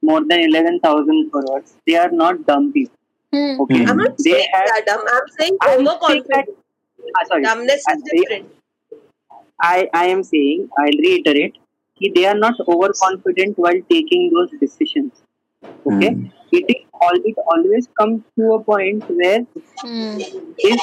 [0.03, 2.94] more than 11000 crores they are not dumb people
[3.34, 3.56] हम्म.
[3.64, 3.90] okay Hmm.
[3.90, 4.88] I'm not they saying have that.
[4.94, 6.30] I'm, I'm saying I'm saying overconfident.
[6.30, 8.48] that- ah, sorry Dumbness is I- different.
[9.62, 11.56] I, I am saying i'll reiterate
[12.00, 15.10] कि they are not overconfident while taking those decisions
[15.92, 16.22] okay Hmm.
[16.58, 19.40] it is all it always comes to a point where
[19.82, 20.30] हम्म.
[20.70, 20.80] is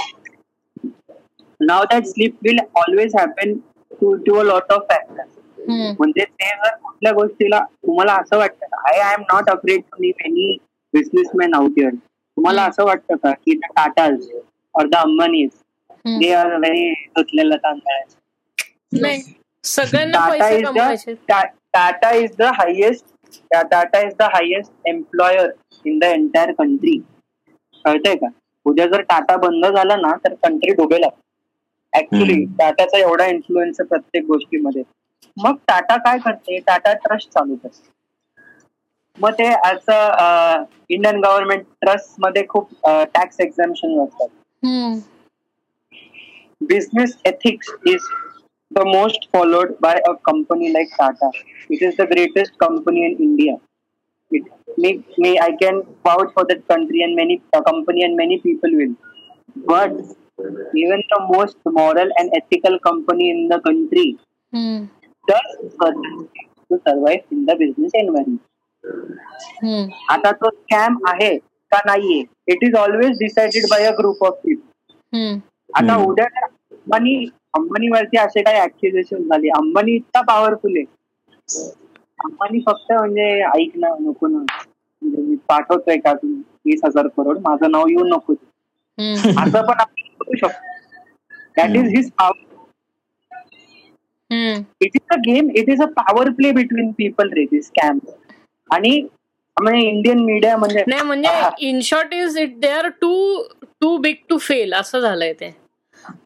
[1.59, 3.55] now that slip will always happen
[4.01, 5.87] to to a lot of factors हम्म.
[5.99, 10.21] म्हणजे ते जर कुठल्या गोष्टीला तुम्हाला असं वाटतं I I am not afraid to leave
[10.25, 10.45] any
[10.93, 11.91] businessman out here
[12.36, 14.28] तुम्हाला असं वाटतं का की द टाटाज
[14.74, 15.50] और the Ambanis.
[16.06, 18.20] They are very धुतलेलं तांदळाचे
[20.12, 21.12] टाटा पैसे इज कमवायचे.
[21.14, 21.32] The
[21.72, 23.04] Tata is the highest
[23.52, 25.50] Tata is the highest employer
[25.84, 26.96] in the entire country
[27.84, 28.28] कळतंय का?
[28.66, 31.04] उद्या जर टाटा बंद झाला ना तर कंट्री डुबेल
[31.92, 32.44] ऍक्च्युली.
[32.58, 34.82] टाटाचा एवढा इन्फ्लुएन्स आहे प्रत्येक गोष्टीमध्ये.
[35.36, 36.58] मग टाटा काय करते?
[36.66, 37.88] टाटा ट्रस्ट चालू करते.
[39.20, 44.28] मग ते असं इंडियन गव्हर्नमेंट ट्रस्टमध्ये खूप टॅक्स एक्झाम्शन असतात
[44.64, 44.98] हम्म.
[46.70, 48.02] business ethics is
[48.70, 51.30] the most followed by a company like Tata.
[51.68, 53.56] It is the greatest company in India.
[54.30, 54.44] It
[54.78, 58.70] may, may I can vouch for that country and many uh, company and many people
[58.72, 58.94] will.
[59.56, 59.90] But
[60.74, 64.16] even the most moral and ethical company in the country
[64.52, 64.88] हम्म.
[65.28, 66.28] does certain
[68.84, 71.36] आता तो scam आहे
[71.72, 72.24] का नाहीये?
[72.48, 75.38] It is always decided by a group of people hmm.
[75.74, 75.96] आता.
[75.96, 77.14] उद्या जर अंबानी
[77.54, 79.48] अंबानीवरती असे काही ऍक्युजेशन झाले.
[79.48, 80.84] अंबानी इतका पॉवरफुल आहे.
[82.24, 84.44] अंबानी फक्त म्हणजे ऐक ना नको ना.
[85.02, 87.38] म्हणजे मी पाठवतोय का तुम्ही वीस हजार करोड.
[87.38, 88.32] माझं नाव येऊ नको.
[88.98, 89.30] हम्म.
[89.42, 90.70] असं पण आपण करू शकतो.
[91.56, 92.40] That is his power
[94.30, 94.62] hmm.
[94.80, 97.98] It is a game it is a power play between people ray this scam
[98.72, 99.00] आणि
[99.56, 101.30] म्हणजे इंडियन मीडिया म्हणजे नाही म्हणजे
[101.68, 103.42] in short is it they are too
[103.80, 105.50] too big to fail असं झालंय ते.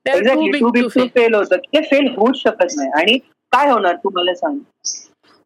[0.06, 1.56] Too big to fail होतं.
[1.56, 2.90] ते फेल होऊच शकत नाही.
[2.98, 3.18] आणि
[3.52, 4.58] काय होणार तू मला सांग?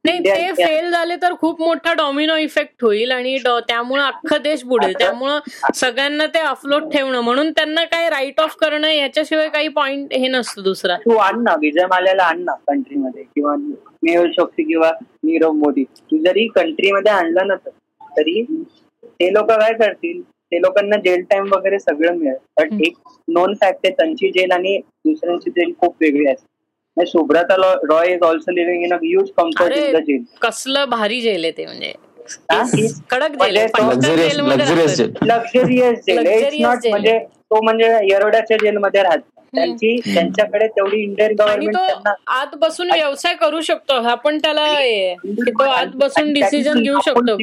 [0.05, 4.93] नाही ते फेल झाले तर खूप मोठा डॉमिनो इफेक्ट होईल आणि त्यामुळं अख्खं देश बुडेल.
[4.99, 5.39] त्यामुळं
[5.75, 7.21] सगळ्यांना ते अफलोट ठेवणं.
[7.21, 10.97] म्हणून त्यांना काय राईट ऑफ करणं याच्याशिवाय काही पॉइंट हे नसतं दुसरा.
[11.05, 13.55] तू आण ना विजय माल्याला आण ना कंट्रीमध्ये किंवा
[14.03, 14.91] मेहुल चोक्सी किंवा
[15.25, 15.85] नीरव मोदी.
[15.85, 17.71] तू जरी कंट्रीमध्ये आणलं ना तर
[18.17, 18.43] तरी
[19.03, 20.21] ते लोक काय करतील?
[20.23, 22.37] ते लोकांना जेल टाइम वगैरे सगळं मिळेल.
[22.57, 22.85] पण हम्म.
[22.85, 22.97] एक
[23.29, 27.55] नॉन फॅक्ट आहे त्यांची जेल आणि दुसऱ्यांची जेल खूप वेगळी असते Subrata
[27.91, 31.45] Roy is also living in a huge comfort in the अरे जेल कसलं भारी जेल
[31.45, 31.93] आहे ते म्हणजे.
[33.11, 35.09] कडक म्हणजे luxurious jail.
[35.09, 36.91] It's Luxurious not jail.
[36.91, 39.40] म्हणजे तो म्हणजे येरोड्याच्या जेलमध्ये राहतो.
[39.55, 43.95] त्यांची त्यांच्याकडे तेवढी इंडियन गव्हर्नमेंट आत बसून व्यवसाय करू शकतो.
[44.11, 44.63] आपण त्याला
[45.71, 47.37] आत बसून डिसिजन घेऊ शकतो.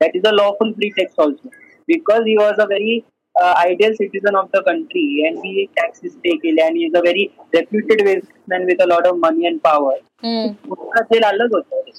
[0.00, 1.48] That is a lawful free tax also
[1.88, 2.98] because he was a very
[3.34, 7.24] ideal citizen of the country and he taxes pay केले आणि is a very
[7.54, 11.90] reputed westman with a lot of money and power तेल लागलंच होत.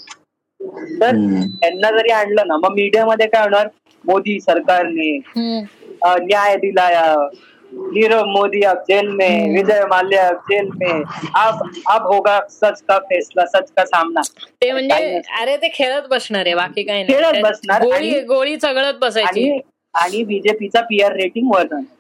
[1.02, 1.16] तर
[1.60, 3.68] त्यांना जरी आणलं ना मग मीडियामध्ये काय होणार?
[4.06, 6.88] मोदी सरकारने न्याय दिला
[7.78, 11.04] नीरव मोदी अब जेल में विजय माल्या अब जेल में।
[11.36, 14.22] अब अब होगा सच का फैसला सच का सामना।
[14.62, 19.00] ते म्हणजे अरे ते खेळत बसणार आहे बाकी काही खेळत नाही बसणार गोळी गोळी चगळत
[19.02, 19.50] बसायची.
[19.50, 19.60] आणि
[19.94, 21.96] आणि बीजेपीचा पीआर रेटिंग वर जाणार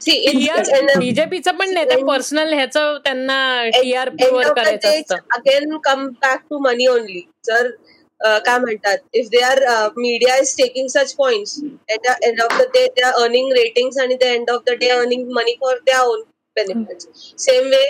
[0.00, 3.36] See, it's just end of- बीजेपीचं पण नाही ते पर्सनल ह्याचं त्यांना
[3.72, 7.68] टीआरपी वर करायचं again come back to money only जर
[8.20, 8.98] काय म्हणतात?
[9.14, 9.58] If they are
[9.96, 11.58] media is taking such points
[11.90, 14.88] at end of the day they are earning ratings आणि the end of the day
[14.90, 16.22] earning money for their own
[16.56, 17.06] benefits
[17.38, 17.84] same way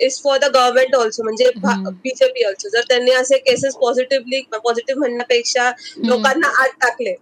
[0.00, 1.50] is for the government also म्हणजे.
[2.02, 5.70] BJP also जर त्यांनी असे cases positively positive म्हणण्यापेक्षा
[6.08, 7.14] लोकांना आत टाकले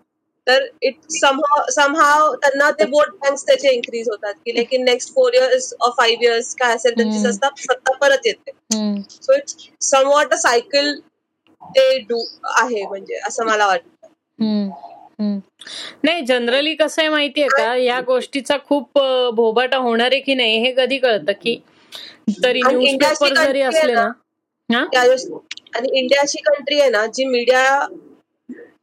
[0.46, 4.34] तर इट समहाव त्यांना ते वोट बँक्स त्याचे इन्क्रीज होतात.
[4.44, 7.30] की लेकिन next four years or five years काय असेल त्यांची हम्म.
[7.30, 8.50] सत्ता परत येते.
[9.12, 9.56] So it's
[9.90, 10.92] somewhat a cycle
[11.76, 12.18] ते डू
[12.54, 14.08] आहे म्हणजे असं मला वाटतं.
[16.04, 20.58] नाही जनरली कसं आहे माहितीये का या गोष्टीचा खूप अ, बोबाटा होणार आहे की नाही
[20.58, 21.56] हे कधी कळतं की
[22.44, 24.10] तरी न्यूजपेपर जरी असले ना
[24.70, 24.84] हा?
[25.76, 27.86] आणि इंडिया अशी कंट्री आहे ना जी मीडिया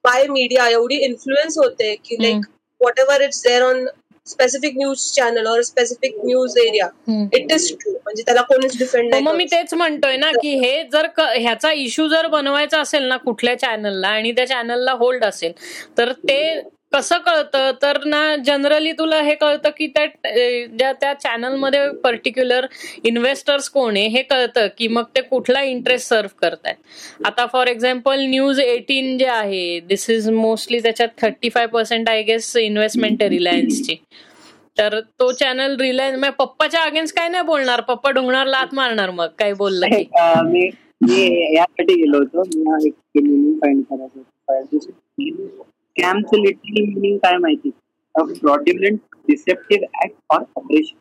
[0.04, 2.16] बाय मीडिया एवढी इन्फ्लुएन्स होते की.
[2.22, 2.46] Like
[3.00, 3.86] whatever it's there on
[4.28, 6.88] specific news channel और specific news area.
[7.34, 10.54] It is true म्हणजे त्याला कोणीच डिफेंड हो, मग मी नाही तेच म्हणतोय ना की
[10.60, 15.52] हे जर ह्याचा इश्यू जर बनवायचा असेल ना कुठल्या चॅनलला आणि त्या चॅनलला होल्ड असेल
[15.98, 16.40] तर ते
[16.92, 17.72] कसं कळतं?
[17.82, 20.06] तर ना जनरली तुला हे कळतं की त्या
[20.78, 22.66] ज्या त्या चॅनलमध्ये पर्टिक्युलर
[23.06, 26.76] इन्व्हेस्टर्स कोण आहे हे कळतं की मग ते कुठला इंटरेस्ट सर्व्ह करतायत.
[27.26, 32.22] आता फॉर एक्झाम्पल न्यूज एटीन जे आहे दिस इज मोस्टली त्याच्यात thirty five percent I
[32.24, 33.96] guess investment आहे रिलायन्सची
[34.78, 37.82] तर तो चॅनल रिलायन्स पप्पाच्या अगेन्स्ट काय नाही बोलणार?
[37.82, 40.04] पप्पा डोंगणार लात मारणार मग काय बोललं की.
[41.04, 42.44] मी यासाठी गेलो होतो.
[45.92, 47.70] स्कॅमचं लिटरली मिनिंग काय माहिती?
[48.16, 50.98] Fraudulent deceptive act for operation.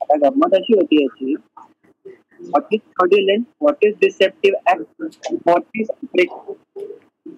[0.00, 1.34] आता गंमत अशी होती याची.
[2.40, 5.02] What is fraudulent what is deceptive act
[5.46, 7.32] what is operation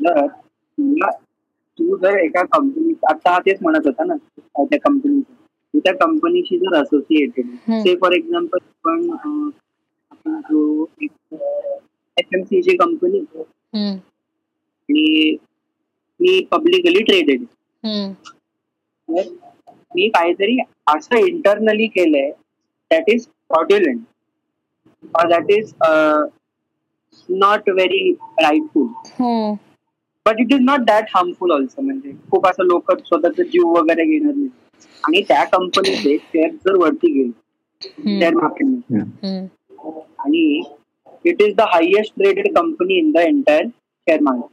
[0.00, 0.26] जर
[1.78, 4.14] तू जर एका कंपनी आता हा तेच म्हणत होता ना
[4.56, 5.32] त्या कंपनीचं
[5.74, 7.46] तू त्या कंपनीशी जर असोसिएटेड.
[7.82, 13.20] से फॉर एक्झाम्पल पण आपण जो एफ एम सी ची कंपनी
[13.72, 13.94] हम्म.
[14.88, 15.36] आणि
[16.20, 17.44] मी पब्लिकली ट्रेडेड
[19.94, 22.30] मी काहीतरी असं इंटरनली केलंय
[22.90, 24.00] दॅट इज फ्रॉड्युलंट
[25.14, 25.72] और that is
[27.28, 28.86] not very rightful
[29.18, 29.54] hmm.
[30.26, 34.34] But it is not that harmful also म्हणजे खूप असं लोक स्वतःचा जीव वगैरे घेणार
[34.34, 34.48] नाही.
[35.04, 37.30] आणि त्या कंपनीचे शेअर जर वरती गेले
[37.82, 39.44] शेअर हम्म.
[40.18, 40.62] आणि
[41.24, 44.50] it is the highest traded company in the entire share market.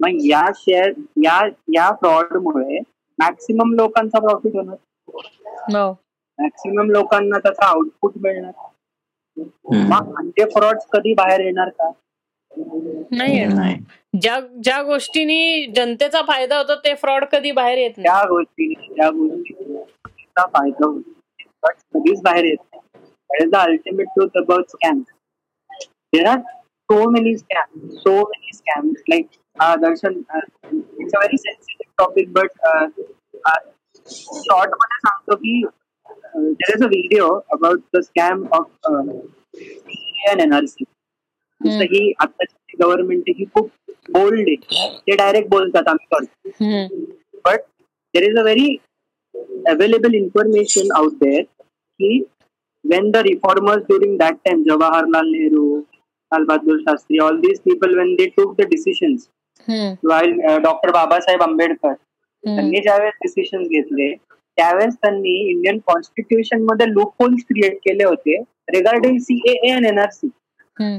[0.00, 2.78] मग या शेअर या या फ्रॉडमुळे
[3.18, 4.76] मॅक्सिमम लोकांचा प्रॉफिट होणार.
[5.74, 5.90] हो.
[6.38, 8.52] मॅक्सिमम लोकांना त्याचा आउटपुट मिळणार.
[9.72, 11.90] मग अंडे फ्रॉड कधी बाहेर येणार का?
[13.10, 13.74] नाही
[14.20, 18.04] ज्या ज्या गोष्टींनी जनतेचा फायदा होतो ते फ्रॉड कधी बाहेर येत नाही.
[18.04, 21.10] त्या गोष्टीने त्या गोष्टीचा फायदा होतो.
[21.66, 22.77] कधीच बाहेर येत नाही.
[23.41, 24.99] Is the ultimate truth about scam
[26.13, 26.39] there are
[26.89, 29.27] so many scam so many scam like
[29.81, 32.59] Darshan it's a very sensitive topic but
[34.39, 35.61] short मध्ये सांगतो की
[36.35, 38.89] there is a video about the scam of
[40.31, 40.83] an NRC
[41.61, 43.69] जसं ही आताची government ही खूप
[44.11, 47.03] bold आहे ते direct बोलतात आम्ही करतो हम्म.
[47.45, 47.63] but
[48.13, 48.81] there is a very
[49.65, 51.43] available information out there
[51.99, 52.11] ki
[52.84, 55.64] when the reformers during that time jawaharlal nehru
[56.32, 59.28] lal bahadur shastri all these people when they took the decisions
[59.68, 59.96] hmm.
[60.02, 62.54] while uh, dr Babasaheb Ambedkar हम्म.
[62.54, 68.36] त्यांनी ज्यावेळेस decision घेतले त्यावेळेस त्यांनी Indian कॉन्स्टिट्यूशनमध्ये loopholes create केले होते
[68.68, 70.26] regarding CAA and NRC
[70.76, 70.98] हम्म.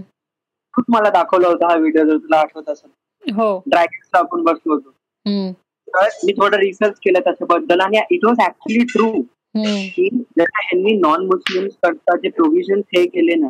[0.89, 4.89] मला दाखवला होता हा व्हिडिओ जर तुला आठवत असेल हो ड्रॅगन्सला आपण बसलो होतो.
[5.87, 9.11] तर मी थोडं रिसर्च केलं त्याच्याबद्दल आणि इट वॉज ऍक्च्युली ट्रू
[9.55, 10.07] की
[10.39, 13.47] यांनी नॉन मुस्लिम करता जे प्रोव्हिजन हे केले ना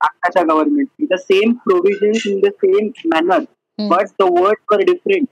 [0.00, 3.44] आत्ताच्या government the same provision in the same manner
[3.78, 5.26] but the word for different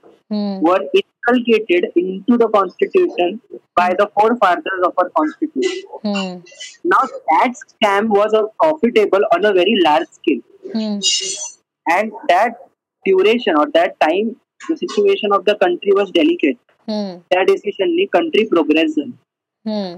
[0.63, 1.85] were inculcated
[2.27, 3.35] into the constitution
[3.77, 4.05] by the
[4.35, 6.39] forefathers of our constitution
[6.85, 10.39] now that scam was a profitable on a very large scale
[11.85, 12.53] and that
[13.05, 14.29] duration or that time
[14.69, 19.11] the situation of the country was delicate त्या डिसिशननी country progress झाली
[19.65, 19.97] हम्म.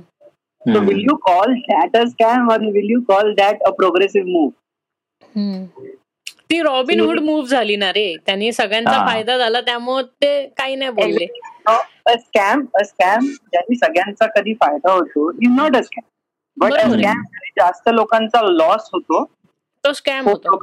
[0.65, 4.51] So, will you call that a scam or will you call that a progressive move?
[5.35, 5.65] हम्म.
[6.49, 9.05] ती robin hood move झाली ना रे त्यांनी सगळ्यांचा.
[9.05, 11.25] फायदा झाला त्यामुळे ते काही नाही बोलले
[12.15, 16.03] scam, a scam ज्यांनी सगळ्यांचा कधी फायदा होतो is not a scam
[16.57, 16.87] but a.
[16.89, 17.21] Scam
[17.57, 19.23] जास्त लोकांचा लॉस होतो
[19.83, 20.55] तो स्कॅम होता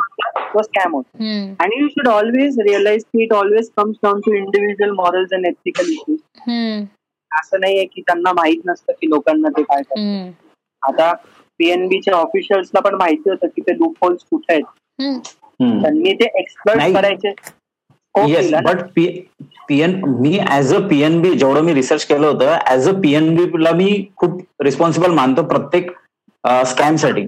[0.55, 1.25] तो स्कॅम होतो
[1.61, 5.91] आणि यू शुड ऑलवेज रिअलाइज की it always comes down to individual morals and ethical
[5.91, 6.19] issues
[6.49, 6.85] hmm,
[7.41, 10.33] असं नाहीये की त्यांना माहीत नसतं की लोकांना ते काय करतात.
[10.83, 11.13] आता
[11.61, 14.65] पीएनबीच्या ऑफिशियल्सला पण माहिती होतं की ते लूप होल्स कुठे आहेत.
[15.83, 16.79] त्यांनी ते एक्सप्लोर.
[16.95, 17.33] करायचे.
[18.63, 18.83] बट
[19.69, 23.91] पीएन मी ऍज अ पीएनबी जेवढं मी रिसर्च केलं होतं ऍज अ पीएनबी ला मी
[24.17, 25.91] खूप रिस्पॉन्सिबल मानतो प्रत्येक
[26.67, 27.27] स्कॅमसाठी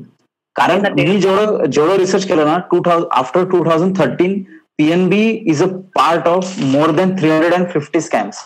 [0.57, 4.43] कारण मी जेवढं जेवढं रिसर्च केलं ना two thousand after two thousand thirteen
[4.79, 5.67] PNB is a
[5.97, 8.45] part of more than three hundred and fifty scams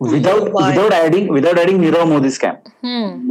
[0.00, 0.48] without.
[0.56, 2.54] Without adding without adding Nirav Modi scam.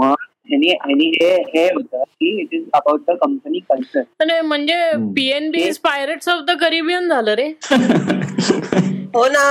[0.01, 0.15] मग
[0.49, 4.75] ह्यांनी हे हे होतं की it is about the company culture आणि म्हणजे.
[5.15, 7.47] PNB is Pirates of the Caribbean झालं रे
[9.15, 9.49] हो ना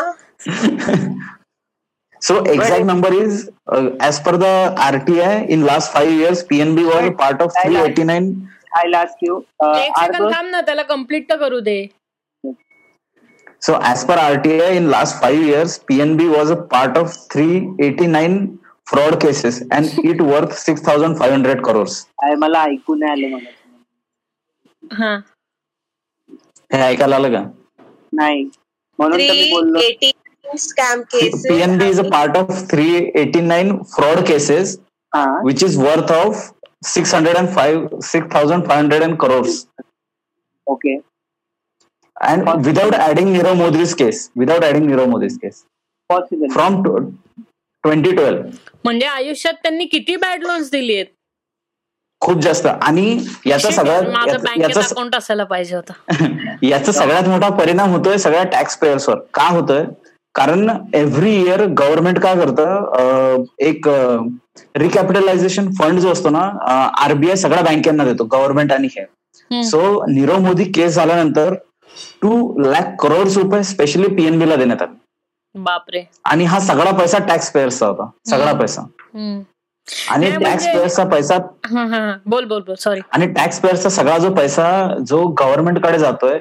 [2.22, 3.34] So exact number is
[3.68, 4.52] uh, as per the
[4.84, 7.16] RTI in last five years PNB was a Right.
[7.18, 8.30] part of I like- 389.
[8.78, 11.76] I last you एक second थांब ना त्याला complete तर करू दे
[13.65, 18.59] So as per RTI in last five years PNB was a part of 389
[18.91, 21.97] fraud cases and it worth 6,500 crores.
[22.39, 25.15] मला ऐकून नाही आलं मला हा
[26.73, 27.43] हे ऐकायला आलं का
[28.13, 28.43] नाही
[28.99, 30.11] म्हणून तर मी थ्री बोललो eighty
[30.59, 34.75] scam cases PNB is a part of 389 fraud cases
[35.13, 36.41] हा which is worth of
[36.89, 39.65] 605 6,500 crores.
[40.67, 40.97] Okay
[42.16, 45.64] And without adding Nirav Modi's case, without adding Nirav Modi's case.
[46.10, 47.10] Possible from tw-
[47.84, 48.40] 2012
[48.84, 51.06] म्हणजे आयुष्यात त्यांनी किती bad loans दिली आहेत?
[52.20, 52.66] खूप जास्त.
[52.66, 54.02] आणि याचा सगळ्यात
[54.58, 55.92] याचा- अकाउंट असायला पाहिजे होता.
[56.62, 59.84] याचा सगळ्यात मोठा परिणाम होतोय सगळ्या टॅक्स पेयर्सवर का होतोय?
[60.34, 63.44] कारण एव्हरी इयर गव्हर्नमेंट काय करतं?
[63.58, 63.88] एक
[64.76, 66.48] रिकॅपिटलायझेशन फंड जो असतो ना
[67.04, 69.04] आरबीआय सगळ्या बँकांना देतो गव्हर्नमेंट आणि हे.
[69.64, 71.54] सो नीरव मोदी केस झाल्यानंतर
[72.22, 74.94] टू लॅक करोड रुपये स्पेशली पीएनबी ला देण्यात आले.
[75.54, 76.02] बापरे.
[76.24, 78.10] आणि हा सगळा पैसा टॅक्स पेयर्सचा होता.
[78.30, 78.52] सगळा.
[78.52, 78.82] पैसा.
[79.14, 79.40] हम्म.
[80.10, 82.12] आणि टॅक्स म्हणजे- पेयर्सचा पैसा हा हा हा.
[82.26, 82.74] बोल बोल बोल.
[82.74, 86.38] सॉरी आणि टॅक्स पेयर्सचा सगळा जो पैसा जो गव्हर्नमेंटकडे जातोय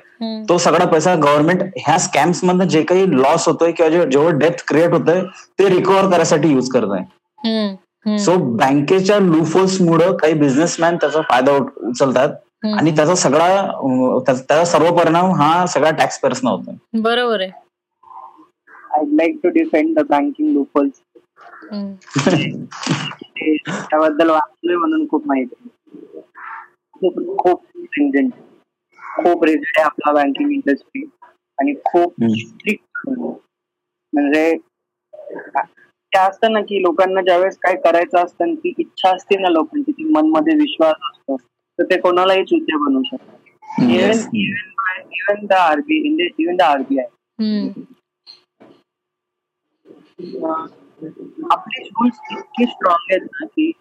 [0.49, 4.91] तो सगळा पैसा गव्हर्नमेंट ह्या स्कॅम्स मधनं जे काही लॉस होतोय किंवा जेवढं डेप्थ क्रिएट
[4.91, 5.22] होतंय
[5.60, 7.77] ते रिकव्हर करायसाठी युज करत आहे.
[8.18, 12.30] सो बँकेच्या लूफोल्स मुळे काही बिझनेसमॅन त्याचा फायदा उचलतात.
[12.74, 13.48] आणि त्याचा सगळा
[14.28, 16.76] त्याचा सर्व परिणाम हा सगळा टॅक्स पेयर्सना होतोय.
[17.02, 17.52] बरोबर आहे.
[18.94, 21.02] I like to defend the banking loopholes
[21.72, 21.94] hmm.
[23.68, 26.22] त्याबद्दल वाचलोय म्हणून खूप माहिती आहे.
[26.94, 27.20] खूप
[29.24, 31.04] खूप रिजिड आहे आपला बँकिंग इंडस्ट्री
[31.58, 32.14] आणि खूप.
[32.24, 34.52] स्ट्रिक्ट म्हणजे
[36.12, 40.04] ते असतं ना की लोकांना ज्यावेळेस काय करायचं असतं ती इच्छा असते ना लोकांची ती
[40.04, 41.15] मनमध्ये विश्वास असतो
[41.80, 43.32] तर ते कोणालाही चुत्या बनवू शकतात.
[44.34, 47.06] Even the RBI even the RBI
[47.40, 47.82] hmm.
[51.52, 53.72] आपले रूल्स इतके स्ट्रॉंग आहेत ना की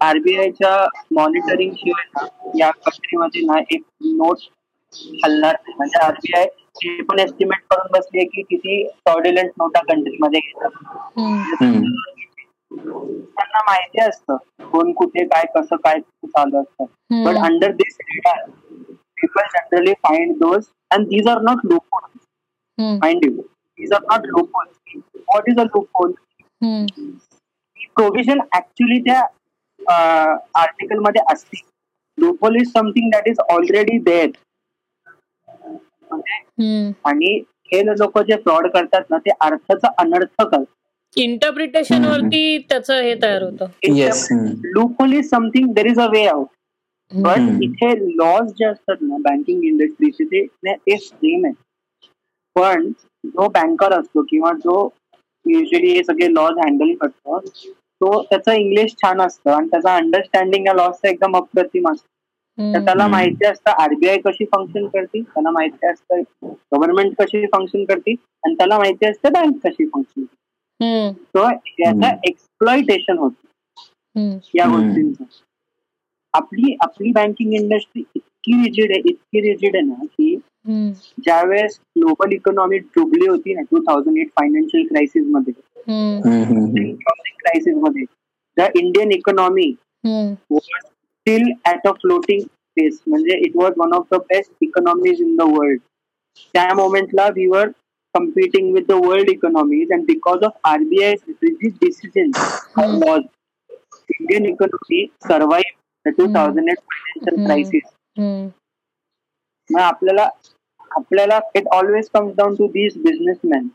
[0.00, 0.76] आरबीआयच्या
[1.14, 2.26] मॉनिटरिंग शिवाय ना
[2.58, 4.38] या कंट्रीमध्ये ना एक नोट
[5.24, 5.74] हलणार नाही.
[5.76, 6.44] म्हणजे आरबीआय
[6.84, 10.70] हे पण एस्टिमेट करून बसली की किती फ्रॉड्युलंट नोटा कंट्रीमध्ये घेतात.
[12.76, 14.36] त्यांना माहिती असतं
[14.72, 16.84] कोण कुठे काय कसं काय चालू असतं.
[17.24, 18.34] But under this data
[19.16, 21.66] people generally find those and these are not
[22.78, 22.96] hmm.
[22.96, 25.64] Mind you these are not loop what is a
[26.62, 26.86] hmm.
[27.96, 29.20] Provision actually त्या
[30.54, 31.60] आर्टिकलमध्ये असते
[32.18, 34.30] loophole is something that is already there
[36.10, 36.90] hmm.
[37.04, 37.38] आणि
[37.72, 40.64] हे लोक जे fraud करतात ना ते अर्थाचा अनर्थ करतात
[41.16, 43.66] इंटरप्रिटेशन वरती त्याचं हे तयार होतं.
[44.74, 46.46] Loophole is something there is a way out
[47.12, 47.62] but hmm.
[47.62, 51.52] इथे लॉज जे असतात ना बँकिंग इंडस्ट्रीचे ते सेम आहे.
[52.56, 52.88] पण
[53.24, 54.88] जो बँकर असतो किंवा जो
[55.46, 60.74] युजली हे सगळे लॉज हँडल करतो तो त्याचं इंग्लिश छान असतं आणि त्याचा अंडरस्टँडिंग या
[60.74, 62.06] लॉजचा एकदम अप्रतिम असतं.
[62.58, 63.06] तर त्याला.
[63.08, 68.12] माहिती असतं आरबीआय कशी फंक्शन करते त्याला माहिती असतं गव्हर्नमेंट कशी फंक्शन करते
[68.44, 70.42] आणि त्याला माहिती असतं बँक कशी फंक्शन करते.
[71.80, 72.16] याचं.
[72.28, 73.48] एक्सप्लॉइटेशन होतं.
[74.16, 74.66] हम्म, या.
[74.66, 75.24] गोष्टींचं.
[76.34, 80.34] आपली आपली बँकिंग इंडस्ट्री इतकी रिजिड आहे इतकी रिजिड आहे ना की
[81.24, 85.52] ज्यावेळेस ग्लोबल इकॉनॉमी डुबली होती ना टू थाउजंड एट फायनान्शियल क्रायसिसमध्ये
[87.38, 88.04] क्रायसिसमध्ये
[88.56, 89.72] the Indian economy
[91.26, 92.42] still at a floating
[92.76, 92.96] pace.
[93.06, 95.80] म्हणजे it was one of the best economies in the world
[96.54, 97.68] त्या मोमेंटला we were
[98.14, 101.14] competing with the world economies and because of RBI
[101.44, 102.30] decision
[102.98, 103.22] laws
[104.10, 107.46] Indian economy survive two thousand eight financial hmm.
[107.46, 107.82] Crisis
[108.16, 108.48] hmm,
[109.70, 110.28] मग आपल्याला
[110.90, 113.68] आपल्याला it always comes down to this businessman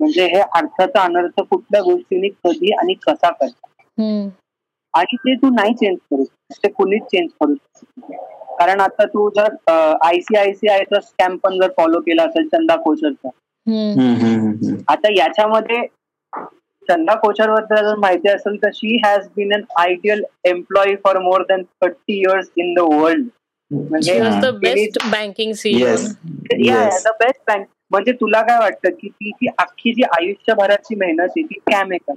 [0.00, 3.68] म्हणजे हे अर्थाचा अनर्थ कुठल्या गोष्टीने कधी आणि कसा करतात.
[3.98, 4.28] हम्म,
[4.94, 6.24] आणि ते तू नाही चेंज करू.
[6.54, 7.54] ते कुणीच चेंज करू.
[8.58, 9.54] कारण आता तू जर
[10.04, 13.28] आयसीआयसीआयचा स्कॅम पण जर फॉलो केला असेल चंदा कोचरचा
[13.66, 14.76] हम्म, हम्म, हम्म, हम्म.
[14.88, 15.86] आता याच्यामध्ये
[16.88, 21.62] चंदा कोचरबद्दल जर माहिती असेल तर she has been an ideal employee for more than
[21.62, 23.26] thirty years in the world
[23.70, 25.78] म्हणजे She was the best banking CEO.
[25.78, 26.02] Yes.
[26.60, 27.04] Yes.
[27.04, 31.42] The best bank म्हणजे तुला काय वाटतं की ती ती अख्खी जी आयुष्यभराची मेहनत आहे
[31.42, 32.12] ती स्कॅम आहे का?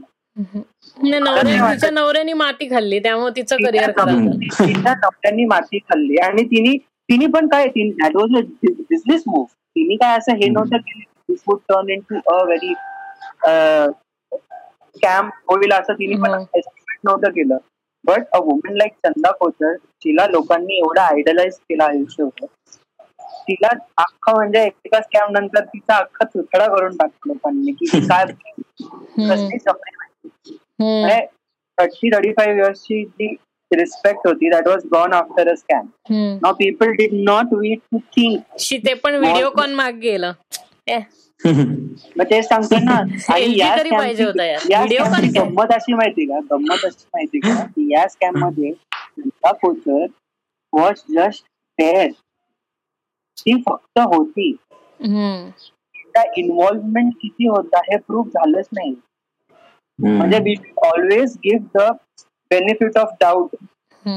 [1.72, 6.18] तिच्या नवऱ्याने माती खाल्ली त्यामुळे तिचं करिअर तिच्या नवऱ्यांनी माती खाल्ली.
[6.18, 6.78] आणि तिने
[7.10, 9.46] तिने पण काय that was a business move
[9.76, 11.04] तिने काय असं हे नव्हतं केलं?
[11.30, 12.74] This would turn into a very
[14.96, 16.34] scam होईल असं तिने पण.
[16.56, 17.58] एस्टिमेट नव्हतं केलं.
[18.06, 22.46] But a woman like Chanda Kochhar तिला लोकांनी एवढं आयडलाइज केलं आयुष्यभर
[23.48, 28.00] तिला अख्खं म्हणजे एका स्कॅम नंतर तिचा अख्खा चुथडा करून टाकलं लोकांनी की ती
[30.80, 31.26] काय
[31.78, 33.28] थर्टी थर्टी फाईव्ह इयर्सची जी
[33.72, 36.34] रिस्पेक्ट होती that was gone after a scam hmm.
[36.36, 40.32] Now people did not wait to think ते पण व्हिडिओ कॉन माग गेलं.
[42.18, 43.02] मग तेच सांगतो ना?
[45.40, 46.40] गंमत अशी माहिती का?
[46.40, 48.72] गंमत अशी माहिती का की या स्कॅममध्ये
[49.52, 50.06] कोचर
[50.74, 51.46] वॉज जस्ट
[51.80, 52.08] देअर
[53.38, 54.56] ती फक्त होती.
[56.14, 58.96] त्या इन्व्हॉल्वमेंट किती होता हे प्रूफ झालंच नाही.
[60.00, 61.92] म्हणजे we always give the
[62.52, 63.56] benefit of doubt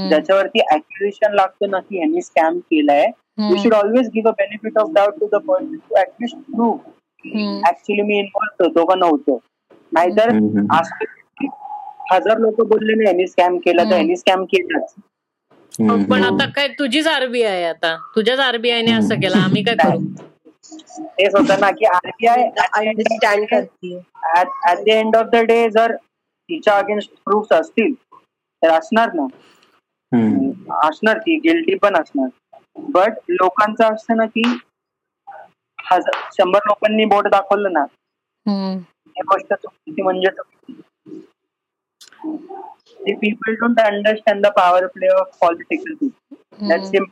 [0.08, 3.06] ज्याच्यावरती ऍक्युरेशन लागतं ना की यांनी स्कॅम केलाय.
[3.38, 3.52] हम्म.
[3.52, 6.78] We should always give a benefit of doubt to the person to at least prove
[7.24, 7.60] hmm.
[7.68, 9.40] Actually me involve होतो का नव्हतो
[9.92, 10.30] नाहीतर.
[10.72, 11.04] असं
[12.10, 13.96] हजार लोक बोलले नाही यांनी स्कॅम केला तर.
[13.96, 14.94] यांनी स्कॅम केलाच.
[16.08, 19.98] पण आता काय तुझीच आरबीआय आता तुझ्याच आरबीआयने असं केलं आम्ही काय करू
[21.18, 22.42] तेच होतं ना की आरबीआय
[22.72, 23.96] अंडरस्टँड करते
[24.38, 27.92] at the end of the day जर तिच्या अगेन्स्ट प्रूफ असतील
[28.62, 29.26] तर असणार ना.
[30.82, 32.28] असणार ती गिल्टी पण असणार
[32.90, 34.42] बट लोकांचं असतं ना की
[35.78, 37.80] हजार शंभर लोकांनी बोट दाखवलं ना
[38.46, 40.30] हम्म, ही गोष्ट चुकीची म्हणजे
[43.14, 45.92] people don't understand the power play of political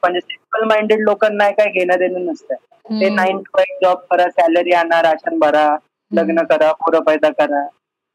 [0.00, 2.54] म्हणजे सिंपल माइंडेड लोकांना काय घेणं देणं नसतं.
[2.54, 3.08] ते.
[3.10, 5.66] नाईन टू फाईव्ह जॉब करा सॅलरी आणा राशन भरा
[6.10, 7.66] लग्न करा पोरं पैदा करा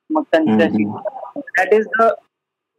[0.10, 2.02] मग त्यांच्याशी that is the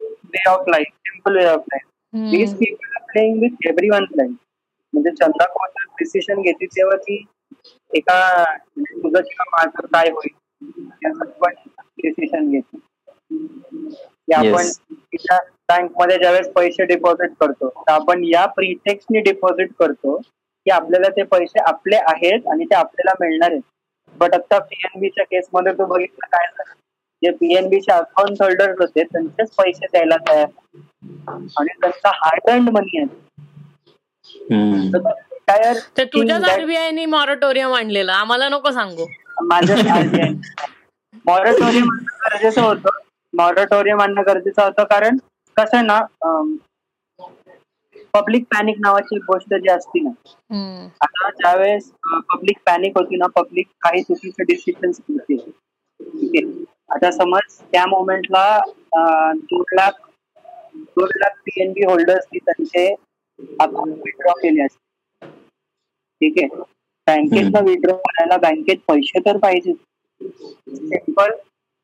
[0.01, 1.85] way of life simple way of life.
[2.31, 4.31] These people are playing with every one life
[4.93, 7.23] म्हणजे चंदा कोचर डिसिशन घेतली तेव्हा ती
[7.91, 8.17] एका
[8.77, 10.33] म्हणजे तुझं माझं काय होईल?
[11.33, 11.53] पण
[11.99, 12.79] डिसिशन घेतली
[13.29, 14.67] की आपण.
[15.05, 15.37] तिच्या
[15.69, 21.59] बँकमध्ये ज्यावेळेस पैसे डिपॉझिट करतो तर आपण या प्रिटेक्सने डिपॉझिट करतो की आपल्याला ते पैसे
[21.63, 23.61] आपले आहेत आणि ते आपल्याला मिळणार आहेत.
[24.15, 26.73] बट आता पीएनबीच्या केसमध्ये तू बघितलं काय झालं?
[27.21, 30.47] जे पीएनबीचे अकाउंट होल्डर्स होते त्यांचेच पैसे द्यायला तयार
[31.27, 33.07] आणि त्यांचा हार्ड अर्न मनी आहे.
[35.97, 38.11] ते तुझ्याच आरबीआयने मॉरेटोरियम आणलेलं.
[38.11, 39.05] आम्हाला नको सांगू.
[39.43, 39.75] माझं
[41.25, 42.99] मॉरेटोरियम आणणं गरजेचं होतं.
[43.33, 45.17] मॉरेटोरियम आणणं गरजेचं होतं कारण
[45.57, 45.99] कसं आहे ना
[48.13, 50.09] पब्लिक पॅनिक नावाची गोष्ट जी असती ना
[51.01, 51.89] आता ज्यावेळेस
[52.33, 55.35] पब्लिक पॅनिक होती ना पब्लिक काही चुकीचे डिसिजन घेते.
[55.35, 56.63] ठीक आहे?
[56.89, 58.59] आता समज त्या मोमेंटला
[59.35, 60.07] दोन लाख
[60.75, 62.93] दोन लाख पीएनबी होल्डर्सनी त्यांचे
[63.59, 64.81] अकाउंट विड्रॉ केले असते
[66.21, 66.61] ठीक आहे.
[67.07, 69.73] बँकेतला विड्रॉ करायला बँकेत पैसे तर पाहिजे
[70.21, 71.31] सिंपल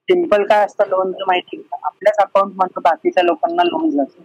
[0.07, 1.77] सिंपल काय असतं लोनचं माहिती आहे का?
[1.87, 4.21] आपल्याच अकाउंट मधून बाकीच्या लोकांना लोन जातं.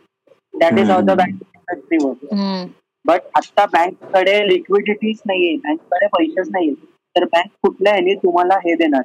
[0.55, 2.65] That is how the bank industry work hmm,
[3.05, 6.75] but आता बँककडे लिक्विडिटीच नाहीये बँककडे पैसेच नाहीये.
[7.17, 9.03] तर बँक कुठल्या ह्याने तुम्हाला हे देणार?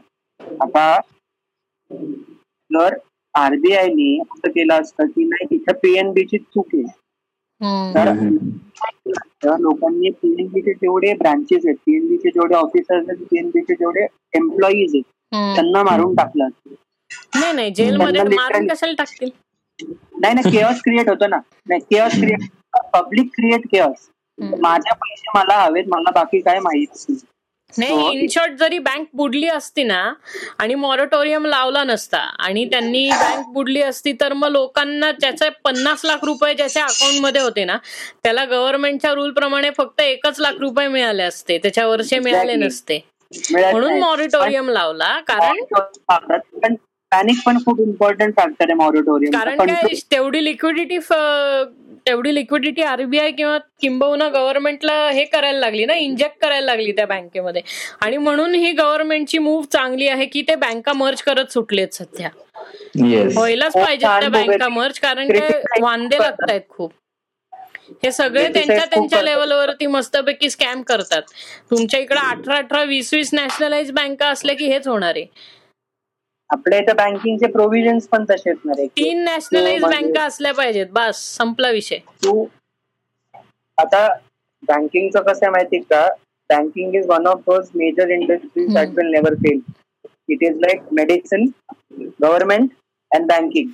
[0.61, 0.99] आता
[2.71, 2.95] तर
[3.35, 6.83] आरबीआयने असं केलं असतं की नाही इथं पीएनबी ची चूक आहे.
[7.61, 14.05] तर लोकांनी पीएनबी चे जेवढे ब्रांचेस आहेत पीएनबी चे जेवढे ऑफिसर्स आहेत पीएनबी चे जेवढे
[14.33, 15.03] एम्प्लॉईज आहेत.
[15.55, 16.47] त्यांना मारून टाकलं.
[17.35, 19.29] नाही नाही जेलमध्ये मारून कशाला टाकतील?
[20.13, 21.37] नाही नाही केअर्स क्रिएट होतो ना.
[21.67, 22.49] नाही cares create
[22.93, 24.09] public create cares.
[24.37, 26.97] माझ्या पैसे मला हवेत मला बाकी काय माहीत
[27.73, 30.01] नाही शॉर्ट जरी बँक बुडली असती ना
[30.59, 36.23] आणि मॉरेटोरियम लावला नसता आणि त्यांनी बँक बुडली असती तर मग लोकांना त्याचे पन्नास लाख
[36.23, 37.77] रुपये ज्याच्या अकाउंटमध्ये होते ना
[38.23, 42.65] त्याला गव्हर्नमेंटच्या रूल प्रमाणे फक्त एकच लाख रुपये मिळाले असते त्याच्यावरचे मिळाले Exactly.
[42.65, 42.99] नसते
[43.51, 43.99] म्हणून.
[43.99, 45.63] मॉरिटोरियम लावला कारण
[47.11, 50.97] पॅनिक पण खूप इम्पॉर्टंट फॅक्टर आहे मॉरिटोरियम कारण काय तेवढी लिक्विडिटी
[52.07, 57.61] तेवढी लिक्विडिटी आरबीआय किंवा किंबहुना गव्हर्नमेंटला हे करायला लागली ना इंजेक्ट करायला लागली त्या बँकेमध्ये.
[58.01, 62.29] आणि म्हणून ही गव्हर्नमेंटची मूव्ह चांगली आहे की ते बँका मर्ज करत सुटलेत सध्या.
[62.97, 64.29] येस व्हायलाच पाहिजेत छान त्या.
[64.45, 66.29] बँका मर्ज कारण ते वांदे करतात.
[66.29, 66.91] लागतायत खूप.
[68.03, 69.21] हे सगळे त्यांच्या त्यांच्या.
[69.21, 71.21] लेवलवरती मस्तपैकी स्कॅम करतात.
[71.71, 75.25] तुमच्या इकडे अठरा अठरा वीस वीस नॅशनलाइज बँका असल्या की हेच होणार आहे.
[76.49, 78.85] आपल्या इथं बँकिंगचे प्रोव्हिजन्स पण तसेच ना रे.
[78.87, 81.97] की तीन नॅशनलाइज म्हणजे- बँका असल्या पाहिजेत बस संपला विषय.
[82.23, 82.45] तू
[83.77, 84.07] आता
[84.63, 86.07] बँकिंगचं कसं आहे माहिती का?
[86.49, 89.59] Banking is one of those major industries that will never fail
[90.29, 91.45] it is like medicine
[92.21, 92.69] government
[93.11, 93.69] and banking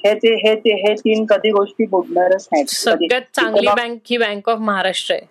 [0.00, 2.64] हे ते हे ते हे तीन कधी गोष्टी बुडणारच नाहीत.
[2.64, 2.76] कधी.
[2.76, 5.26] सगळ्यात चांगली बँक ही बँक ऑफ महाराष्ट्र आहे.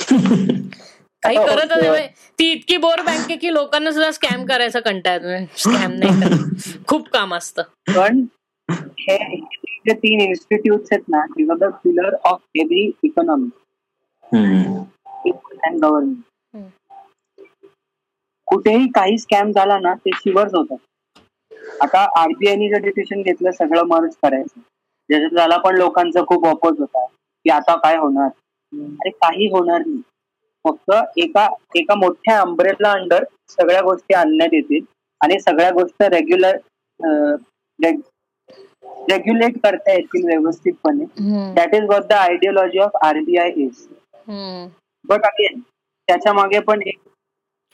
[1.22, 1.92] काही हो, करतच हो.
[1.92, 2.06] नाही
[2.38, 5.18] ती इतकी बोर बँक की लोकांना सुद्धा स्कॅम करायचा कंटाळ
[5.56, 6.84] स्कॅम नाही करत.
[6.88, 7.62] खूप काम असतं.
[7.88, 8.24] पण
[9.00, 9.16] हे
[9.86, 13.48] जे तीन इन्स्टिट्यूट आहेत ना is the pillar of every economy.
[14.32, 16.22] And government.
[18.48, 21.20] कुठेही काही स्कॅम झाला ना ते शिवर्स होतात
[21.82, 24.60] आता आरबीआयने जर डिसिशन घेतलं सगळं मर्ज करायचं.
[25.10, 27.04] ज्याच्यात झाला पण लोकांचा खूप अपोज होता.
[27.44, 28.28] की आता काय होणार?
[28.72, 30.00] अरे काही होणार नाही.
[30.64, 31.46] फक्त एका
[31.76, 34.84] एका मोठ्या अंब्रेला अंडर सगळ्या गोष्टी आणण्यात येतील
[35.20, 36.56] आणि सगळ्या गोष्टी रेग्युलर
[39.08, 41.04] रेग्युलेट करता येतील व्यवस्थितपणे.
[41.54, 43.86] That is what the ideology of RBI is.
[45.04, 45.60] But again
[46.08, 46.98] त्याच्यामागे पण एक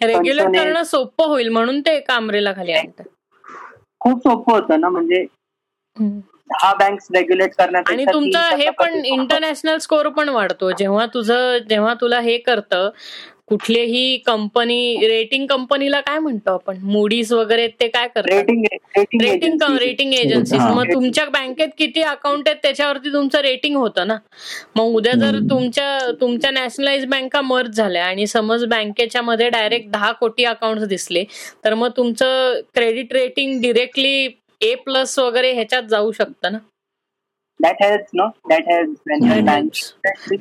[0.00, 3.04] रेग्युलेट करणं सोपं होईल म्हणून ते एका अमरेला खाली आणतात
[4.00, 5.24] खूप सोपं होतं ना म्हणजे.
[6.50, 10.70] दहा बँक्स रेग्युलेट करण्यापेक्षा आणि तुमचं हे पण इंटरनॅशनल स्कोर पण वाढतो.
[10.78, 12.90] जेव्हा तुझं जेव्हा तुला हे करतं
[13.48, 16.78] कुठलीही कंपनी रेटिंग कंपनीला काय म्हणतो आपण?
[16.82, 18.30] मुडीज वगैरे ते काय करतात?
[18.30, 18.64] Rating
[19.22, 20.60] rating rating agencies.
[20.60, 24.16] मग तुमच्या बँकेत किती अकाउंट आहेत त्याच्यावरती तुमचं रेटिंग होतं ना?
[24.76, 25.38] मग उद्या जर.
[25.50, 31.24] तुमच्या तुमच्या नॅशनलाइज बँका मर्ज झाल्या आणि समज बँकेच्या मध्ये डायरेक्ट दहा कोटी अकाउंट दिसले
[31.64, 34.28] तर मग तुमचं credit rating directly
[34.60, 36.58] A plus वगैरे ह्याच्यात जाऊ शकतं ना?
[37.60, 38.88] हॅज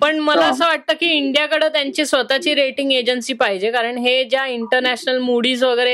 [0.02, 3.72] पण मला असं वाटतं की इंडियाकडे त्यांची स्वतःची रेटिंग एजन्सी पाहिजे.
[3.72, 5.94] कारण हे ज्या इंटरनॅशनल मुडीज वगैरे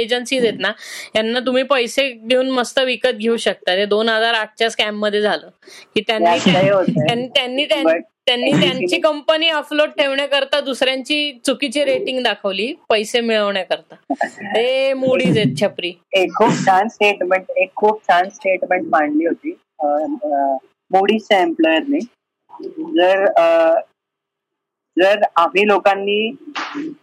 [0.00, 0.72] एजन्सीज आहेत ना
[1.16, 3.76] यांना तुम्ही पैसे देऊन मस्त विकत घेऊ शकता.
[3.76, 5.48] ते दोन हजार आठच्या स्कॅममध्ये झालं.
[5.94, 13.94] की त्यांनी त्यांनी त्यांनी त्यांची कंपनी अफलोट ठेवण्याकरता दुसऱ्यांची चुकीची रेटिंग दाखवली पैसे मिळवण्याकरता.
[14.54, 15.92] ते मुडीज आहेत छपरी.
[16.12, 19.56] एक खूप छान स्टेटमेंट एक खूप छान स्टेटमेंट मांडली होती.
[20.90, 21.98] मोडीच्या एम्प्लॉयरने
[22.96, 23.24] जर
[24.96, 26.30] जर आम्ही लोकांनी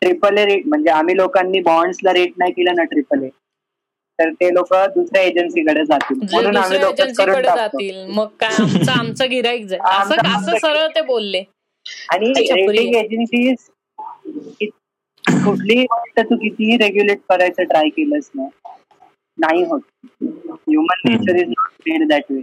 [0.02, 3.30] ट्रिपल ए रेट म्हणजे आम्ही लोकांनी बॉन्ड्सला रेट नाही केलं ना ट्रिपल ए
[4.19, 6.18] तर ते लोक दुसऱ्या एजन्सीकडे जातील.
[6.23, 8.06] म्हणून आम्ही एजन्सीकडे जातील.
[8.10, 9.81] मग काय आमचं आमचं गिराईक जाईल.
[9.91, 11.44] असं असं सरळ ते बोलले.
[12.14, 12.31] आणि.
[12.34, 13.68] रेटिंग एजन्सीज
[15.26, 18.48] कुठलीही गोष्ट तू कितीही रेग्युलेट करायचं ट्राय केलंस ना
[19.38, 19.81] नाही होत.
[20.22, 22.41] Human nature is not made that way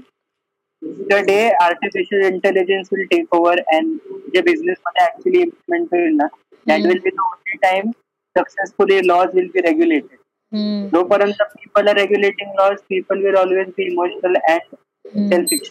[1.11, 3.97] the day artificial intelligence will take over and
[4.35, 6.27] जे बिझनेस मध्ये ऍक्च्युली इम्प्लिमेंट होईल ना
[6.67, 6.81] that.
[6.83, 7.91] Will be the only time
[8.37, 10.19] successfully laws will be regulated
[10.55, 14.75] जोपर्यंत people are regulating laws people will always be emotional and.
[15.31, 15.71] Selfish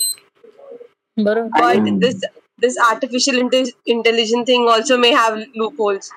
[1.18, 1.80] बरोबर.
[2.00, 2.24] This
[2.62, 6.10] this artificial inte- intelligence thing also may have loopholes.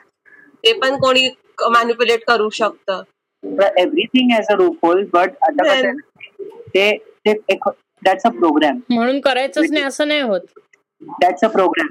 [0.65, 1.29] ते पण कोणी
[1.73, 3.03] manipulate करू शकतं.
[3.79, 5.81] Everything has अ रूप hole but आता
[6.75, 6.91] ते
[7.27, 10.41] दॅट्स अ प्रोग्राम म्हणून करायचंच नाही असं नाही होत.
[11.23, 11.89] दॅट्स अ प्रोग्राम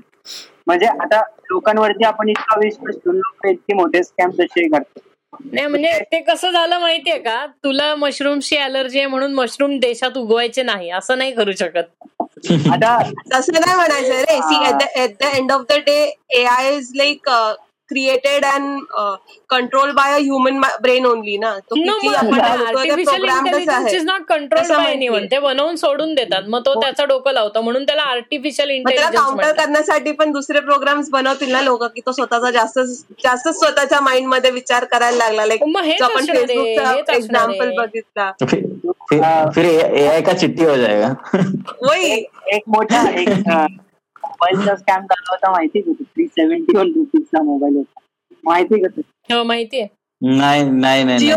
[0.67, 1.21] म्हणजे आता
[1.51, 4.99] लोकांवरती आपण इतका विश्वास ठेवून लोक इतके मोठे स्कॅम तसे करतो
[5.43, 7.45] नाही म्हणजे ते कसं झालं माहितीये का?
[7.63, 10.89] तुला मशरूमची अलर्जी आहे म्हणून मशरूम देशात उगवायचे नाही.
[10.91, 12.05] असं नाही करू शकत.
[12.71, 12.97] आता
[13.33, 14.39] तसं नाही म्हणायचं रे.
[14.41, 14.63] C.
[14.65, 15.99] At the at the end of the day
[16.31, 17.29] A I is like
[17.89, 18.79] created and
[19.49, 24.91] control by a human brain only ना तो artificial intelligence is not control by.
[24.91, 26.43] Anyone ते बनवून सोडून देतात.
[26.49, 26.81] मग तो हो.
[26.81, 27.61] त्याचा डोकं लावतो.
[27.61, 32.51] म्हणून त्याला आर्टिफिशियल इंटेलिजन्स काउंटर करण्यासाठी पण दुसरे प्रोग्राम्स बनवतील ना लोक की तो स्वतःचा
[32.51, 32.79] जास्त
[33.23, 35.45] जास्त स्वतःच्या माइंडमध्ये विचार करायला लागला.
[35.45, 35.63] लाईक
[36.03, 37.71] आपण फेसबुकचा एक्झाम्पल.
[37.77, 38.31] बघितला.
[39.55, 41.13] फिर एआई का चिट्टी हो जाएगा?
[41.81, 42.11] वही.
[42.11, 43.29] एक एक मोठा एक
[44.35, 47.99] मोबाईलचा स्कॅम झाला होता माहिती का थ्री सेव्हन्टी वन रुपीजचा मोबाईल होता.
[48.43, 49.87] माहिती का हो माहितीये
[50.21, 51.29] नाही नाही नाही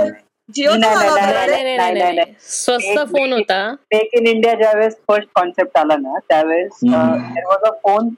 [2.14, 2.32] नाही.
[2.40, 3.70] स्वस्त फोन होता.
[3.94, 8.08] मेक इन इंडिया ज्यावेळेस फर्स्ट कॉन्सेप्ट आला ना त्यावेळेस अ फोन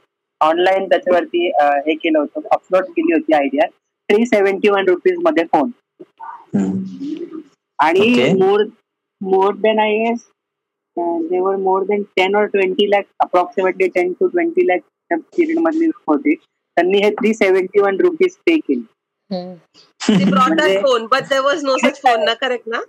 [0.40, 1.47] ऑनलाईन त्याच्यावरती
[1.86, 3.66] हे केलं होतं अपलोड केली होती आयडिया
[4.09, 5.70] थ्री सेव्हन्टी वन रुपीजमध्ये फोन.
[7.78, 8.32] आणि.
[8.32, 8.65] More
[9.20, 10.15] more than I
[11.31, 15.86] there were more than ten और twenty lakh approximately ten to twenty lakh त्या पिरियड मधली
[15.86, 16.35] लोक होते.
[16.35, 18.82] त्यांनी हे three seventy one rupees pay केले
[19.31, 20.82] म्हणजे-
[22.05, 22.81] phone ना करेक्ट ना?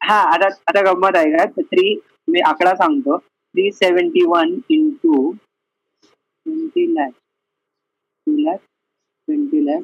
[0.00, 1.44] हा आता आता गंमत आहे का?
[1.60, 1.94] थ्री
[2.28, 3.16] मी आकडा सांगतो.
[3.18, 7.12] Three seventy one into twenty lakh
[8.26, 8.58] two lakh
[9.28, 9.82] twenty lakh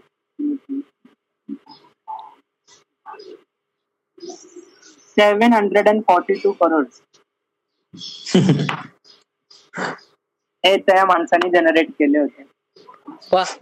[5.16, 6.86] seven hundred and forty two crore
[10.64, 12.42] हे त्या माणसाने जनरेट केले होते.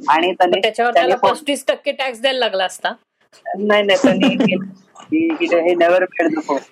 [0.08, 2.92] आणि त्याच्यावर पस्तीस टक्के टॅक्स द्यायला लागला असता.
[3.58, 4.56] नाही नाही त्यांनी
[5.10, 6.62] paid the phone.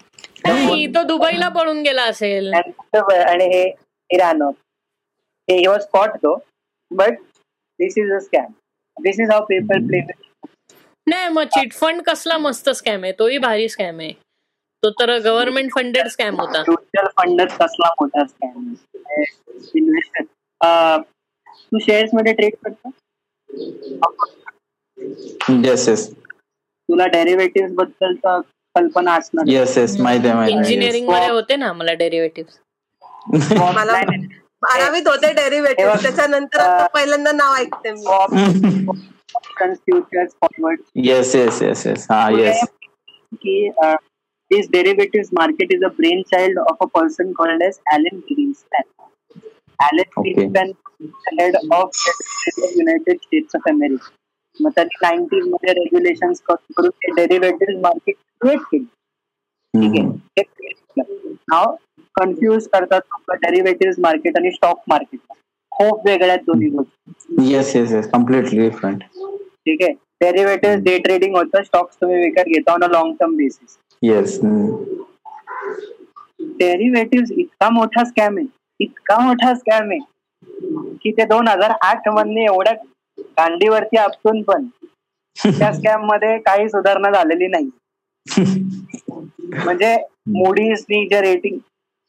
[0.46, 2.52] नाही तो दुबईला पळून गेला असेल.
[2.54, 3.62] आणि हे
[4.10, 6.34] इराण हे was spot though
[6.90, 7.18] but
[7.78, 8.52] this is a scam
[8.96, 10.00] this is how paper play
[11.06, 13.12] नाही मग चिटफंड कसला मस्त स्कॅम आहे?
[13.18, 14.12] तोही भारी स्कॅम आहे.
[14.82, 18.72] तो तर गव्हर्नमेंट फंडेड स्कॅम होता म्युच्युअल फंडच कसला मोठा स्कॅम
[19.74, 20.22] इन्व्हेस्टर
[21.64, 22.90] तू शेअर्समध्ये ट्रेड करतो
[25.64, 28.38] येस येस तुला डेरिव्हेटिव्ह बद्दलचा
[28.74, 32.58] कल्पना असणार येस येस माहिती आहे इंजिनिअरिंगमध्ये होते ना मला डेरिव्हेटिव्ह.
[34.62, 41.86] बारावीत होते डेरिव्हेटिव्ह त्याच्यानंतर आता पहिल्यांदा नाव ऐकते मी options futures forward yes yes yes
[41.86, 42.64] yes हा येस
[43.34, 43.70] कि
[44.50, 48.86] this derivatives market is a brainchild of a person called as Alan Greenspan.
[49.78, 50.34] Alan Okay.
[50.34, 50.76] Greenspan
[51.38, 54.10] head of the United States of America.
[54.56, 58.84] मग त्यांनी नाईन्टीजमध्ये regulation करून ते derivative market create केली
[59.74, 60.42] ठीक आहे
[61.52, 61.74] नाव
[62.14, 65.20] कन्फ्युज करतात लोक डेरिव्हेटिव्ह मार्केट आणि स्टॉक मार्केट
[65.72, 71.62] खूप वेगळ्या दोन्ही गोष्टी। Yes yes yes completely different ठीक आहे डेरिव्हेटिव्ह डे ट्रेडिंग होतं
[71.62, 74.38] स्टॉक्स तुम्ही विकत घेता on a long term basis yes
[76.58, 78.46] derivative इतका मोठा स्कॅम आहे.
[78.80, 79.98] इतका मोठा स्कॅम आहे
[81.02, 82.72] की ते दोन हजार आठमध्ये एवढ्या
[83.38, 84.66] गांडीवरती आपसून पण
[85.36, 87.68] त्या स्कॅममध्ये काही सुधारणा झालेली नाही.
[89.54, 89.94] म्हणजे
[90.30, 91.58] मोडीजनी जे रेटिंग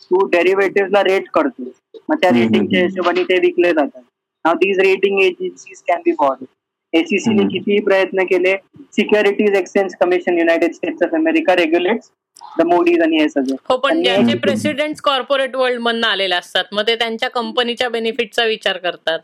[0.01, 1.63] तू डेरिव्हेटिव्ह रेट करतो
[2.09, 2.29] मग त्या.
[2.31, 4.01] रेटिंगच्या हिशोबाने ते विकले जातात.
[4.45, 6.43] नाव these rating agencies can be bought
[6.93, 7.43] एसीसीने.
[7.47, 8.55] कितीही प्रयत्न केले
[8.95, 12.09] securities exchange commission United States of America regulates
[12.59, 13.55] the Moody's आणि हे सगळं.
[13.69, 18.77] हो पण ज्यांचे प्रेसिडेंट कॉर्पोरेट वर्ल्ड मधनं आलेले असतात मग ते त्यांच्या कंपनीच्या बेनिफिटचा विचार
[18.77, 19.19] करतात.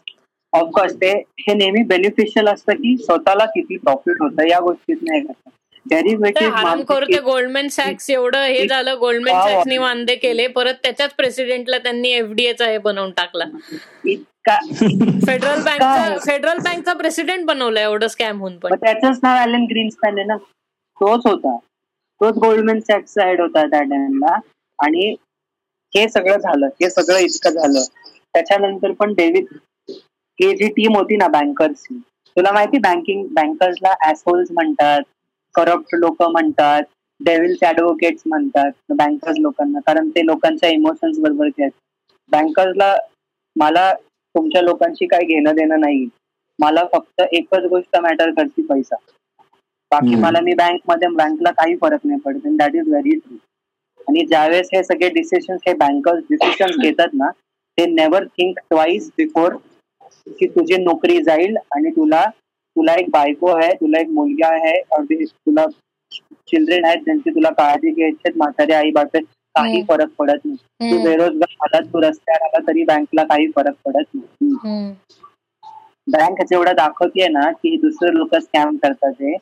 [0.54, 5.52] ऑफकोर्स ते हे नेहमी बेनिफिशियल असतं की स्वतःला किती प्रॉफिट होतं या गोष्टीत नाही करतात
[5.86, 9.36] ते डेरिव्हेटिव्ह गोल्डमॅन सॅक्स एवढं हे झालं गोल्डमॅन.
[9.44, 13.46] सॅक्सनी वांदे केले परत त्याच्याच प्रेसिडेंटला त्यांनी एफडीएचा हे बनवून टाकला.
[14.48, 15.62] फेडरल?
[15.64, 18.76] बँकचा फेडरल बँकचा प्रेसिडेंट बनवला एवढं स्कॅम होऊन पण.
[18.76, 20.38] त्याचंच नाव ॲलन ग्रीन्सपॅन आहे ना?
[20.38, 21.58] तोच होता.
[22.22, 24.38] तोच गोल्डमॅन सॅक्सचा हेड होता त्या टाइमला
[24.80, 25.14] आणि
[25.94, 26.68] हे सगळं झालं.
[26.82, 27.84] हे सगळं इतकं झालं.
[28.34, 29.46] त्याच्यानंतर पण डेव्हिड
[30.40, 31.98] हे जी टीम होती ना बँकर्सची
[32.38, 35.02] तुला माहिती बँकिंग बँकर्सला ऍसहोल्स म्हणतात
[35.56, 36.84] करप्ट लोक म्हणतात
[37.20, 39.80] डेव्हिल्स ऍडव्होकेट्स म्हणतात बँकर्स लोकांना.
[39.80, 41.80] कारण ते लोकांच्या इमोशन्स बरोबर खेळतात.
[42.32, 42.96] बँकर्सला
[43.56, 43.94] मला
[44.38, 46.08] तुमच्या लोकांशी काही घेणं देणं नाही.
[46.60, 48.96] मला फक्त एकच गोष्ट मॅटर करते पैसा.
[49.92, 50.16] बाकी.
[50.16, 53.36] मला मी बँकमध्ये बँकला काही फरक नाही पडत दॅट इज व्हेरी ट्रू
[54.08, 57.30] आणि ज्यावेळेस हे सगळे डिसिशन हे बँकर्स डिसिशन घेतात ना
[57.78, 59.56] ते नेव्हर थिंक ट्वाईस बिफोर
[60.40, 64.82] की तुझी नोकरी जाईल आणि तुला तुला एक बायको आहे तुला एक मुलगा आहे
[65.22, 65.66] तुला
[66.48, 69.20] चिल्ड्रेन आहेत ज्यांची तुला काळजी घ्यायची आहेत म्हातारे आई बापे
[69.58, 69.82] काही.
[69.84, 71.04] फरक पडत नाही तू.
[71.04, 74.56] बेरोजगार आला तू रस्त्यावर आला तरी बँकला काही फरक पडत नाही.
[76.08, 79.36] बँक जेवढं दाखवतेय ना की दुसरे लोक स्कॅम करतात ते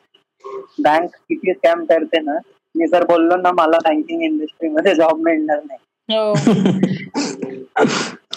[0.78, 2.38] बँक किती स्कॅम करते ना
[2.74, 5.78] मी जर बोललो ना मला बँकिंग इंडस्ट्रीमध्ये जॉब मिळणार नाही
[6.08, 6.32] हो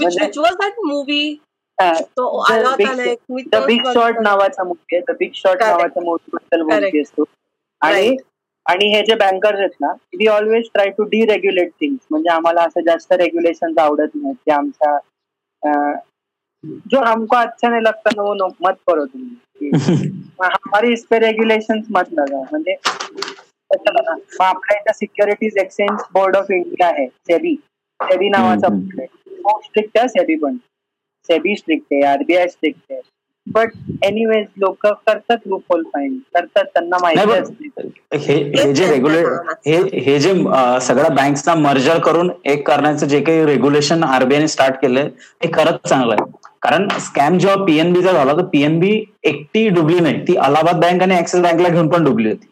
[0.02, 0.28] म्हणजे-
[3.68, 4.22] बिग शॉर्ट बघितला.
[4.22, 5.64] नावाचा मूवी आहे बिग शॉर्ट.
[5.64, 6.62] नावाच्या मूवी बद्दल.
[6.62, 7.24] बोलते असतो
[7.82, 8.16] आणि.
[8.70, 12.82] आणि हे जे बँकर्स आहेत ना we always try to deregulate things म्हणजे आम्हाला असं
[12.82, 14.98] जास्त रेग्युलेशन आवडत नाही ते आमच्या
[16.92, 19.36] जो हमको अच्छा नहीं लगता ना वो नो- मत करो तुम्ही.
[20.42, 22.76] हमारी इस पे रेग्युलेशन मत लगा म्हणजे
[23.72, 27.56] आपल्या इथं securities exchange board of India आहे सेबी
[28.00, 28.68] सेबी नावाचा
[29.44, 30.08] खूप स्ट्रिक्ट आहे.
[30.08, 30.56] सेबी पण.
[31.30, 33.02] सेबी स्ट्रिक्ट आहे आरबीआय स्ट्रिक्ट आहे.
[33.54, 33.72] बट
[34.06, 37.70] एनिवेज लोक करतात लूपहोल फाईन करतात त्यांना नाही माहिती
[38.16, 39.26] हे हे जे रेग्युलेट
[39.68, 40.34] हे हे जे
[40.82, 45.08] सगळ्या बँक्सना मर्जर करून एक करण्याचं जे काही रेग्युलेशन आरबीआयने स्टार्ट केलंय
[45.44, 46.32] ते खरंच चांगलं आहे.
[46.62, 48.92] कारण स्कॅम जेव्हा पीएनबीचा झाला तर पीएनबी
[49.24, 50.22] एकटी डुबली नाही.
[50.28, 52.48] ती अलाहाबाद बँक आणि ऍक्सिस बँकला घेऊन पण डुबली होती.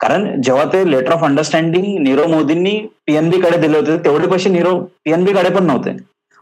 [0.00, 4.80] कारण जेव्हा ते लेटर ऑफ अंडरस्टँडिंग नीरव मोदींनी पीएनबी कडे दिले होते तेवढे पैसे नीरव
[5.04, 5.96] पीएनबी कडे पण नव्हते.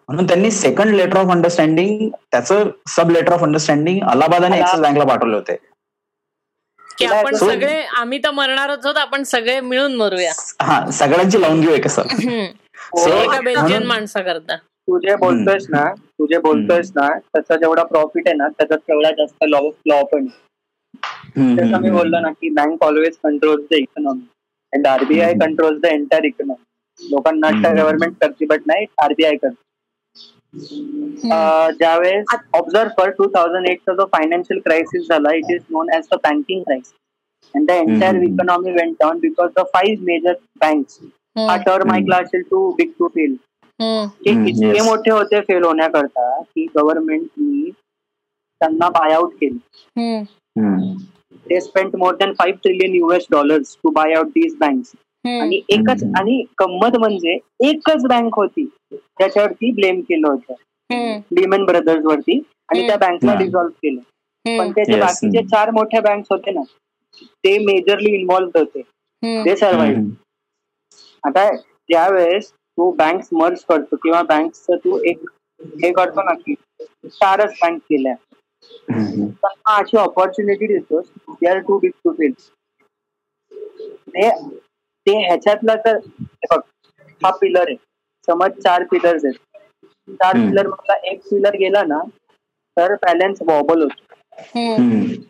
[0.08, 5.04] म्हणून त्यांनी सेकंड लेटर ऑफ अंडरस्टँडिंग त्याचं सब लेटर ऑफ अंडरस्टँडिंग अलाहाबाद आणि ऍक्सिस बँकला
[5.04, 5.56] पाठवले होते.
[6.98, 10.32] की आपण सगळे आम्ही तर मरणारच आहोत आपण सगळे मिळून मरूया.
[10.62, 12.44] हा सगळ्यांची लावून घेऊ कसं हम्म.
[12.92, 17.56] हो, एका बेल्जियन म्हणून- माणसा करता तू जे बोलतोयस ना तू जे बोलतोयस ना त्याचा
[17.56, 20.26] जेवढा प्रॉफिट आहे ना त्याचा तेवढा जास्त लॉ लॉ पण
[21.56, 24.26] जसं मी बोललो ना की bank always controls the economy
[24.72, 25.44] and RBI hmm.
[25.44, 27.50] Controls the entire economy लोकांना.
[27.72, 29.64] गव्हर्नमेंट करते बट नाही आरबीआय करते.
[31.78, 36.18] ज्यावेळेस ऑब्झर्व कर टू थाउजंड एटचा जो फायनान्शियल क्रायसिस झाला it is known as the
[36.24, 36.92] banking crisis
[37.54, 38.22] and the entire.
[38.22, 40.98] Economy went down because the five major banks
[41.38, 43.34] हा टर्म ऐकला असेल टू बिग टू फेल.
[43.80, 44.80] ते इतके.
[44.84, 47.70] मोठे होते फेल होण्याकरता की गव्हर्नमेंटनी
[48.60, 49.58] त्यांना बाय आउट केले.
[51.48, 54.92] ते spent more than five trillion US dollars to buy out these banks.
[55.32, 56.02] आणि एकच.
[56.18, 60.54] आणि गंमत म्हणजे एकच बँक होती त्याच्यावरती ब्लेम केलं होतं.
[61.30, 62.38] लिमन ब्रदर्स वरती
[62.68, 63.34] आणि त्या बँकला.
[63.34, 64.00] डिझॉल्व्ह केलं
[64.44, 64.70] पण हम्म.
[64.70, 65.00] ते जे Yes.
[65.00, 66.62] बाकीचे चार मोठ्या बँक्स होते ना
[67.44, 68.80] ते मेजरली इन्व्हॉल्व होते.
[68.82, 70.10] ते सर्वाईव्ह हम्म.
[71.24, 71.50] आता
[71.88, 75.28] ज्यावेळेस तू बँक मर्ज करतो किंवा बँकचं तू एक
[75.76, 76.54] हे करतो ना की
[77.06, 78.14] चारच बँक केल्या.
[78.90, 82.32] त्यांना अशी opportunity देतोस they are too big to fail
[85.06, 86.60] ते ह्याच्यातला तर हे बघ
[87.22, 87.76] हा पिलर आहे.
[88.28, 89.34] समज चार पिलर्स आहेत.
[90.08, 90.32] चार.
[90.40, 91.98] पिलर मधला एक पिलर गेला ना
[92.76, 94.02] तर बॅलन्स वॉबल होतो.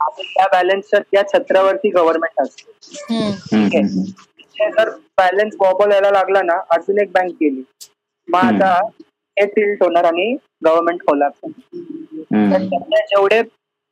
[0.01, 2.73] आणि त्या बॅलन्सच्या त्या छत्रावरती गव्हर्नमेंट असते.
[3.11, 3.31] हम्म.
[3.31, 4.71] ठीक आहे?
[4.73, 7.63] जर बॅलन्स वॉबल यायला लागला ना अजून एक बँक गेली.
[8.29, 8.39] मग.
[8.39, 8.79] आता
[9.37, 10.35] हे टिल्ट होणार आणि
[10.65, 11.51] गव्हर्नमेंट कोलॅप्स
[13.11, 13.41] जेवढे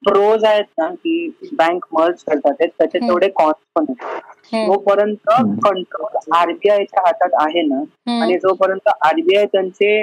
[0.05, 2.98] प्रोज आहेत ना की बँक मर्ज करतात त्याचे.
[2.98, 4.36] तेवढे कॉन्स पण आहेत.
[4.66, 5.31] जोपर्यंत.
[5.64, 7.82] कंट्रोल आरबीआयच्या हातात आहे ना.
[8.22, 10.02] आणि जोपर्यंत आरबीआय त्यांचे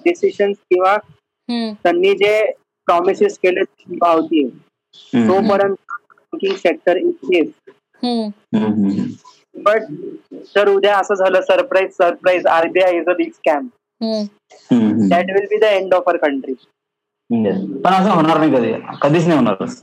[0.00, 0.96] डिसिशन किंवा.
[1.82, 2.52] त्यांनी जे
[2.88, 3.62] प्रॉमिसेस केले
[3.96, 4.48] पावतीये.
[5.28, 5.76] तोपर्यंत
[6.32, 7.70] बँकिंग सेक्टर इज सेफ
[8.02, 8.28] हम्म.
[8.56, 9.04] हम्म.
[9.54, 9.82] बट
[10.54, 13.66] जर उद्या असं झालं surprise surprise RBI is a big scam.
[15.08, 16.54] That will be the end of our country.
[17.30, 18.72] पण असं होणार नाही कधी.
[19.02, 19.54] कधीच नाही होणार.
[19.54, 19.82] कधीच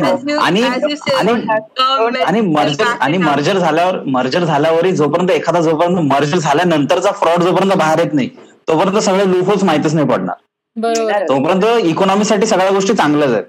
[0.00, 0.36] नाही.
[2.24, 3.18] आणि मर्जर आणि.
[3.18, 8.28] मर्जर झाल्यावर मर्जर झाल्यावरही जोपर्यंत एखादा जोपर्यंत मर्जर झाल्यानंतरचा फ्रॉड जोपर्यंत बाहेर येत नाही
[8.68, 10.36] तोपर्यंत सगळे लूफोल्स माहितच नाही पडणार.
[11.28, 13.44] तोपर्यंत इकॉनॉमीसाठी सगळ्या गोष्टी चांगल्याच आहेत.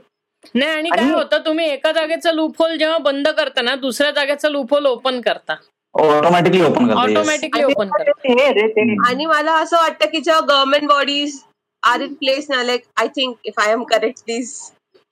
[0.55, 4.85] नाही आणि काय होतं तुम्ही एका जागेचं लूपहोल जेव्हा बंद करता ना दुसऱ्या जागेचं लूपहोल
[4.85, 5.55] ओपन करता.
[5.97, 6.91] Automatically open.
[6.93, 7.89] ऑटोमॅटिकली ओपन
[8.25, 11.39] हे आणि मला असं वाटतं की जेव्हा government bodies
[11.83, 14.51] are in place ना like I think if I am correct please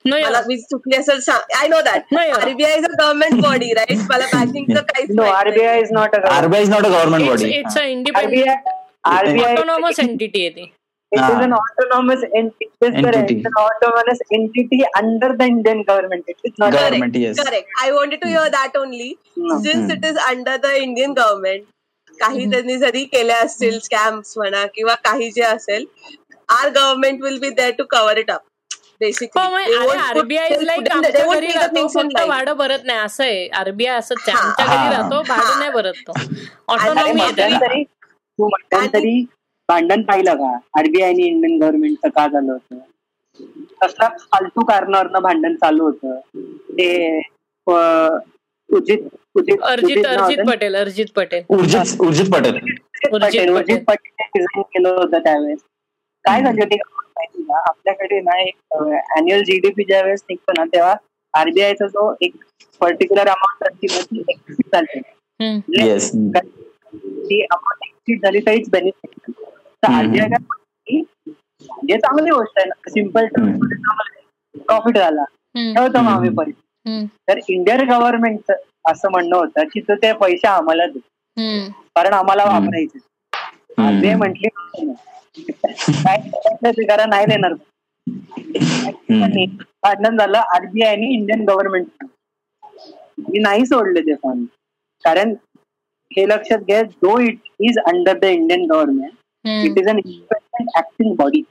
[0.06, 2.14] नाही मला मी चुकली असेल I know that.
[2.16, 5.20] RBI is a government body right मला बँकिंगचं काहीच.
[5.20, 8.68] RBI is not a RBI is not a government body it's a independent
[9.06, 10.72] autonomous entity आहे ती.
[11.16, 11.22] It
[14.96, 16.24] under the Indian government
[17.40, 21.64] correct I wanted to hear only since it is under the Indian government
[22.20, 25.86] काही त्यांनी जरी केले असतील scams म्हणा किंवा काही जे असेल
[26.50, 28.42] our government will be there to cover it up
[32.28, 33.50] वाढ भरत नाही असं आहे.
[33.50, 34.90] आरबीआय असं त्यांच्या घरी
[35.60, 36.14] नाही भरत तो.
[38.94, 39.26] तरी
[39.70, 40.58] भांडण पाहिलं का?
[40.80, 42.80] आरबीआय आणि इंडियन गव्हर्नमेंटचं का झालं होतं?
[43.82, 46.20] कसला फालतू कारणावरनं भांडण चालू होतं?
[46.72, 47.20] ते
[48.70, 49.00] उजित
[49.36, 50.38] उजित अर्जित अर्जित?
[50.48, 51.44] पटेल अर्जित पटेल.
[51.50, 52.56] उर्जित उर्जित पटेल.
[52.56, 53.50] उर्जित पटेल पटेल.
[53.56, 55.60] उर्जित पटेल डिझाईन केलं होतं त्यावेळेस.
[56.26, 60.94] काय झालं ते माहिती का आपल्याकडे ना एक अॅन्युअल जीडीपी ज्या वेळेस निघतो ना तेव्हा
[61.34, 62.34] आरबीआयचा जो एक
[62.82, 65.00] पर्टिक्युलर अमाऊंट असते ना ती झाली.
[67.42, 69.32] अमाऊंट एक्सिट झाली तरीच बेनिफिट
[69.84, 69.98] तर हम्म.
[69.98, 71.02] आरबीआय काय
[71.88, 72.90] जे चांगली गोष्ट आहे ना.
[72.90, 73.26] सिंपल
[74.56, 75.24] प्रॉफिट झाला.
[75.74, 76.52] ठेवतो मग आम्ही पैसे
[77.28, 78.54] तर इंडियन गव्हर्नमेंटचं
[78.92, 81.00] असं म्हणणं होतं की तू ते पैसे आम्हाला दे.
[81.96, 82.44] कारण आम्हाला.
[82.46, 83.00] वापरायचे.
[84.02, 84.48] ते म्हटली
[85.96, 87.54] काय करा नाही देणार.
[89.84, 90.38] भांडण झालं.
[90.38, 92.04] आरबीआयने इंडियन गव्हर्नमेंट
[93.30, 94.46] मी नाही सोडले ते फंड
[95.04, 95.34] कारण
[96.12, 99.12] हे लक्षात घ्या though it is under the Indian government.
[99.46, 100.00] It is an
[100.78, 101.42] acting body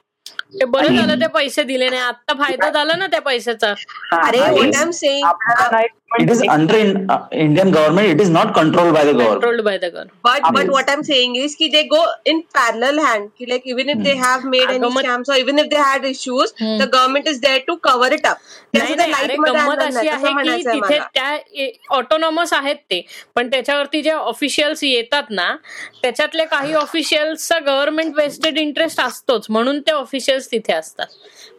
[0.61, 2.03] ते बरं झालं ते पैसे दिले नाही.
[2.03, 3.71] आता फायदा झाला ना त्या पैशाचा.
[4.19, 8.09] अरे saying आपल्याला नाही It is under in, uh, Indian government.
[8.09, 9.31] It is not controlled by the government.
[9.35, 13.01] Controlled by the government But but what I'm saying is कि they go in parallel
[13.05, 13.31] hand.
[13.39, 16.53] कि like even if they have made any scams or even if they had issues,
[16.61, 16.77] Hmm.
[16.79, 18.39] the government is there to cover it up.
[18.77, 20.99] गंमत अशी आहे की तिथे.
[21.15, 23.01] त्या autonomous आहेत ते
[23.37, 25.55] पण त्याच्यावरती जे ऑफिशियल्स येतात ना
[26.03, 31.07] त्याच्यातले काही ऑफिशियल्सचा गव्हर्नमेंट वेस्टेड इंटरेस्ट असतोच म्हणून ते ऑफिशियल्स तिथे असतात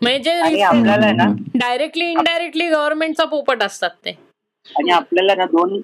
[0.02, 0.40] म्हणजे
[1.56, 4.18] डायरेक्टली इनडायरेक्टली गव्हर्नमेंटचा पोपट असतात ते
[4.70, 5.80] आणि आपल्याला ना दोन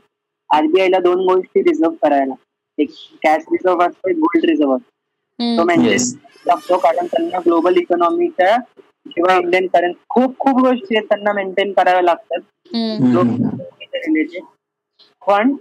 [0.49, 2.33] आरबीआय ला दोन गोष्टी रिझर्व्ह करायला.
[2.77, 2.89] एक
[3.23, 4.89] कॅश रिझर्व्ह असतो एक गोल्ड रिझर्व्ह असतो
[5.57, 5.91] तो मेंटेन.
[6.47, 8.57] लागतो कारण त्यांना ग्लोबल इकॉनॉमीच्या
[9.11, 12.39] किंवा इंडियन करन्सी खूप खूप गोष्टी आहेत त्यांना मेंटेन कराव्या लागतात.
[15.27, 15.55] पण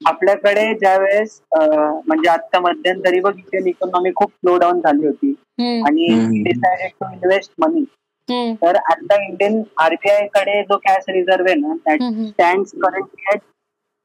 [0.00, 5.34] आपल्याकडे ज्यावेळेस अं, म्हणजे आता मध्यंतरी बघ इंडियन इकॉनॉमी खूप स्लो डाऊन झाली होती.
[5.82, 6.06] आणि
[7.00, 7.84] टू इन्व्हेस्ट मनी
[8.28, 12.00] तर आता इंडियन आरबीआयकडे जो कॅश रिझर्व्ह आहे ना that.
[12.28, 13.40] Stand currently at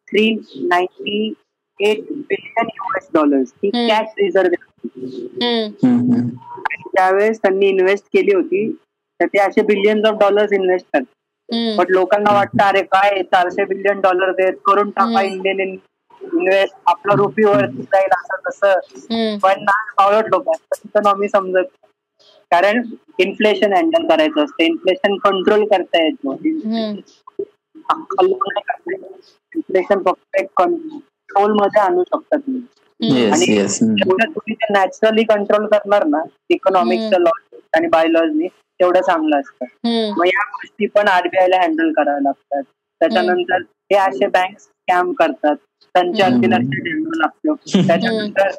[0.08, 0.30] three
[0.68, 1.34] ninety
[1.80, 3.70] eight billion US dollars he.
[3.70, 4.56] Cash reserve
[4.96, 6.28] hmm, hmm.
[6.96, 8.72] त्यावेळेस त्यांनी इन्व्हेस्ट केली होती.
[9.20, 11.14] तर ते असे बिलियन्स ऑफ डॉलर्स इन्व्हेस्ट करतात.
[11.78, 15.22] पण लोकांना वाटतं अरे काय चारशे बिलियन डॉलर देत करून टाका.
[15.22, 19.38] इंडियन इन्व्हेस्ट आपलं रुपीवरती जाईल असं तसं.
[19.38, 21.76] पण ना पावलट लोक इकॉनॉमी समजत
[22.52, 22.82] कारण
[23.20, 24.64] इन्फ्लेशन हँडल करायचं असतं.
[24.64, 26.36] इन्फ्लेशन कंट्रोल करता येतो.
[29.56, 32.62] इन्फ्लेशन फक्त एक कंट्रोलमध्ये आणू शकतात तुम्ही.
[33.24, 33.46] आणि
[34.26, 37.32] तुम्ही ते नॅचरली कंट्रोल करणार ना इकॉनॉमिकच्या लॉ
[37.74, 39.66] आणि बायलॉजनी तेवढं चांगलं असतं.
[40.18, 42.64] मग या गोष्टी पण आरबीआय ला हँडल कराव्या लागतात.
[43.02, 43.62] त्याच्यानंतर
[43.92, 45.56] हे असे बँक स्कॅम करतात.
[45.96, 47.54] लक्ष ठेवावं लागतं
[47.88, 48.50] त्याच्यानंतर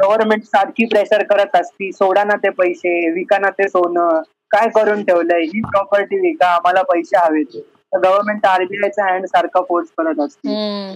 [0.00, 4.20] गव्हर्नमेंट सारखी प्रेशर करत असती सोडा ना ते पैसे विका ना ते सोनं
[4.50, 5.42] काय करून ठेवलंय?
[5.44, 7.56] ही प्रॉपर्टी विका आम्हाला पैसे हवेत.
[7.94, 10.48] गव्हर्नमेंट आरबीआयचा हँड सारखा फोर्स करत असते.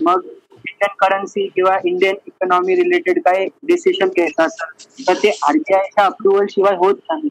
[0.03, 0.23] मग
[0.59, 6.77] इंडियन करन्सी किंवा इंडियन इकॉनॉमी रिलेटेड काही डिसिशन घ्यायचं असेल तर ते आरबीआयच्या अप्रुव्हल शिवाय
[6.77, 7.29] होत नाही.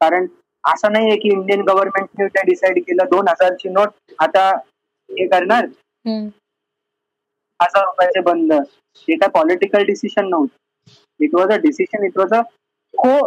[0.00, 0.26] कारण
[0.64, 3.88] असं नाहीये की इंडियन गव्हर्नमेंटने डिसाईड केलं दोन हजारची नोट
[4.18, 4.48] आता
[5.10, 5.66] हे करणार.
[7.60, 8.52] हजार रुपयाचे बंद.
[8.52, 10.56] हे काय पॉलिटिकल डिसिशन नव्हतं.
[11.20, 12.40] It was a decision it was a
[12.94, 13.18] co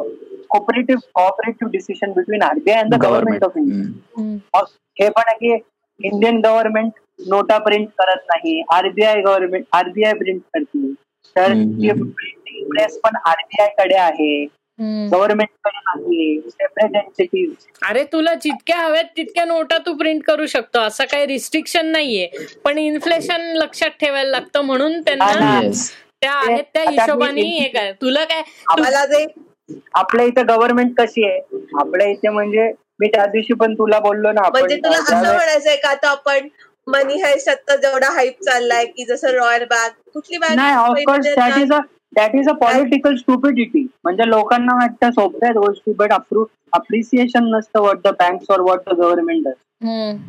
[0.49, 4.63] cooperative cooperative decision between RBI and the government of India
[4.99, 6.91] हे पण आहे की इंडियन गव्हर्नमेंट
[7.29, 10.93] नोटा प्रिंट करत नाही आरबीआय गव्हर्नमेंट आरबीआय प्रिंट करते
[11.35, 11.53] तर.
[12.13, 14.45] प्रिंटिंग प्रेस पण आरबीआयकडे आहे.
[14.79, 17.45] गव्हर्नमेंटकडे नाही सेपरेट
[17.81, 20.79] अरे तुला जितक्या हव्यात तितक्या नोटा तू प्रिंट करू शकतो.
[20.79, 22.27] असं काही रिस्ट्रिक्शन नाहीये.
[22.63, 25.59] पण इन्फ्लेशन लक्षात ठेवायला लागतं म्हणून त्यांना.
[26.21, 28.41] त्या आहेत त्या हिशोबाने हे काय तुला काय
[28.71, 29.25] आम्हाला जे
[29.95, 31.39] आपल्या इथे गव्हर्नमेंट कशी आहे?
[31.79, 35.75] आपल्या इथे म्हणजे मी त्या दिवशी पण तुला बोललो ना आपण म्हणजे तुला असं म्हणायचंय
[35.75, 36.47] का आता आपण
[36.87, 41.27] मनी हायस्ट आता जेवढा हाईप चाललाय की जसं रॉयल बँक कुठली बँक नाही of course
[42.15, 48.01] that is a political stupidity म्हणजे लोकांना वाटतं सोप्या गोष्टी बट अप्रूव अप्रिसिएशन नसतं वॉट
[48.03, 49.47] द बँक्स और वॉट द गव्हर्नमेंट.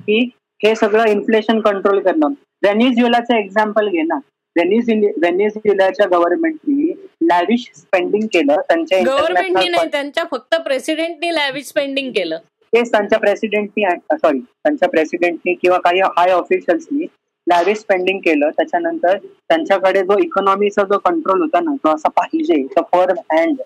[0.07, 0.21] की
[0.61, 2.33] हे सगळं इन्फ्लेशन कंट्रोल करणं.
[2.63, 4.19] व्हेनेझुएलाचं एक्झाम्पल घे ना.
[4.57, 6.93] व्हेनेझु व्हेनेझुएलाच्या गव्हर्नमेंटनी
[7.29, 12.39] लॅविश स्पेंडिंग केलं त्यांच्या गव्हर्नमेंटनी त्यांच्या फक्त प्रेसिडेंटनी लॅविश स्पेंडिंग केलं.
[12.73, 17.07] तेच त्यांच्या प्रेसिडेंटनी सॉरी त्यांच्या प्रेसिडेंटनी किंवा काही हाय ऑफिशियल्सनी
[17.47, 22.83] लॅविश स्पेंडिंग केलं त्याच्यानंतर त्यांच्याकडे जो इकॉनॉमीचा जो कंट्रोल होता ना तो असा पाहिजे तो
[22.93, 23.61] फर्म हँड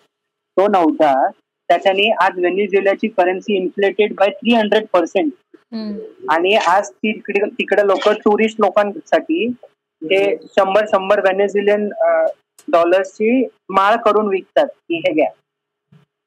[0.56, 1.12] तो नव्हता.
[1.68, 5.30] त्याच्याने आज व्हेनेझुएलाची currency inflated by three hundred percent.
[6.30, 9.48] आणि आज तिकडे तिकडे लोक टुरिस्ट लोकांसाठी
[10.02, 11.88] ते शंभर शंभर व्हेनेझुलियन
[12.68, 14.66] डॉलर्सची माळ करून विकतात.
[14.66, 15.28] की हे घ्या.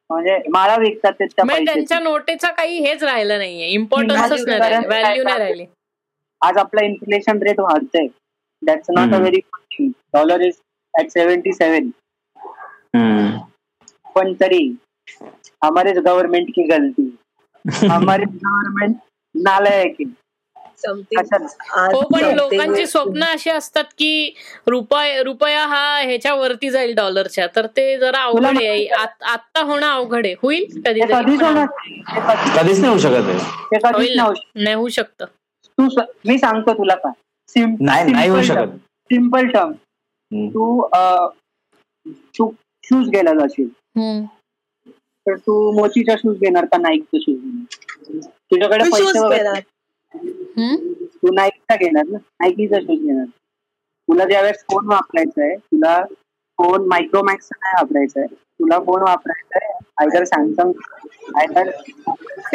[0.09, 1.65] म्हणजे माळा विकतात त्याच्या म्हणजे.
[1.65, 3.77] त्यांच्या नोटेचा काही हेच राहिलं नाहीये.
[3.77, 5.65] नाही व्हॅल्यू नाही राहिली.
[6.41, 8.07] आज आपला इन्फ्लेशन रेट वाढतंय.
[8.61, 9.17] That's not a.
[9.17, 10.53] Very good thing dollar is
[11.01, 11.89] at seventy seven
[12.95, 13.37] hmm.
[14.15, 14.75] पण तरी
[15.63, 17.17] हमारे गवर्नमेंट की गलती
[17.87, 18.95] हमारे गवर्नमेंट
[19.35, 20.05] नालायक है?
[21.93, 24.33] हो पण लोकांची स्वप्न अशी असतात की
[24.67, 28.85] रुपया रुपया हा ह्याच्या वरती जाईल डॉलरच्या तर ते जरा अवघड आहे.
[28.87, 30.35] आत- आत्ता होणं अवघड आहे.
[30.41, 31.05] होईल कधी-
[32.57, 33.43] कधीच नाही होऊ शकत.
[34.55, 35.23] नाही होऊ शकत.
[35.77, 37.11] तू स- मी सांगतो तुला काय
[37.79, 38.77] नाही, नाही होऊ शकत.
[39.11, 39.71] Simple term.
[40.31, 40.89] तू
[42.83, 43.67] शूज घ्यायला जाशील
[43.97, 44.25] हम्म.
[45.25, 48.29] तर तू मोचीचा शूज घेणार का नाईकचा शूज घेणार?
[48.51, 49.59] तुझ्याकडे पैसे वगैरे?
[51.05, 52.17] तू नाईकचा घेणार ना?
[52.17, 53.25] नाईकीचा शूज घेणार.
[54.07, 56.03] तुला ज्यावेळेस फोन वापरायचा आहे तुला
[56.57, 58.35] फोन मायक्रोमॅक्सचा नाही वापरायचा आहे.
[58.61, 60.71] तुला फोन वापरायचा आहे आयदर सॅमसंग.
[61.35, 61.69] आयदर.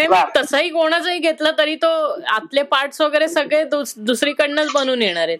[0.08, 1.88] मग तसंही कोणाचंही घेतलं तरी तो
[2.28, 5.38] आतले पार्ट्स वगैरे सगळे दुस- दुसरीकडनंच बनून येणार आहेत.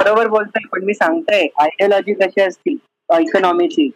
[0.00, 2.76] बरोबर बोलतोय पण मी सांगतोय आयडियोलॉजी कशी असती?
[3.20, 3.90] इकॉनॉमीची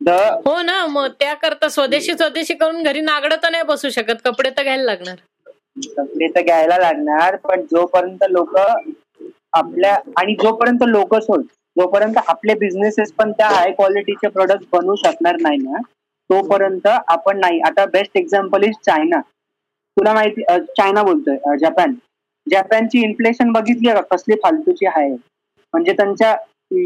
[0.00, 0.08] द
[0.46, 4.62] हो ना मग त्याकरता स्वदेशी स्वदेशी करून घरी नागडं तर नाही बसू शकत कपडे तर
[4.62, 5.16] घ्यायला लागणार.
[5.96, 8.56] कपडे तर घ्यायला लागणार पण जोपर्यंत लोक
[9.52, 11.42] आपल्या आणि जोपर्यंत लोक सोड
[11.76, 15.80] जोपर्यंत आपले बिझनेसेस पण त्या हाय क्वालिटीचे प्रोडक्ट बनवू शकणार नाही ना
[16.30, 17.60] तोपर्यंत आपण नाही.
[17.60, 19.20] आता बेस्ट एक्झाम्पल इज चायना
[19.96, 20.42] तुला माहिती
[20.76, 21.94] चायना बोलतोय जपान
[22.46, 24.00] जपानची इन्फ्लेशन बघितली का?
[24.10, 25.10] कसली फालतूची आहे?
[25.74, 26.34] म्हणजे त्यांच्या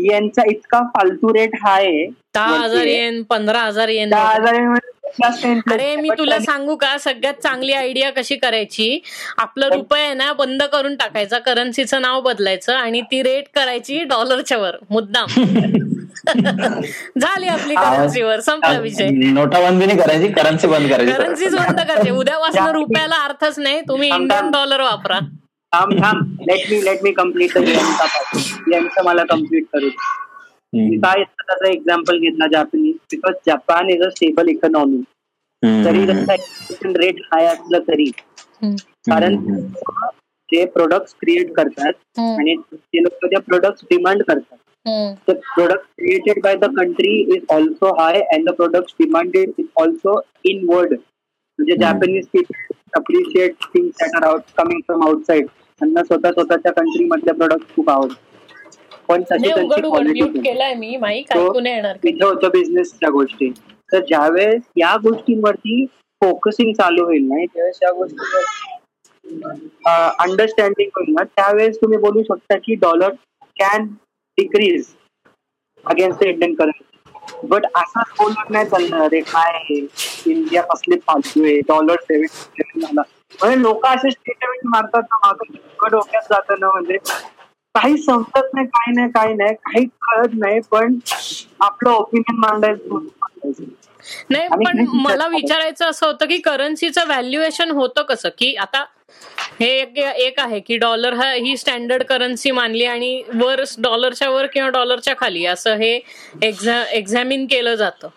[0.04, 2.84] यांचा इतका फालतू रेट आहे दहा हजार.
[2.86, 6.08] येन पंधरा हजार येन दहा हजार inflation अरे मी.
[6.18, 6.98] तुला सांगू का?
[6.98, 8.98] सगळ्यात चांगली आयडिया कशी करायची?
[9.38, 14.58] आपलं रुपये आहे ना बंद करून टाकायचा करन्सीचं नाव बदलायचं आणि ती रेट करायची डॉलरच्या
[14.58, 15.26] वर मुद्दाम.
[17.20, 19.08] झाली आपली करन्सीवर संपला विषय.
[19.10, 21.12] नोटाबंदी नाही करायची करन्सी बंद करायची.
[21.12, 22.10] करन्सीच बंद करायची.
[22.10, 23.80] उद्यापासून रुपयाला अर्थच नाही.
[23.80, 25.18] तुम्ही इंडियन डॉलर वापरा.
[25.72, 26.22] थांब थांब.
[26.40, 27.56] Let me let me complete
[28.72, 29.88] यांचं मला कंप्लीट करू
[30.72, 30.96] दे.
[30.98, 35.02] काय त्याचा एक्झाम्पल घेतला Japanese because Japan is a stable economy.
[35.62, 36.34] त्यांचा
[36.98, 38.10] रेट हाय असलं तरी.
[39.10, 39.36] कारण.
[40.48, 41.92] ते प्रोडक्ट क्रिएट करतात.
[42.18, 44.56] आणि ते लोक ते प्रोडक्ट डिमांड करतात
[45.28, 50.12] the product created by the country is also high and the products demanded is also
[50.44, 51.76] inward म्हणजे.
[51.76, 57.32] Japanese people appreciate things that are out coming from outside त्यांना स्वतः स्वतःच्या कंट्री मधले
[57.32, 58.24] प्रोडक्ट खूप आवडतात
[59.08, 63.50] पण तशी उघड त्यांची केलाय मी माईक येणार होतं बिझनेसच्या गोष्टी.
[63.92, 65.84] तर ज्यावेळेस या गोष्टींवरती
[66.22, 68.42] फोकसिंग चालू होईल नाही त्यावेळेस या गोष्टीवर
[70.20, 73.10] अंडरस्टँडिंग होईल ना त्यावेळेस तुम्ही बोलू शकता की dollar
[73.56, 73.86] can
[74.38, 74.86] decrease
[75.84, 76.84] against the Indian currency
[77.42, 79.08] but असंच बोलून नाही चालणार.
[79.12, 79.76] रे काय आहे?
[80.26, 81.58] इंडिया कसले फालतू आहे?
[81.68, 83.02] डॉलर सेव्हन झाला.
[83.40, 86.98] म्हणजे लोक असे स्टेटमेंट मारतात ना माझं डोक्यात जातं ना म्हणजे
[87.76, 90.98] काही समजत नाही काही नाही काही नाही काही कळत नाही पण
[91.60, 93.64] आपलं ओपिनियन मांडायचं
[94.30, 98.28] नाही पण मला विचारायचं असं होतं की करन्सीचं व्हॅल्युएशन होतं कसं?
[98.38, 98.84] की आता
[99.60, 99.68] हे
[100.26, 105.14] एक आहे की डॉलर हा ही स्टँडर्ड करन्सी मानली आणि वर डॉलरच्या वर किंवा डॉलरच्या
[105.18, 105.98] खाली असं हे
[106.42, 108.08] एक्झा एक्झामिन केलं जातं.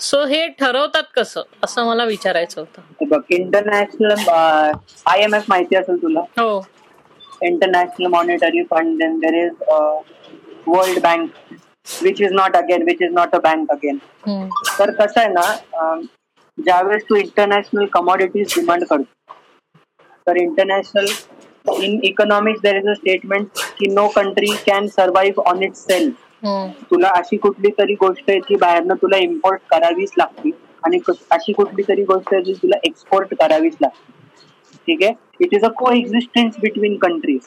[0.00, 1.42] सो हे ठरवतात कसं?
[1.64, 3.06] असं मला विचारायचं होतं.
[3.08, 6.20] बघ इंटरनॅशनल आय एम एफ माहिती असेल तुला?
[6.20, 6.60] हो.
[7.42, 9.52] International monetary fund there is
[10.68, 11.30] world bank
[12.02, 14.48] which is not again which is not a bank again hmm.
[14.78, 16.00] तर कसं आहे ना
[16.58, 19.34] ज्यावेळेस तू इंटरनॅशनल कमॉडिटीज डिमांड करतो
[20.26, 21.06] तर international
[21.82, 23.46] in economics there is a statement
[23.78, 26.14] की no country can survive on itself.
[26.90, 30.50] तुला अशी कुठली तरी गोष्ट आहे जी बाहेरनं तुला इम्पोर्ट करावीच लागते
[30.84, 30.98] आणि
[31.30, 34.10] अशी कुठली तरी गोष्ट आहे जी तुला एक्सपोर्ट करावीच लागते
[34.86, 35.12] ठीक आहे?
[35.40, 37.40] It is a coexistence between countries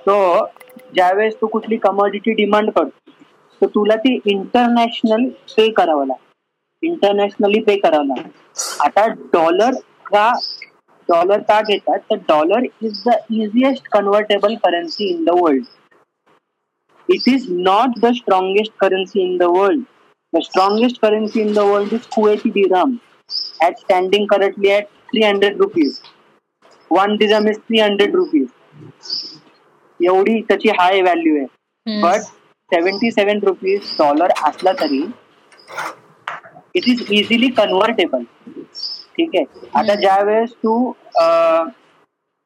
[0.00, 0.46] so
[0.94, 3.10] ज्यावेळेस तू कुठली कमोडिटी डिमांड करतो
[3.60, 6.22] तर तुला ती इंटरनॅशनल पे करावं लागतं.
[6.82, 8.28] इंटरनॅशनली पे करावं लागतं.
[8.80, 9.70] आता डॉलर
[10.06, 10.32] का
[11.08, 15.64] डॉलर का घेतात तर dollar is the easiest convertible currency in the world
[17.08, 19.84] it it is not the strongest currency the the world.
[21.00, 23.00] Currency in the world is world is Kuwaiti dirham,
[23.62, 25.56] at standing currently at 300
[26.90, 27.00] rupees.
[27.00, 28.48] One dirham is 300 rupees.
[30.00, 31.46] एवढी त्याची high value आहे.
[32.02, 32.20] But
[32.70, 35.04] seventy seven rupees dollar असला तरी
[36.74, 38.22] it is easily convertible
[39.16, 40.92] ठीक आहे आता ज्या वेळेस तू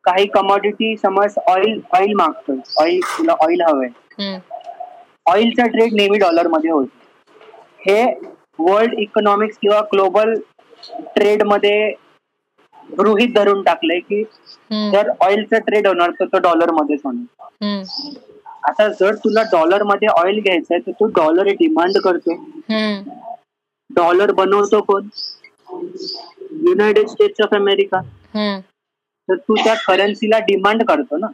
[0.04, 4.38] काही कमॉडिटी समज ऑइल ऑइल मागतोय ऑइल तुला ऑइल हवंय.
[5.26, 6.98] ऑइलचा ट्रेड नेहमी डॉलरमध्ये होतो
[7.86, 8.02] हे
[8.58, 10.34] वर्ल्ड इकॉनॉमिक्स किंवा ग्लोबल
[11.16, 11.92] ट्रेडमध्ये
[12.98, 14.22] गृहित धरून टाकलंय की.
[14.92, 17.46] जर ऑइलचा ट्रेड होणार तर तो डॉलर मध्येच होणार.
[18.68, 22.34] आता जर तुला डॉलरमध्ये ऑइल घ्यायचंय तर तू डॉलर डिमांड करतो.
[23.90, 25.08] डॉलर बनवतो कोण?
[26.68, 28.00] United States of America.
[29.28, 31.26] तर तू त्या करन्सीला डिमांड करतो ना.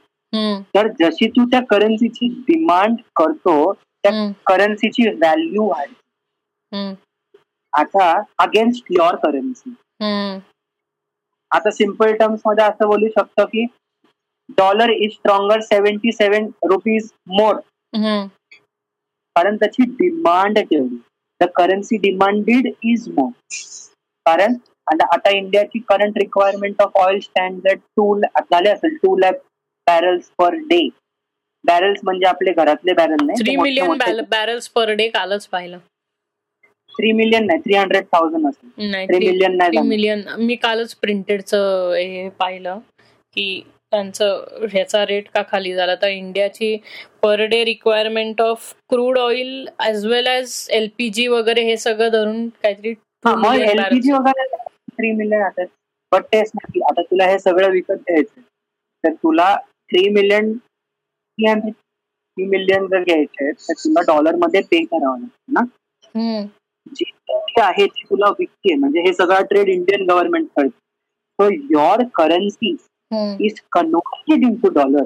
[0.74, 4.10] तर जशी तू त्या करन्सीची डिमांड करतो त्या
[4.46, 5.94] करन्सीची व्हॅल्यू वाढते.
[7.72, 9.70] आता अगेन्स्ट युअर करन्सी
[11.50, 13.64] आता सिंपल टर्म्समध्ये असं बोलू शकतो की
[14.58, 17.54] dollar is stronger seventy seven rupees more
[19.36, 20.96] कारण त्याची डिमांड तेवढी
[21.40, 23.30] the currency demanded is more
[24.26, 24.54] कारण
[24.88, 29.34] आता इंडियाची current requirement of oil stand two झाले असेल two lakh
[29.86, 30.88] barrels per day
[31.64, 35.78] barrels म्हणजे आपले घरातले बॅरल थ्री नाही मिलियन बॅरल्स पर डे कालच पाहिलं.
[36.98, 39.78] थ्री मिलियन नाही थ्री हंड्रेड थाउजंड असेल थ्री मिलियन नाही.
[39.80, 42.78] मिलियन मी कालच प्रिंटेडचं हे पाहिलं
[43.36, 43.62] की
[43.92, 45.94] त्यांचं ह्याचा रेट का खाली झाला?
[45.94, 46.76] तर इंडियाची
[47.22, 52.90] per day requirement of crude oil as well as LPG वगैरे हे सगळं धरून काहीतरी.
[53.24, 54.46] एलपीजी वगैरे
[54.90, 55.64] थ्री मिलियन आता
[56.12, 58.40] बट तेच नाही आता तुला हे सगळं विकत घ्यायचं
[59.04, 59.54] तर तुला
[59.90, 65.60] three million three hundred three million जर घ्यायचे तर तुला डॉलरमध्ये पे करावं लागतं ना.
[66.94, 70.68] जी जी आहे ती तुला विकते म्हणजे हे सगळं ट्रेड इंडियन गव्हर्नमेंट करते.
[70.68, 72.76] So your currency
[73.46, 75.04] is converted in to dollar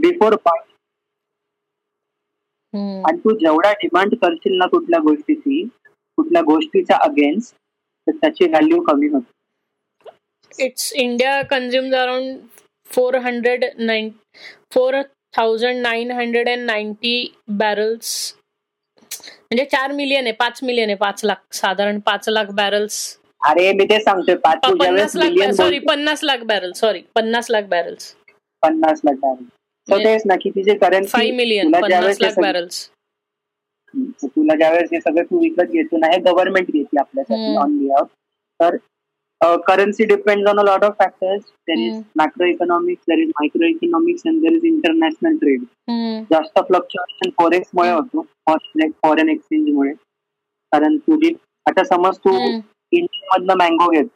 [0.00, 0.60] before buy.
[2.74, 5.62] आणि तू जेवढा डिमांड करशील ना कुठल्या गोष्टीची
[6.18, 7.54] कुठल्या गोष्टीच्या अगेन्स्ट
[8.06, 9.30] तर त्याची व्हॅल्यू कमी होते.
[10.64, 12.28] It's India consumes around
[12.90, 14.06] 409
[14.74, 17.12] 4,990
[17.60, 18.08] barrels
[19.50, 22.96] म्हणजे चार मिलियन आहे पाच मिलियन आहे पाच लाख साधारण पाच लाख बॅरल्स
[23.42, 28.14] अरे मी ते सांगतोय पन्नास लाख सॉरी पन्नास लाख बॅरल सॉरी पन्नास लाख बॅरल्स
[28.62, 29.48] पन्नास लाख डायरेक्ट
[29.88, 32.88] तर म्हणजे तेच ना की तिचे करन्सी फाईव्ह मिलियन पन्नास ज्यावेळेस हे लाख सगळं- बॅरल्स
[34.26, 37.56] तुला ज्यावेळेस हे सगळं तू विकत घेतो ना हे गव्हर्नमेंट घेते आपल्यासाठी.
[37.56, 38.06] ऑन बिहाफ
[38.60, 38.76] तर
[39.40, 42.02] currency depend on a lot of factors there is hmm.
[42.18, 45.64] Macro economics there is micro economics and there is international trade
[46.30, 49.92] जास्त फ्लक्च्युएशन फॉरेक्स मुळे होतो फॉरेन एक्सचेंज मुळे.
[50.72, 51.34] कारण तुझी
[51.66, 54.06] आता समज तू इंडिया मधनं मँगो घेत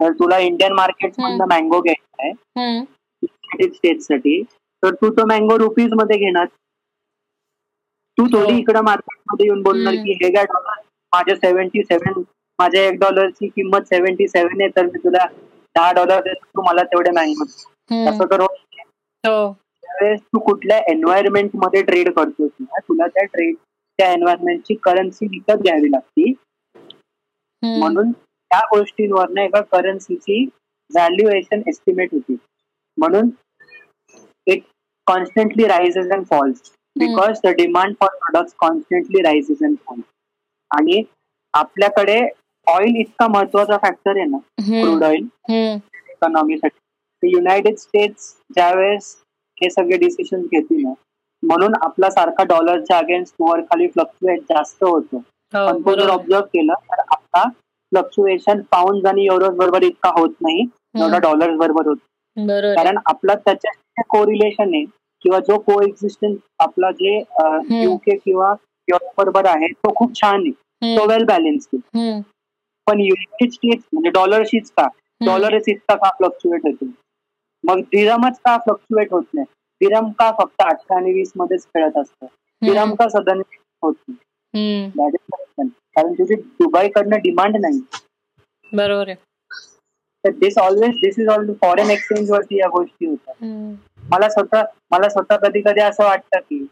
[0.00, 2.78] तर तुला इंडियन मार्केट मधनं मँगो घ्यायचा आहे.
[2.78, 4.42] युनायटेड स्टेट्ससाठी.
[4.82, 6.46] तर तू तो मँगो रुपीजमध्ये घेणार.
[8.18, 8.58] तू थोडी हो.
[8.58, 9.94] इकडं मार्केटमध्ये येऊन बोलणार.
[9.94, 10.80] की हे काय डॉलर
[11.12, 12.22] माझ्या सेव्हन्टी सेव्हन
[12.62, 15.24] माझ्या एक डॉलरची किंमत सेव्हन्टी सेव्हन आहे तर मी तुला
[15.76, 17.44] दहा डॉलर देतो तू मला तेवढे मँगो
[18.08, 18.82] असं तर नाही.
[19.24, 19.52] हो.
[19.82, 23.54] त्यावेळेस तू कुठल्या एन्व्हायरमेंटमध्ये ट्रेड करतोस ना तुला त्या ट्रेड
[23.98, 26.32] त्या एन्व्हायरमेंटची करन्सी विकत घ्यावी लागते.
[27.62, 30.44] म्हणून त्या गोष्टींवर एका करन्सीची
[30.90, 32.36] व्हॅल्युएशन एस्टिमेट होती.
[32.98, 33.30] म्हणून
[34.46, 34.62] it
[35.06, 40.04] constantly rises and falls because the demand for product constantly rises and falls
[40.70, 41.02] आणि
[41.54, 42.20] आपल्याकडे
[42.66, 44.38] ऑइल इतका महत्त्वाचा फॅक्टर आहे ना.
[44.82, 45.26] Crude oil.
[46.10, 49.14] इकॉनॉमीसाठी युनायटेड स्टेट्स ज्यावेळेस
[49.58, 50.92] हे सगळे डिसिशन घेतील ना
[51.42, 55.22] म्हणून आपला सारखा डॉलरच्या अगेन्स्ट वर खाली फ्लक्च्युएट जास्त होतो हो
[55.66, 60.64] पण तो जर ऑब्झर्व केलं तर आता फ्लक्च्युएशन पाऊंड आणि युरोज बरोबर इतका होत नाही
[60.98, 61.96] जेवढा डॉलर्स बरोबर होत.
[62.76, 64.84] कारण आपला त्याच्या कोरिलेशन आहे
[65.24, 67.16] किंवा जो को एक्झिस्टन्स आपला जे
[67.82, 68.54] युके किंवा
[68.88, 71.06] युरोप बरोबर आहे तो खूप छान आहे तो.
[71.08, 71.80] वेल बॅलन्स आहे.
[72.86, 73.00] पण
[73.50, 74.86] स्टेट्स म्हणजे डॉलरशीच का?
[75.20, 76.86] डॉलरच इतका का फ्लक्च्युएट होतो
[77.64, 79.46] मग दिरमच का फ्लक्च्युएट होत नाही?
[79.80, 82.26] दिरम का फक्त अठरा आणि वीस मध्येच खेळत असतं?
[82.62, 83.40] दिरम का सदन
[83.82, 84.90] होत नाही.
[85.96, 87.80] कारण तुझी दुबईकडनं डिमांड नाही.
[88.72, 89.16] बरोबर आहे.
[90.24, 93.74] तर this always this is all foreign exchange वरती या गोष्टी होतात हम्म.
[94.10, 96.64] मला स्वतः मला स्वतः कधी कधी असं वाटतं की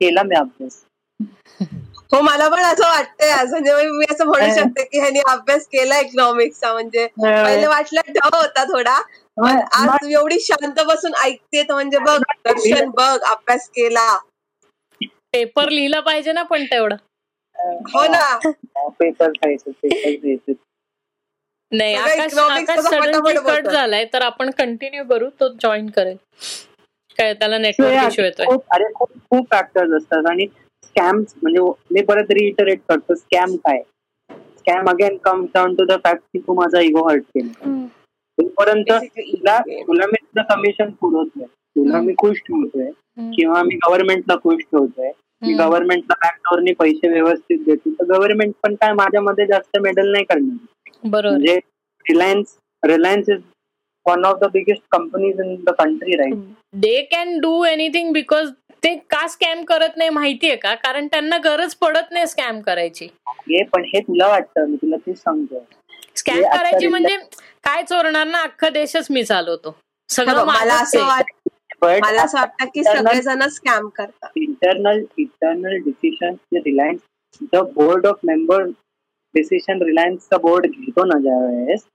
[0.00, 0.84] केला मी अभ्यास.
[2.12, 5.98] हो मला पण असं वाटतंय आज म्हणजे मी असं म्हणू शकते की ह्यांनी अभ्यास केला
[6.00, 9.00] इकॉनॉमिक्सचा म्हणजे पहिले वाटलं ढ होता थोडा
[9.36, 14.06] पण आज एवढी शांत बसून ऐकते म्हणजे बघ दर्शन बघ अभ्यास केला.
[15.32, 16.96] पेपर लिहिला पाहिजे ना पण तेवढं.
[17.94, 18.38] हो ना.
[18.98, 19.30] पेपर
[21.72, 23.68] नाही आकाश आकाश सडनली कट.
[23.68, 26.16] झालाय तर आपण कंटिन्यू करू तो जॉईन करेल.
[27.18, 28.46] काय त्याला नेटवर्क इश्यू येतोय.
[28.46, 30.46] खूप अरे खूप खूप फॅक्टर्स असतात आणि
[30.92, 31.60] स्कॅम म्हणजे
[31.90, 33.82] मी परत रिइटरेट करतो स्कॅम काय?
[34.58, 37.86] Scam again come down to the fact की तू माझा इगो हर्ट केला.
[38.38, 39.58] तोपर्यंत तुला.
[39.60, 41.44] तुला मी तुझं कमिशन पुरवतोय.
[41.44, 42.90] तुला मी खुश ठेवतोय.
[43.36, 45.10] किंवा मी गव्हर्नमेंटला खुश ठेवतोय.
[45.42, 45.62] मी हम्म.
[45.62, 47.90] गव्हर्नमेंटला बॅकडोरनी पैसे व्यवस्थित देतो.
[47.90, 50.66] तर गव्हर्नमेंट पण काय माझ्यामध्ये जास्त मेडल नाही करणार.
[51.04, 51.28] बरोबर.
[51.28, 51.56] म्हणजे
[52.04, 53.40] Reliance Reliance is
[54.06, 56.34] one of the biggest companies in the country right
[56.74, 58.48] they can do anything because
[58.84, 60.74] ते का स्कॅम करत नाही माहितीये का?
[60.74, 63.08] कारण त्यांना गरज पडत नाही स्कॅम करायची.
[63.28, 65.60] हे पण हे तुला वाटतं मी तुला तेच सांगतोय.
[66.16, 67.16] स्कॅम करायची म्हणजे
[67.64, 68.42] काय चोरणार ना?
[68.42, 69.76] अख्खा देशच मी चालवतो.
[70.08, 70.98] सगळं मला असं
[71.82, 74.28] मला असं वाटतं की सगळेजण स्कॅम करतात.
[74.40, 77.00] internal decisions जे Reliance
[77.52, 78.62] the board of member
[79.34, 81.14] decision रिलायन्सचा board घेतो ना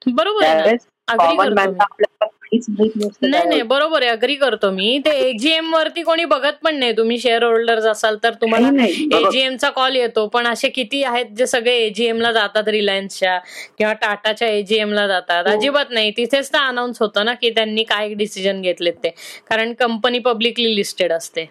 [0.08, 0.54] बरोबर ना.
[0.54, 1.84] त्यावेळेस अग्री कॉमन मॅनला.
[1.84, 3.62] आपल्याला नाही नाही.
[3.64, 4.98] बरोबर आहे अग्री करतो मी.
[5.06, 6.92] ते एजीएम वरती कोणी बघत पण नाही.
[6.98, 9.08] तुम्ही शेअर होल्डर्स असाल तर तुम्हाला नाही, नाही.
[9.08, 10.26] बघा, एजीएम चा कॉल येतो.
[10.28, 13.38] पण असे किती आहेत जे सगळे एजीएम ला जातात रिलायन्सच्या
[13.78, 15.48] किंवा टाटाच्या एजीएम ला जातात.
[15.48, 15.54] हो.
[15.54, 16.12] अजिबात नाही.
[16.18, 19.10] तिथेच तर अनाऊन्स होतं ना की त्यांनी काय डिसिजन घेतलेत ते.
[19.50, 21.46] कारण कंपनी पब्लिकली लिस्टेड असते.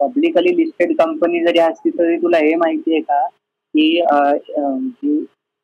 [0.00, 3.26] पब्लिकली लिस्टेड कंपनी जरी असली तरी तुला हे माहितीये का?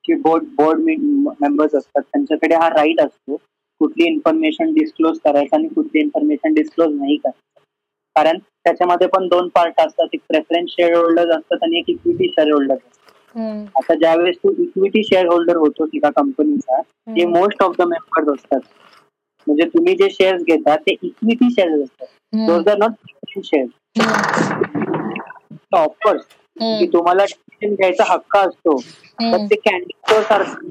[0.04, 2.02] की बोर्ड बोर्ड मेंबर्स असतात.
[2.02, 3.36] त्यांच्याकडे हा राईट असतो.
[3.80, 7.38] कुठली इन्फॉर्मेशन डिस्क्लोज करायचं आणि कुठली इन्फॉर्मेशन डिस्क्लोज नाही करायचं.
[8.16, 10.06] कारण त्याच्यामध्ये पण दोन पार्ट असतात.
[10.14, 13.36] एक प्रेफरन्स शेअर होल्डर असतात आणि एक इक्विटी शेअर होल्डर असतात
[13.76, 18.60] आता ज्यावेळेस तू इक्विटी शेअर होल्डर होतो एका कंपनीचा ते मोस्ट ऑफ द मेंबर्स असतात.
[19.46, 22.06] म्हणजे तुम्ही जे शेअर्स घेता ते इक्विटी शेअर्स असतात.
[22.46, 23.66] Those are not share
[25.74, 26.22] offers
[26.56, 27.24] की तुम्हाला
[27.64, 30.68] घ्यायचा हक्क असतो तर ते कॅन्डी स्टोर सारखं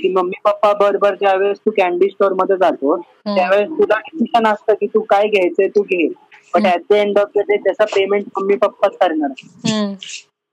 [0.00, 5.00] की मम्मी पप्पा बरोबर ज्यावेळेस तू कॅन्डी स्टोरमध्ये जातो त्यावेळेस तुला डिसिजन असतं की तू
[5.10, 6.06] काय घ्यायचंय तू घे.
[6.54, 9.30] But at the end of the day त्याचा पेमेंट मम्मी पप्पाच करणार.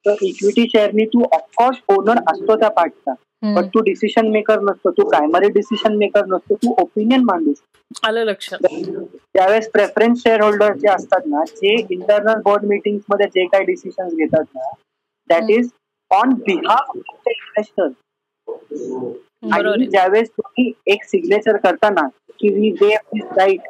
[0.05, 3.13] तर इक्विटी शेअरनी तू ऑफकोर्स ओनर असतो त्या पार्टचा
[3.55, 8.07] बट तू डिसिशन मेकर नसतो तू प्रायमरी डिसिशन मेकर नसतो तू ओपिनियन मांडू शकतो.
[8.07, 8.65] आलं लक्षात.
[9.33, 14.43] त्यावेळेस प्रेफरन्स शेअर होल्डर जे असतात ना जे इंटरनल बोर्ड मिटिंगमध्ये जे काही डिसिशन घेतात
[14.55, 14.69] ना
[15.29, 15.69] that is
[16.11, 17.87] on behalf of the investor
[19.43, 19.85] आणि.
[19.85, 22.07] ज्यावेळेस तुम्ही एक सिग्नेचर करताना
[22.39, 23.61] की वी दिस राईट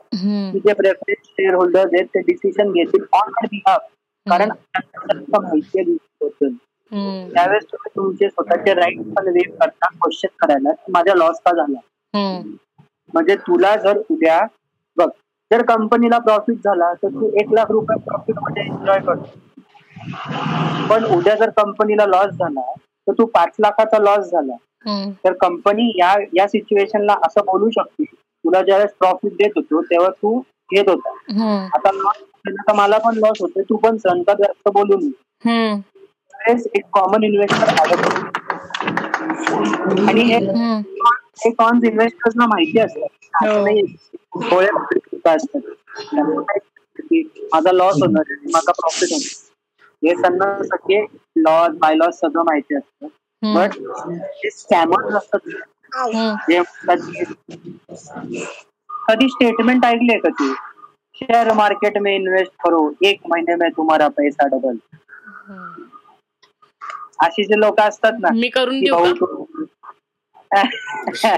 [0.55, 3.81] जे प्रेफरन्स शेअर होल्डर आहेत ते डिसिशन घेतील ऑन द बिहाफ
[4.25, 4.49] कारण
[5.31, 5.95] माहिती आहे.
[7.33, 11.79] त्यावेळेस तुम्ही तुमचे स्वतःचे राईट पण वेव करता क्वेश्चन करायला की माझा लॉस का झाला.
[13.13, 14.39] म्हणजे तुला जर उद्या
[14.97, 15.07] बघ
[15.51, 21.49] जर कंपनीला प्रॉफिट झाला तर तू एक लाख रुपये प्रॉफिटमध्ये एन्जॉय करतो पण उद्या जर
[21.57, 22.71] कंपनीला लॉस झाला
[23.07, 24.55] तर तू पाच लाखाचा लॉस झाला.
[25.26, 28.03] तर कंपनी या या सिच्युएशनला असं बोलू शकते.
[28.45, 31.14] तुला ज्यावेळेस प्रॉफिट देत होतो तेव्हा तू घेत होता.
[31.73, 32.23] आता लॉस
[32.76, 38.01] मला पण लॉस होते तू पण सहन कर जास्त बोलू नये एक कॉमन इन्व्हेस्टर आलं
[40.07, 40.22] आणि
[41.45, 43.06] हे कॉन्स इन्व्हेस्टर्सना माहिती असतं.
[43.45, 43.65] हो.
[45.30, 45.61] असतात.
[46.99, 47.22] की
[47.53, 49.47] माझा लॉस होणार माझा प्रॉफिट होणार
[50.03, 53.07] हे त्यांना सगळे लॉस बाय लॉस सगळं माहिती असतं.
[53.41, 53.73] बट
[54.51, 55.49] स्कॅमर्स असतात.
[59.09, 60.53] कधी स्टेटमेंट ऐकले का तू?
[61.15, 62.81] शेअर मार्केट में इन्वेस्ट करो.
[63.05, 64.77] एक महीने में तुम्हारा पैसा डबल
[67.23, 69.13] अशी जे लोक असतात ना मी करून देऊ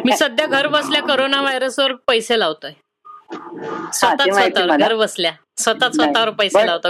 [0.06, 2.72] मी सध्या घर बसल्या करोना व्हायरसवर पैसे लावतोय.
[3.94, 5.32] स्वतः घर बसल्या.
[5.58, 6.90] स्वतः स्वतःवर पैसे लावतो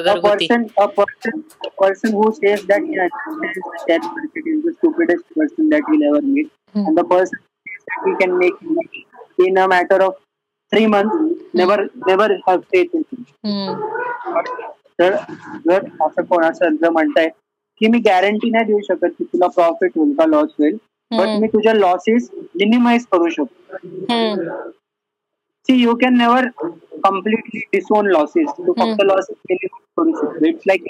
[9.45, 10.13] in a matter of
[10.72, 11.09] three month
[11.53, 12.31] never never
[14.99, 15.13] तर
[16.01, 17.30] असं कोणाचं जर म्हणताय
[17.80, 20.77] की मी गॅरंटी नाही देऊ शकत की तुला प्रॉफिट होईल का लॉस होईल
[21.11, 21.39] बट hmm.
[21.39, 23.76] मी तुझ्या लॉसेस मिनिमाइज करू शकतो.
[23.85, 24.41] Hmm.
[25.67, 26.47] See you can never
[27.03, 30.83] completely disown losses तू फक्त लॉसेस करू शकतो इट्स लाईक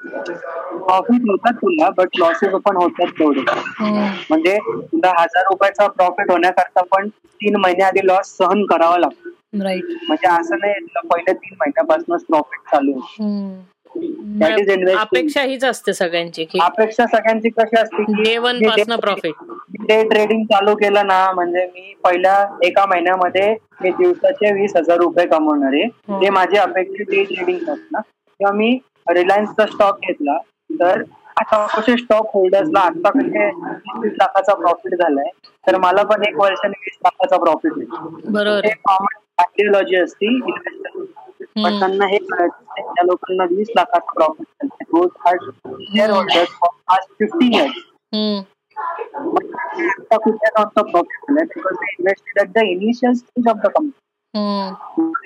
[0.00, 3.40] प्रॉफिट होतात तुला बट लॉसेस पण होतात तेवढे.
[3.78, 4.06] हम्म.
[4.30, 4.56] म्हणजे
[4.92, 9.28] तुला हजार रुपयाचा प्रॉफिट होण्याकरता पण तीन महिने आधी लॉस सहन करावा लागतो.
[10.08, 10.74] म्हणजे असं नाही
[11.08, 12.92] पहिल्या तीन महिन्यापासूनच प्रॉफिट चालू
[13.96, 14.88] investing.
[14.98, 19.32] अपेक्षा हीच असते सगळ्यांची की अपेक्षा सगळ्यांची कशी असते प्रॉफिट
[19.86, 25.26] डे ट्रेडिंग चालू केलं ना म्हणजे मी पहिल्या एका महिन्यामध्ये मी दिवसाचे वीस हजार रुपये
[25.26, 25.84] कमवणार आहे.
[25.84, 26.22] हं.
[26.22, 27.58] ते माझे अपेक्षित डे ट्रेडिंग
[27.92, 28.00] ना.
[28.00, 28.78] किंवा मी
[29.10, 30.36] रिलायन्सचा स्टॉक घेतला
[30.80, 31.02] तर
[31.36, 33.46] आता कसे स्टॉक होल्डर्सला आता कसे
[33.98, 35.28] वीस लाखाचा प्रॉफिट झालाय
[35.66, 38.64] तर मला पण एक वर्षाने वीस लाखाचा प्रॉफिट बरोबर.
[38.64, 38.70] हे
[39.38, 40.38] आयडिओलॉजी असते.
[41.56, 41.78] पण.
[41.78, 42.18] त्यांना हे.
[42.18, 45.08] त्या लोकांना वीस लाखाचा प्रॉफिट रोज
[45.82, 47.72] शेअर होल्डर्स आज फिफ्टी इयर्स
[48.14, 48.40] हम्म.
[50.00, 53.90] आता कुठे नव्हतं profit because company.
[54.34, 54.74] Hmm.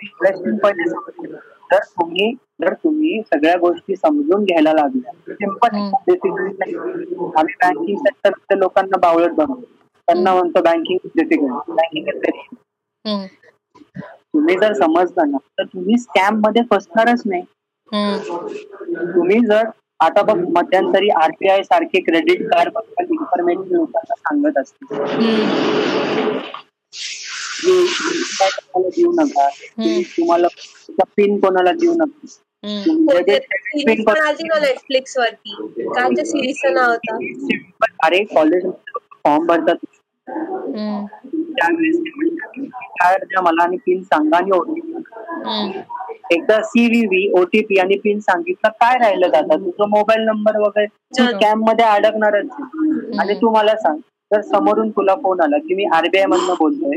[0.06, 1.36] Investment पहिले समजलं.
[1.72, 9.30] जर तुम्ही जर तुम्ही सगळ्या गोष्टी समजून घ्यायला लागल्या सिंपल आम्ही बँकिंग सेक्टरच्या लोकांना बावळत
[9.30, 9.64] बनवतो
[10.08, 11.08] त्यांना म्हणतो बँकिंग
[11.68, 13.26] बँकिंग.
[14.36, 17.42] तुम्ही जर समजलं ना तर तुम्ही स्कॅममध्ये फसणारच नाही.
[19.14, 19.68] तुम्ही जर
[20.00, 24.84] आता बघ मध्यंतरी आरबीआय सारखे क्रेडिट कार्डबद्दल इन्फॉर्मेशन लोकांना सांगत असते
[28.88, 29.48] देऊ नका?
[30.16, 30.48] तुम्हाला
[31.16, 32.26] पिन कोणाला देऊ नका?
[34.60, 35.54] नेटफ्लिक्स वरती?
[35.94, 37.18] काय सिरीजचं नाव होतं.
[38.02, 38.66] अरे कॉलेज
[39.24, 39.76] फॉर्म भरतात.
[40.28, 45.70] त्यावेळेस ते म्हणतात द्या मला आणि पिन सांगा आणि ओटीपी हम्म.
[46.30, 50.86] एकदा सीव्हीव्ही ओटीपी आणि पिन सांगितलं काय राहिलं दादा तुझा मोबाईल नंबर वगैरे.
[51.14, 53.18] स्कॅममध्ये अडकणारच आहे.
[53.18, 53.98] आणि तू मला सांग
[54.30, 56.96] जर समोरून तुला फोन आला की मी आरबीआय मधनं बोलतोय.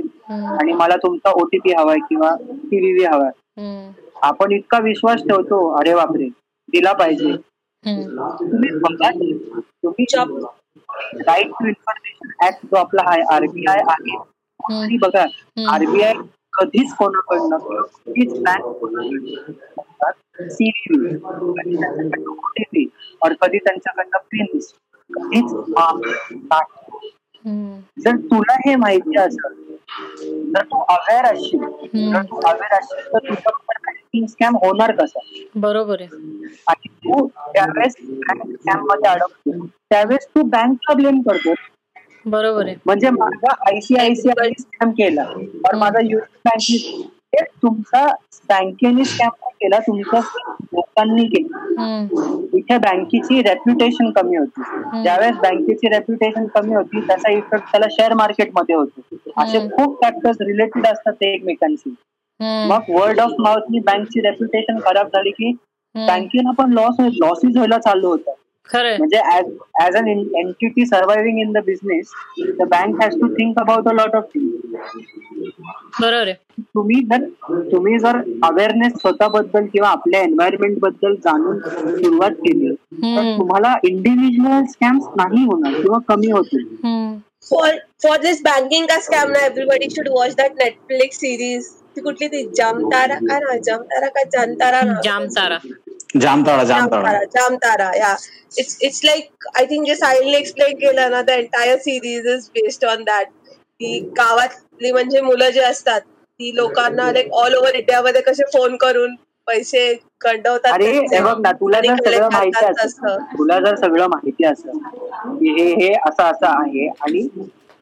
[0.59, 3.29] आणि मला तुमचा ओटीपी हवाय किंवा सीव्हीव्ही हवाय
[3.61, 3.91] हम्म.
[4.21, 6.27] आपण इतका विश्वास ठेवतो अरे बापरे
[6.69, 7.33] दिला पाहिजे.
[7.83, 10.05] तुम्ही बघा तुम्ही.
[11.27, 14.17] राईट टू इन्फॉर्मेशन ऍक्ट जो आपला आहे आरबीआय आहे.
[14.97, 15.25] बघा
[15.73, 16.13] आरबीआय
[16.53, 17.57] कधीच कोणाकडनं
[18.05, 18.85] कधीच बँक
[20.51, 22.85] सीव्हीव्ही कधी त्यांच्याकडनं ओटीपी
[23.21, 24.73] और कधी त्यांच्याकडनं पिन्स
[25.09, 25.53] कधीच.
[28.01, 29.53] जर तुला हे माहिती असेल
[30.53, 31.59] जर तू अवेअर असशील
[32.11, 35.19] जर तू अवेअर असशील तर बँकिंग स्कॅम होणार कसा?
[35.55, 36.45] बरोबर आहे.
[36.67, 39.65] आणि तू त्यावेळेस बँक स्कॅममध्ये अडकतो.
[39.67, 41.53] त्यावेळेस तू बँकला ब्लेम करतो.
[42.25, 42.75] बरोबर आहे.
[42.85, 45.23] म्हणजे माझा आयसीआयसीआय स्कॅम केला.
[45.23, 48.05] और माझा युनियन बँकेने हे तुमचा
[48.49, 50.19] बँकेने स्कॅम केला तुमच्या
[50.73, 51.57] लोकांनी केला.
[52.53, 54.61] इथे बँकेची रेप्युटेशन कमी होती.
[55.03, 59.01] ज्यावेळेस बँकेची रेप्युटेशन कमी होती त्याचा इफेक्ट त्याला शेअर मार्केटमध्ये होतो.
[59.37, 61.95] असे खूप फॅक्टर्स रिलेटेड असतात ते एकमेकांशी.
[62.69, 65.51] मग वर्ड ऑफ माउथनी बँकची रेप्युटेशन खराब झाली की.
[65.95, 68.31] बँकेला पण लॉस लॉसेस व्हायला चालू होतं.
[68.69, 68.97] खरंय.
[68.97, 69.19] म्हणजे
[69.83, 72.11] as an entity surviving in the business
[72.59, 74.49] the bank has to think about a lot of thing
[76.01, 76.33] बरोबर आहे.
[76.75, 77.23] तुम्ही जर
[77.71, 83.37] तुम्ही जर अवेअरनेस स्वतःबद्दल किंवा आपल्या एन्व्हायरमेंटबद्दल जाणून सुरुवात केली तर.
[83.37, 87.17] तुम्हाला इंडिव्हिज्युअल स्कॅम्स नाही होणार किंवा कमी होतील hmm.
[87.49, 92.27] For for this banking का स्कॅम ना everybody should watch that Netflix series ती कुठली
[92.27, 92.43] ती?
[92.57, 93.15] जामतारा?
[93.19, 95.57] काय ना जामतारा का जानतारा ना जामतारा.
[96.09, 98.15] जामताळा जामताळा जामतारा जामतारा या
[98.59, 102.85] it's it's like I think जे साहिलने एक्सप्लेन केलं ना the entire series is based
[102.85, 108.43] on that की गावातली म्हणजे मुलं जे असतात ती लोकांना लाईक ऑल ओव्हर इंडियामध्ये कसे
[108.53, 109.15] फोन करून
[109.47, 110.99] पैसे कंडवतात हे
[111.53, 113.15] तुला जर सगळं माहिती तसं.
[113.37, 114.77] तुला जर सगळं माहिती असेल
[115.37, 117.21] की हे हे असं असं आहे आणि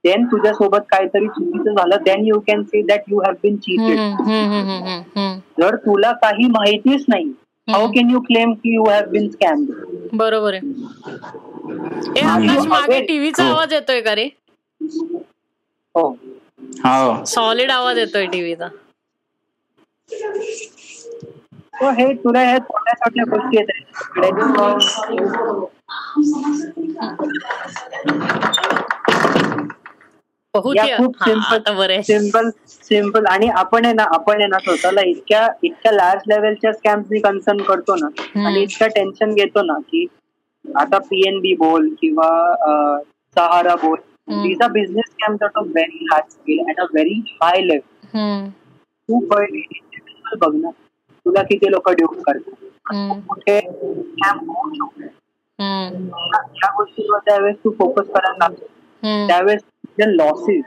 [0.03, 3.99] देन तुझ्यासोबत काहीतरी चुकीचं झालं then you can say that you have been cheated.
[5.61, 7.31] जर तुला काही माहितीच नाही
[7.67, 9.65] हाऊ कॅन यू क्लेम की यू हॅव बीन स्कॅम
[10.13, 10.71] बरोबर आहे.
[12.67, 14.29] मागे टीव्हीचा आवाज येतोय का रे?
[15.95, 16.07] हो.
[16.85, 17.23] हो.
[17.25, 18.67] सॉलिड आवाज येतोय टीव्हीचा
[21.79, 23.69] तो हे तुला हे छोट्या छोट्या गोष्टी आहेत.
[29.35, 29.66] ही-
[30.97, 31.57] खूप सिंपल
[32.03, 32.49] सिंपल
[32.83, 37.61] सिंपल आणि आपण आहे ना आपण आहे ना स्वतःला इतक्या इतक्या लार्ज लेवलच्या स्कॅम्सनी कन्सर्न
[37.63, 38.07] करतो ना
[38.47, 40.05] आणि इतकं टेन्शन घेतो ना की
[40.65, 42.27] आता पीएनबी बोल किंवा
[42.61, 42.97] अं,
[43.35, 43.97] सहारा बोल
[44.41, 47.79] these are business scams of very large scale and a very high level.
[49.09, 49.19] तू
[50.39, 50.69] बघ ना
[51.25, 52.65] तुला किती लोक ड्यूप करतात.
[53.27, 55.07] कुठे स्कॅम होऊ शकतो.
[56.55, 58.65] या गोष्टीवर त्यावेळेस तू फोकस करायला लागतो.
[59.27, 59.61] त्यावेळेस
[59.97, 60.63] तुझे लॉसेस.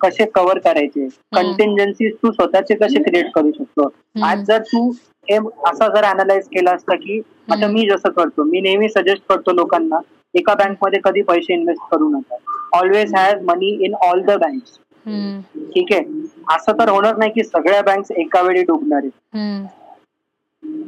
[0.00, 1.06] कसे कव्हर करायचे?
[1.36, 3.88] कंटिंजन्सीज तू स्वतःचे कसे क्रिएट करू शकतो?
[4.24, 4.88] आज जर तू
[5.30, 7.20] हे असं जर अनालाइज केलं असतं की
[7.52, 10.00] आता मी जसं करतो मी नेहमी सजेस्ट करतो लोकांना
[10.34, 12.36] एका बँकमध्ये कधी पैसे इन्व्हेस्ट करू नका.
[12.72, 15.40] Always has money in all the banks hmm.
[15.74, 16.04] ठीक आहे?
[16.54, 19.66] असं तर होणार नाही की सगळ्या बँक्स एका वेळी डुबणार आहेत.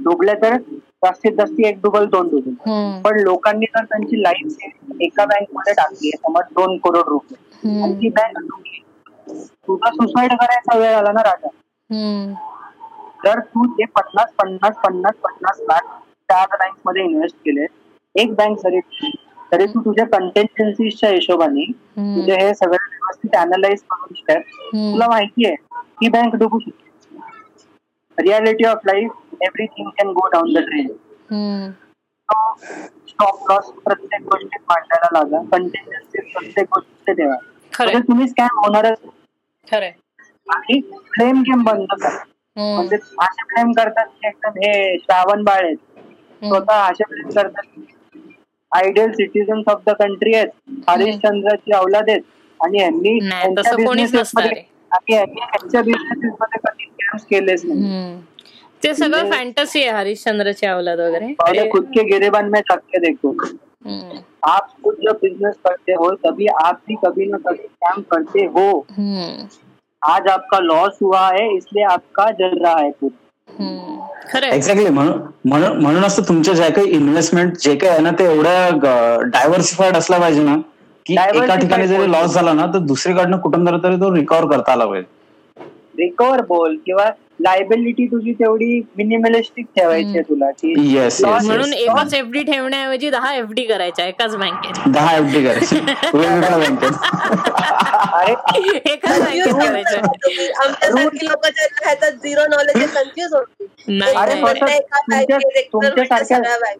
[0.05, 0.57] डुबल्या तर
[1.03, 2.55] जास्तीत जास्त एक डुबल दोन डुबल.
[3.05, 7.95] पण लोकांनी जर त्यांची लाईफ सेव्हिंग एका बँकमध्ये टाकली आहे समज दोन करोड रुपये आणि
[8.03, 8.39] ती बँक
[9.66, 11.49] तुझा सुसाईड करायचा वेळ आला ना राजा.
[13.24, 15.83] जर तू ते पन्नास पन्नास पन्नास पन्नास लाख
[16.31, 17.66] चार बँकमध्ये इन्व्हेस्ट केले
[18.15, 18.81] एक बँक जरी
[19.53, 21.65] तरी तू तुझ्या कंटेन्जन्सीच्या हिशोबाने.
[22.16, 24.41] तुझे हे सगळं व्यवस्थित अनालाइज करून.
[24.93, 25.57] तुला माहिती आहे
[26.03, 26.81] ही बँक डुबू शकते
[28.19, 29.11] reality of life
[29.43, 30.86] everything can go down the train
[31.31, 31.70] hmm.
[33.09, 35.39] Stop loss प्रत्येक गोष्टीत मांडायला लागा.
[35.39, 37.14] कंटेन्जन्सी प्रत्येक गोष्टीत
[37.73, 37.93] खरंय.
[37.93, 38.98] म्हणजे तुम्ही स्कॅम होणारच.
[40.48, 42.24] आणि फ्लेम गेम बंद करा.
[42.74, 45.77] म्हणजे असे फ्लेम करतात की एकदम हे श्रावण बाळ आहेत.
[46.44, 47.81] स्वतः असे फ्लेम करतात.
[48.73, 50.48] Ideal citizens of the country आहेत.
[50.89, 52.20] हरिश्चंद्राची अवलाद आहेत.
[52.64, 53.73] आणि यांनी यांच्या
[54.36, 57.81] मध्ये- आणि यांनी यांच्या बिझनेसेस मध्ये कधी स्कॅम्स केलेच नाही.
[58.82, 63.30] ते सगळं फॅन्टसी आहे हरिश्चंद्रची अवलाद वगैरे पहले खुद के गिरेबान में थक के देखो
[63.40, 64.18] हम्म.
[64.44, 68.68] आप खुद जब बिजनेस करते हो तभी आप भी कभी न कभी काम करते हो
[68.90, 69.46] हम्म.
[70.02, 73.10] आज आपका लॉस हुआ है इसलिए आपका जल रहा है खुद.
[74.28, 75.20] खरंय एक्झॅक्टली म्हणून
[75.78, 78.68] म्हणून तर तुमच्या ज्या काही इन्व्हेस्टमेंट जे काही आहे ना ते एवढ्या
[79.24, 80.56] डायव्हर्सिफाईड असला पाहिजे ना
[81.06, 82.10] की एका Diversified ठिकाणी जरी.
[82.12, 85.20] लॉस झाला ना तर दुसरीकडनं कुठून तरी तो रिकव्हर करता आला पाहिजे
[85.98, 87.09] रिकवर बोल किंवा
[87.43, 90.74] लायबिलिटी तुझी तेवढी मिनिमलिस्टिक ठेवायची आहे तुला की
[91.24, 94.89] म्हणून एकच एफडी ठेवण्याऐवजी दहा एफडी करायच्या एकाच बँकेत.
[94.89, 95.77] दहा एफडी करायची.
[98.85, 100.01] एकाच बँकेत करायच्या.
[100.90, 101.47] लोक
[102.10, 103.66] झिरो नॉलेज कन्फ्युज होती.
[105.73, 106.78] तुमच्यासारख्या- सगळ्या बँक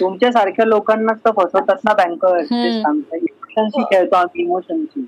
[0.00, 3.00] तुमच्या सारख्या लोकांनाच तर फसवतात ना बँकर हम्म.
[3.12, 5.06] इमोशनशी खेळतो आम्ही इमोशनशी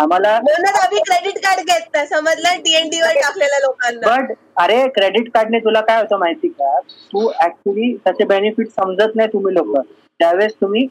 [0.00, 2.06] आम्हाला आम्ही क्रेडिट कार्ड घेत नाही.
[2.06, 2.58] समजलं?
[2.64, 4.08] टीएनडी वर टाकलेल्या लोकांना.
[4.08, 4.32] बट
[4.62, 6.78] अरे क्रेडिट कार्डने तुला काय होतं माहिती का?
[7.12, 9.76] तू ऍक्च्युली त्याचे बेनिफिट समजत नाही तुम्ही लोक.
[10.20, 10.86] त्यावेळेस तुम्ही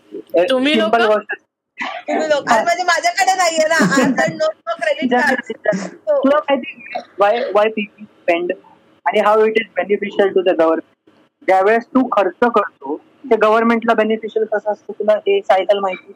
[0.49, 1.13] तुम्ही सिंपल लोकं?
[1.13, 1.39] गोष्ट
[2.07, 3.77] तुम्ही म्हणजे माझ्याकडे नाहीये ना.
[4.37, 5.51] नो क्रेडिट कार्ड
[6.07, 8.51] तुला माहिती वाय वाय पीपी स्पेंड
[9.05, 12.95] आणि how it is beneficial to the government ज्यावेळेस तू खर्च करतो
[13.29, 15.13] ते गव्हर्नमेंटला बेनिफिशियल कसं असतं तुला?
[15.27, 16.13] हे सायकल माहिती?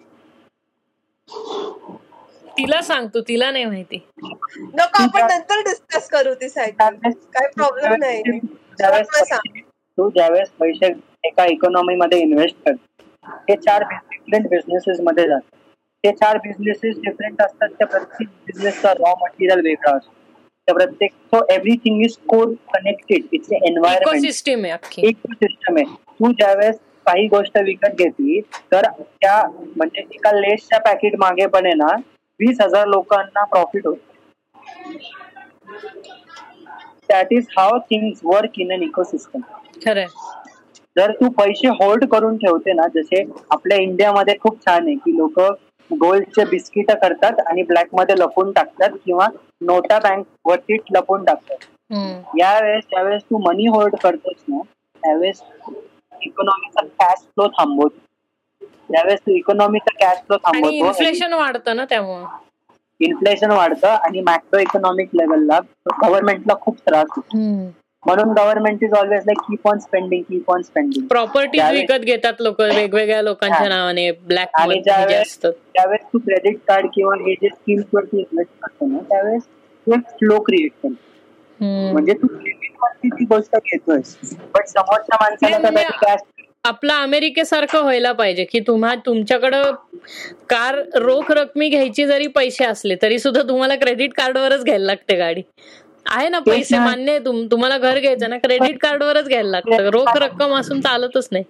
[2.58, 3.98] तिला सांगतो तिला नाही माहिती.
[4.60, 6.96] नको आपण नंतर डिस्कस करू ती सायकल.
[7.34, 8.40] काय प्रॉब्लेम नाही.
[9.98, 10.92] तू ज्यावेळेस पैसे
[11.26, 13.04] एका इकॉनॉमी मध्ये इन्व्हेस्ट करतो
[13.48, 15.58] ते चार डिफरंट बिझनेसेस मध्ये जातात.
[16.04, 20.12] ते चार बिझनेसेस डिफरंट असतात त्या प्रत्येक बिझनेसचा रॉ मटेरियल वेगळा असतो.
[20.68, 25.86] त्या प्रत्येक so everything is core connected it's environment ecosystem आहे सिस्टम आहे.
[25.86, 26.76] तू ज्यावेळेस
[27.06, 28.40] काही गोष्ट विकत घेतली
[28.72, 29.42] तर त्या
[29.76, 31.96] म्हणजे एका लेसच्या पॅकेट मागे पण आहे ना
[32.40, 33.96] वीस हजार लोकांना प्रॉफिट होत.
[37.10, 39.42] That is how things work in an ecosystem
[39.86, 40.08] खरंय.
[40.96, 45.40] जर तू पैसे होल्ड करून ठेवते ना जसे आपल्या इंडियामध्ये खूप छान आहे की लोक
[45.92, 49.28] गोल्डचे बिस्किट करतात आणि ब्लॅकमध्ये लपवून टाकतात किंवा
[49.62, 51.66] नोटा बँक वरती लपवून टाकतात.
[52.38, 54.62] यावेळेस ज्यावेळेस तू मनी होल्ड करतोस ना
[55.04, 55.42] त्यावेळेस
[56.22, 57.98] इकॉनॉमीचा कॅश फ्लो थांबवतो.
[58.90, 62.26] त्यावेळेस तू इकॉनॉमीचा कॅश फ्लो थांबवतो इन्फ्लेशन वाढतं ना त्यामुळं.
[63.00, 65.60] इन्फ्लेशन वाढतं आणि मॅक्रो इकॉनॉमिक लेवलला
[66.04, 67.38] गव्हर्नमेंटला खूप त्रास होतो.
[68.04, 72.62] म्हणून government is always like keep on spending keep on spending property विकत घेतात लोक
[72.62, 73.68] वेगवेगळ्या लोकांच्या.
[73.70, 78.88] नावाने ब्लॅक आणि मध्ये ज्यावेळेस तू क्रेडिट कार्ड किंवा हे जे स्कीम्स वरती इन्व्हेस्ट करतो
[78.88, 80.96] ना त्यावेळेस तू एक फ्लो क्रिएट करतो.
[81.92, 83.98] म्हणजे तू लिमिट वरती ती गोष्ट घेतोय
[84.56, 86.20] बट समोरच्या माणसाला म्हणजे- कदाचित कॅश
[86.66, 89.72] आपलं अमेरिकेसारखं व्हायला पाहिजे की तुम्हा तुमच्याकडं
[90.50, 95.42] कार रोख रकमी घ्यायची जरी पैसे असले तरी सुद्धा तुम्हाला क्रेडिट कार्डवरच घ्यायला लागते गाडी.
[96.10, 96.78] आहे ना पैसे.
[96.78, 99.90] मान्य आहे तुम- तुम्हाला घर घ्यायचं ना क्रेडिट कार्डवरच घ्यायला लागतं.
[99.90, 101.44] रोख रक्कम असून चालतच नाही.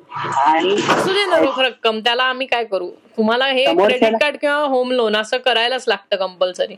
[0.89, 2.89] असू दे ना रोख रक्कम त्याला आम्ही काय करू?
[3.17, 6.75] तुम्हाला हे क्रेडिट कार्ड किंवा होम लोन असं करायलाच लागतं कंपल्सरी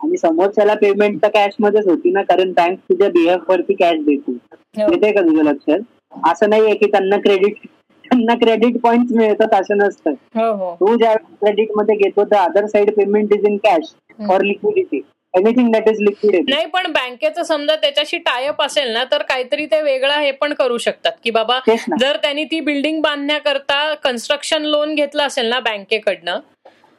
[0.00, 4.32] आणि समोरच्याला पेमेंट तर कॅश मध्येच होती ना कारण बँक तुझ्या बिहेफ वरती कॅश देते.
[4.76, 5.78] येते का तुझ्या लक्षात?
[6.24, 7.56] असं नाहीये की त्यांना क्रेडिट
[8.04, 10.10] त्यांना क्रेडिट पॉइंट मिळतात असं नसतं.
[10.34, 10.74] हो हो.
[10.80, 13.94] तू ज्या क्रेडिटमध्ये घेतो तर other side payment is in cash
[14.30, 15.00] or liquidity
[15.34, 19.80] anything that is liquid नाही पण बँकेचं समजा त्याच्याशी टायअप असेल ना तर काहीतरी ते
[19.82, 21.12] वेगळं हे पण करू शकतात.
[21.24, 21.58] की बाबा.
[22.00, 26.38] जर त्यांनी ती बिल्डिंग बांधण्याकरता कन्स्ट्रक्शन लोन घेतलं असेल ना बँकेकडनं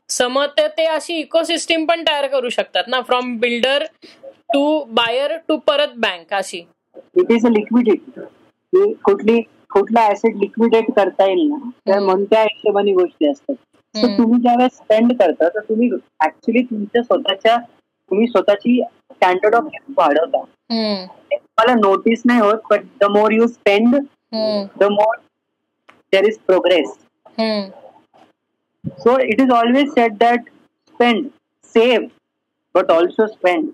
[0.10, 3.84] समज ते- ते अशी इकोसिस्टीम पण तयार करू शकतात ना from builder
[4.54, 6.66] to buyer to परत बँक अशी.
[7.16, 8.22] इट इज अ लिक्विडिटी
[8.74, 9.40] कुठली
[9.72, 12.04] कुठला ऍसेट लिक्विडेट करता येईल ना हम्म.
[12.06, 13.56] म्हणून त्या हिशोबाने गोष्टी असतात
[13.96, 14.18] तर.
[14.18, 15.90] तुम्ही ज्यावेळेस स्पेंड करता तर तुम्ही
[16.26, 18.82] ऍक्च्युली तुमच्या स्वतःच्या तुम्ही स्वतःची
[19.12, 20.42] स्टँडर्ड ऑफ लिव्ह वाढवता
[21.32, 23.96] तुम्हाला नोटीस नाही होत but the more you spend
[24.80, 25.16] the more
[26.14, 26.98] there is progress.
[29.04, 30.46] So it is always said that
[30.88, 31.26] spend,
[31.76, 32.06] save,
[32.76, 33.66] but also spend.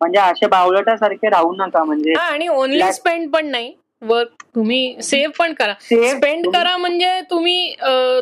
[0.00, 3.72] म्हणजे अशा बावलटासारखे राहू नका म्हणजे आणि ओनली स्पेंड पण नाही
[4.04, 5.74] वर्क तुम्ही सेव्ह पण करा.
[5.82, 7.74] स्पेंड करा म्हणजे तुम्ही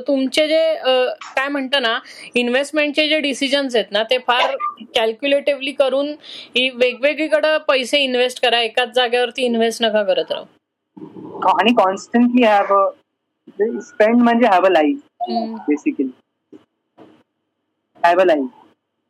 [0.07, 1.99] तुमचे जे काय म्हणता ना
[2.35, 4.55] इन्व्हेस्टमेंटचे जे डिसिजन्स आहेत ना ते फार
[4.95, 6.09] कॅल्क्युलेटिव्हली करून
[6.57, 8.61] ही वेगवेगळीकडे पैसे इन्व्हेस्ट करा.
[8.61, 10.45] एकाच जागेवरती इन्व्हेस्ट नका करत राहू.
[11.51, 12.89] आणि कॉन्स्टंटली हॅव अ
[13.83, 14.99] स्पेंड म्हणजे have a life.
[15.69, 16.11] Basically
[18.03, 18.49] have a life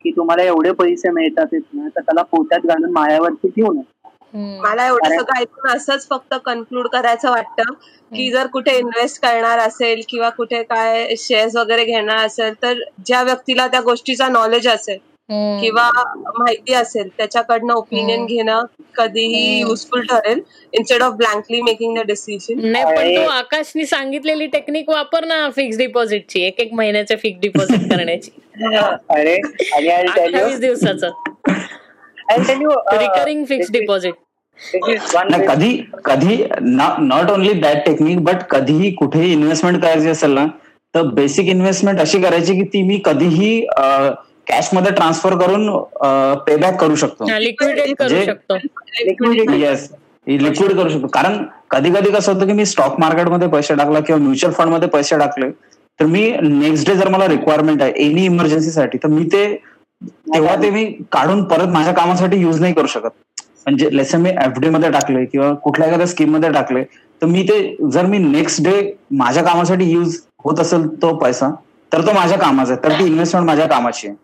[0.05, 3.91] की तुम्हाला एवढे पैसे मिळतात ना तर त्याला पोत्यात घालून माळ्यावरती ठेवू नये.
[4.33, 5.09] मला एवढं.
[5.09, 7.73] सगळं ऐकून असंच फक्त कन्क्लूड करायचं वाटतं
[8.11, 13.23] की जर कुठे इन्व्हेस्ट करणार असेल किंवा कुठे काय शेअर्स वगैरे घेणार असेल तर ज्या
[13.23, 14.97] व्यक्तीला त्या गोष्टीचा नॉलेज असेल.
[15.61, 15.89] किंवा
[16.37, 18.25] माहिती असेल त्याच्याकडनं ओपिनियन.
[18.25, 18.63] घेणं
[18.95, 19.59] कधीही.
[19.59, 20.39] युजफुल ठरेल
[20.73, 23.15] instead of blankly making the decision नाही पण.
[23.15, 28.31] तू आकाशनी सांगितलेली टेक्निक वापर ना फिक्स डिपॉझिटची एक एक महिन्याच्या फिक्स डिपॉझिट करण्याची
[29.09, 31.09] अरे आणि आय टेल यू अठ्ठावीस दिवसाचं
[32.29, 34.13] I tell you recurring fix deposit
[35.47, 40.45] कधी कधी not only that technique but कधीही कुठेही इन्व्हेस्टमेंट करायची असेल ना
[40.95, 43.59] तर बेसिक इन्व्हेस्टमेंट अशी करायची की ती मी कधीही
[44.47, 45.69] कॅशमध्ये ट्रान्सफर करून
[46.45, 47.25] पे बॅक करू शकतो.
[47.39, 48.55] लिक्विडेट करू जे- शकतो.
[48.55, 49.89] लिक्विडिटी येस
[50.27, 51.07] लिक्विड करू शकतो.
[51.07, 55.17] कारण कधी कधी कसं होतं की मी स्टॉक मार्केटमध्ये पैसे टाकला किंवा म्युच्युअल फंडमध्ये पैसे
[55.17, 55.49] टाकले
[55.99, 59.45] तर मी नेक्स्ट डे जर मला रिक्वायरमेंट आहे एनी इमर्जन्सीसाठी तर मी ते
[60.33, 63.09] तेव्हा ते मी काढून परत माझ्या कामासाठी युज नाही करू शकत.
[63.65, 66.83] म्हणजे लेसन मी एफडी मध्ये टाकले किंवा कुठल्या एखाद्या स्कीममध्ये टाकले
[67.21, 68.73] तर मी ते जर मी नेक्स्ट डे
[69.17, 71.49] माझ्या कामासाठी युज होत असेल तो पैसा
[71.91, 72.83] तर तो माझ्या कामाचा आहे.
[72.83, 74.15] तर ती इन्व्हेस्टमेंट माझ्या कामाची आहे.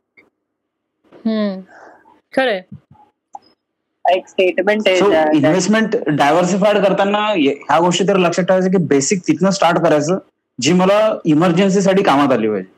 [4.05, 4.97] एक स्टेटमेंट आहे.
[5.37, 10.17] इन्व्हेस्टमेंट डायव्हर्सिफाईड करताना ह्या गोष्टी तर लक्षात ठेवायचं की बेसिक तिथनं स्टार्ट करायचं
[10.59, 12.69] जी मला इमर्जन्सीसाठी कामात आली पाहिजे.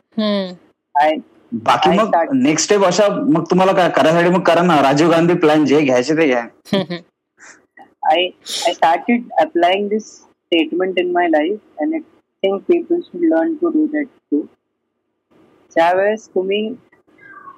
[1.52, 5.66] बाकी मग नेक्स्ट स्टेप अशा मग तुम्हाला काय करायसाठी मग करा ना राजीव गांधी प्लॅन
[5.66, 6.46] जे घ्यायचे ते घ्या.
[8.04, 8.22] I
[8.68, 10.06] I started applying this
[10.46, 12.00] statement in my life, and I
[12.44, 14.42] think people should learn to do that too.
[15.72, 16.60] ज्यावेळेस तुम्ही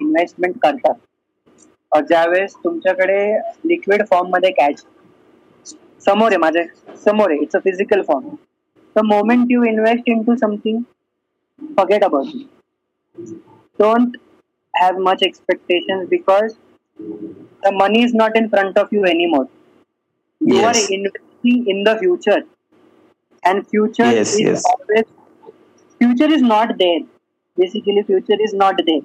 [0.02, 0.92] इन्व्हेस्टमेंट करता
[1.92, 3.18] और ज्यावेळेस तुमच्याकडे
[3.68, 4.84] लिक्विड फॉर्ममध्ये कॅश
[6.06, 8.28] समोर आहे माझ्यासमोर आहे it's a physical form
[8.96, 10.82] the moment you invest in to something
[11.60, 12.48] forget about it.
[13.79, 14.17] Don't
[14.75, 16.57] have much expectations because
[17.63, 19.47] the money is not in front of you anymore.
[20.41, 20.67] You Yes.
[20.71, 22.41] are investing in the future,
[23.43, 24.65] and future Yes, is yes.
[24.73, 25.07] always
[26.01, 27.01] future is not there.
[27.57, 29.05] Basically, future is not there.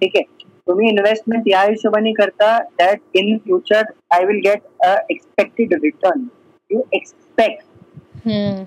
[0.00, 0.24] ठीक आहे
[0.68, 2.46] तुम्ही investment या हिशोबाने करता
[2.78, 3.82] that in future
[4.14, 6.26] I will get a expected return
[6.70, 8.64] you expect hmm.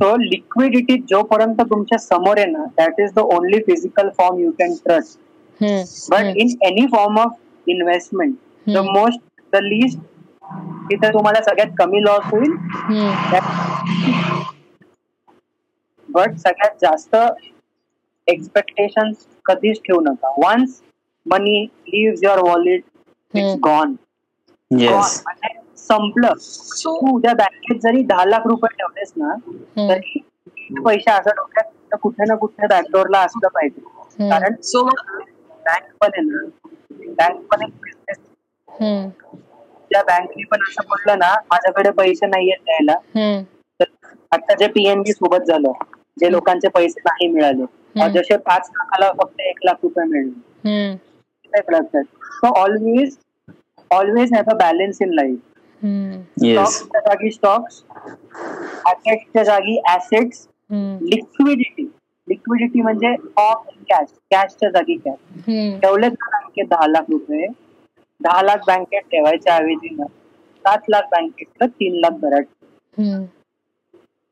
[0.00, 5.18] so liquidity जोपर्यंत तुमच्यासमोर आहे ना that is the only physical form you can trust.
[6.10, 7.32] But in any form of
[7.66, 8.34] investment
[8.66, 8.76] the.
[8.88, 9.20] Most
[9.52, 9.98] the list
[10.90, 12.52] तिथे तुम्हाला सगळ्यात कमी loss होईल.
[16.08, 17.16] But सगळ्यात जास्त
[18.26, 19.12] एक्सपेक्टेशन
[19.44, 20.80] कधीच ठेवू नका once
[21.26, 22.82] money leaves your wallet
[23.34, 23.56] it's.
[23.64, 23.94] Gone
[24.70, 25.54] yes म्हणजे
[25.88, 26.34] संपलं
[26.76, 29.34] तू उद्या बँकेत जरी दहा लाख रुपये ठेवलेस ना.
[29.88, 30.20] तरी
[30.78, 33.80] पैसे असं डोक्यात तर कुठे ना कुठे बॅकडोरला असलं पाहिजे.
[34.28, 36.46] कारण सो बँक पण आहे ना
[37.18, 38.18] बँक पण एक बिझनेस.
[39.90, 42.94] त्या बँकनी पण असं म्हटलं ना माझ्याकडे पैसे नाहीयेत द्यायला.
[43.80, 43.84] तर
[44.32, 45.72] आता जे पीएनबी सोबत झालं
[46.16, 47.64] जे लोकांचे पैसे नाही मिळाले.
[48.12, 50.40] जसे पाच लाखाला फक्त एक लाख रुपये मिळले
[52.52, 53.16] always
[53.90, 55.38] always have a balance in life
[55.82, 57.82] स्टॉक्सच्या जागी स्टॉक्स
[58.86, 60.46] ऍसेट्सच्या जागी ऍसेट्स.
[60.70, 61.88] लिक्विडिटी
[62.28, 65.18] लिक्विडिटी म्हणजे ऑफ कॅश कॅशच्या जागी कॅश.
[65.80, 67.46] ठेवलेत ना बँकेत दहा लाख रुपये.
[68.20, 70.06] दहा लाख बँकेत ठेवायच्या ऐवजी ना
[70.64, 72.44] सात लाख बँकेत तर तीन लाख घरात.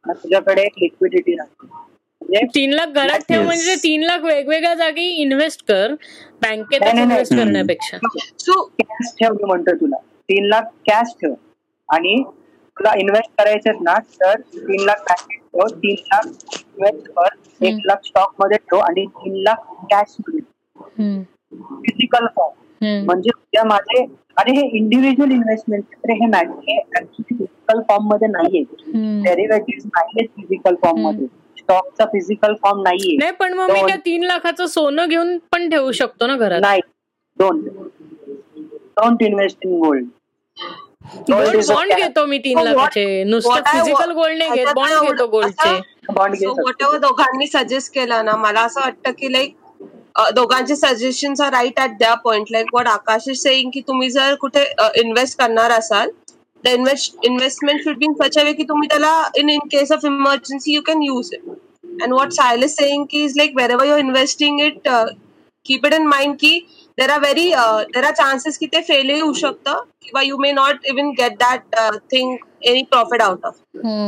[0.07, 1.67] तुझ्याकडे एक लिक्विडिटी राहते.
[1.67, 3.43] म्हणजे तीन लाख घरात ठेव.
[3.43, 5.95] म्हणजे तीन लाख वेगवेगळ्या जागी इन्व्हेस्ट कर.
[6.43, 6.59] नाही,
[7.03, 7.35] इन्व्हेस्ट.
[7.35, 7.99] करण्यापेक्षा.
[8.39, 9.97] सो कॅश ठेव मी म्हणतोय तुला.
[10.29, 11.35] तीन लाख कॅश ठेव.
[11.89, 12.23] आणि
[12.79, 15.77] तुला इन्व्हेस्ट करायचेत ना तर तीन लाख बँकेत ठेव.
[15.77, 17.65] तीन लाख इन्व्हेस्ट कर.
[17.65, 17.75] एक.
[17.85, 19.55] लाख स्टॉकमध्ये ठेव आणि तीन लाख
[19.91, 20.17] कॅश.
[21.61, 23.05] Physical form.
[23.05, 24.05] म्हणजे उद्या माझे
[24.37, 28.63] अरे हे इंडिव्हिज्युअल इन्व्हेस्टमेंट तर हे फिजिकल फॉर्ममध्ये नाहीये.
[29.23, 30.99] डेरिव्हेटिव्ह नाहीये फिजिकल फॉर्म.
[30.99, 31.27] मध्ये.
[31.59, 33.17] स्टॉकचा फिजिकल फॉर्म नाहीये.
[33.17, 36.61] नाही पण मग मी दोन- त्या तीन लाखाचं सोनं घेऊन पण ठेवू शकतो ना घरात?
[36.61, 36.81] नाही.
[37.39, 37.65] Don't
[38.97, 40.09] don't invest in gold
[41.69, 43.25] bond घेतो मी तीन लाखाचे.
[43.25, 47.47] नुसतं फिजिकल गोल्ड नाही घेत बॉन्ड घेतो गोल्डचे आता- बॉन्ड घे सो वॉट एव्हर दोघांनी
[47.49, 49.57] सजेस्ट केलं ना मला असं वाटतं की लाईक
[50.35, 54.35] दोघांचे suggestion are right at the point like what Akash is saying की तुम्ही जर
[54.41, 54.65] कुठे
[55.01, 56.11] इन्व्हेस्ट करणार असाल
[56.65, 60.05] the invest investment should be such a way की तुम्ही त्याला in in case of
[60.05, 61.49] emergency you can use it
[62.03, 64.89] and what Sahil is saying की is like wherever you investing it
[65.67, 66.59] keep it in mind की
[66.99, 67.53] there are very
[67.95, 71.77] there are chances की ते fail होऊ शकतं किंवा you may not even get that
[72.13, 73.55] thing any profit out of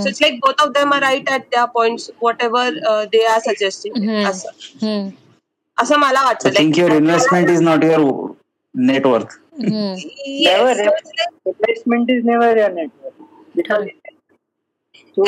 [0.08, 3.98] it's like both of them are right at their points, whatever uh, they are suggesting.
[3.98, 4.28] हम्म.
[4.28, 4.48] असं.
[4.82, 5.10] हम्म.
[5.78, 6.48] असं मला वाटतं.
[6.48, 8.00] I think your investment is not your
[8.74, 9.26] like,
[9.58, 13.88] investment is never your network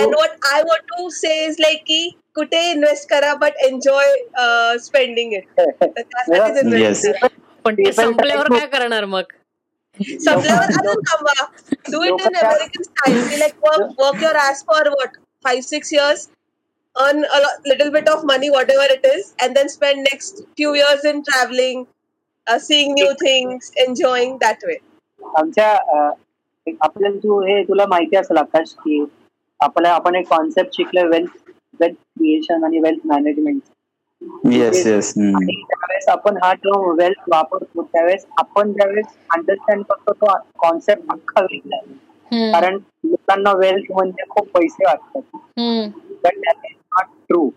[0.00, 4.16] and what I want to say is like की कुठे invest करा but enjoy
[4.78, 6.64] spending it त्यासाठीच.
[6.64, 7.06] इन्व्हेस्ट
[7.64, 9.22] पण ते संपल्यावर काय करणार मग?
[9.98, 11.44] संपल्यावर अजून थांबा.
[11.90, 16.28] Do it in American style like work work your as for what five six years
[16.96, 20.70] earn a lo- little bit of money, whatever it is, and then spend next few
[20.74, 21.82] years in traveling,
[22.46, 24.76] uh, seeing new things, enjoying that way.
[25.20, 25.68] आमच्या
[26.80, 28.98] आपल्याला तू हे तुला माहिती असेल आकाश की
[29.60, 33.60] आपल्या आपण एक कॉन्सेप्ट शिकलोय वेल्थ वेल्थ क्रिएशन आणि वेल्थ मॅनेजमेंट
[34.22, 40.38] येस येस आणि त्यावेळेस आपण हा टर्म वेल्थ वापरतो त्यावेळेस आपण ज्यावेळेस अंडरस्टँड करतो तो
[40.58, 41.94] कॉन्सेप्ट अख्खा वेगळा आहे.
[42.32, 45.22] हम्म, कारण लोकांना वेल्थ म्हणजे खूप पैसे वाटतात.
[46.66, 47.52] is not true.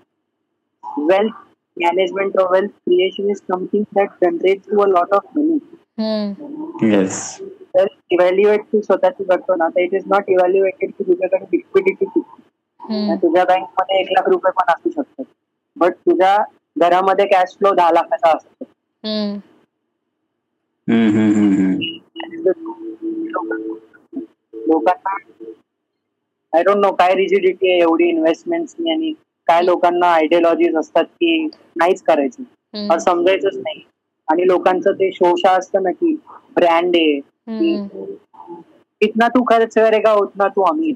[1.10, 1.40] Wealth
[1.78, 5.60] management or wealth creation is something that generates you a lot of money.
[6.00, 7.42] Hmm, yes
[7.76, 13.16] तर इव्हॅल्युएट तू स्वतःची करतो ना तर इट इज़ नॉट इव्हॅल्युएटेड की तुझ्याकडे लिक्विडिटी हम्म,
[13.16, 15.24] तुझ्या बँकमध्ये एक लाख रुपये पण असू शकतात.
[15.82, 16.38] बट तुझ्या
[16.80, 19.38] घरामध्ये कॅश फ्लो दहा लाखाचा असू शकतो हम्म.
[20.88, 21.76] हम्म, हम्म, हम्म,
[24.53, 25.16] लोकांना
[26.53, 29.14] आय डोंट नो काय रिजिडिटी आहे एवढी इन्व्हेस्टमेंटनी आणि
[29.48, 31.45] काय लोकांना आयडियोलॉजीज असतात की
[31.76, 32.44] नाहीच करायचं.
[32.88, 33.82] मला समजायचंच नाही.
[34.28, 36.16] आणि लोकांचं ते शोषा असतं ना की
[36.56, 37.20] ब्रँड आहे.
[39.02, 40.94] इतना तू खर्च करेगा उतना तू अमीर.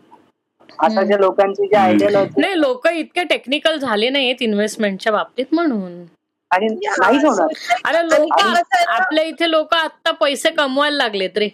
[0.80, 6.04] आताच्या लोकांची जी आयडियोलॉजी नाही लोक इतके टेक्निकल झाले नाहीत इन्व्हेस्टमेंटच्या बाबतीत म्हणून.
[6.52, 7.48] आणि नाहीच होणार.
[7.86, 8.40] अरे लोक
[8.88, 11.48] आपल्या इथे लोक आता पैसे कमवायला लागलेत रे.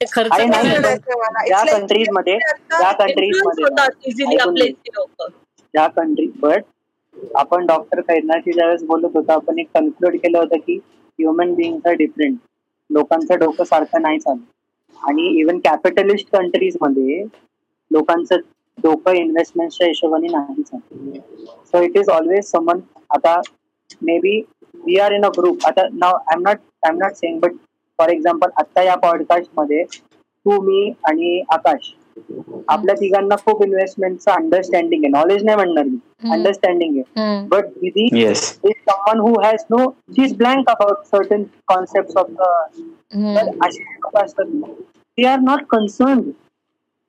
[0.00, 2.38] ते खर्च ज्या like countries मध्ये-
[2.70, 5.28] ज्या countries influence मध्ये-
[5.74, 6.62] ज्या कंट्री बट
[7.36, 10.78] आपण डॉक्टर खैरनाशी ज्यावेळेस बोलत होतो आपण एक कन्क्लूड केलं होतं की
[11.18, 12.36] ह्युमन बिईंग आर डिफरंट
[12.90, 14.38] लोकांचं डोकं सारखं नाही चालत.
[15.02, 17.24] आणि इव्हन कॅपिटलिस्ट कंट्रीजमध्ये
[17.92, 18.36] लोकांचं
[18.78, 20.62] डोकं इन्व्हेस्टमेंटच्या हिशोबाने नाही
[21.66, 23.40] so it is always summon आता
[24.02, 24.40] may be
[24.74, 27.52] we are in a group आता नाव I am not I am not saying but
[27.98, 31.92] for example आता या पॉडकास्टमध्ये तू मी आणि आकाश
[32.68, 35.10] आपल्या तिघांना खूप इन्व्हेस्टमेंटचं अंडरस्टँडिंग आहे.
[35.10, 35.98] नॉलेज नाही म्हणणार मी.
[36.30, 37.46] अंडरस्टँडिंग आहे.
[37.48, 38.08] बट दिदी
[38.88, 39.78] someone who has no
[40.16, 42.50] she's blank about certain concepts of the
[43.14, 44.46] हम्म, तर अशी लोक असतात
[45.18, 46.20] दे आर नॉट कन्सर्न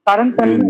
[0.08, 0.68] कारण त्यांना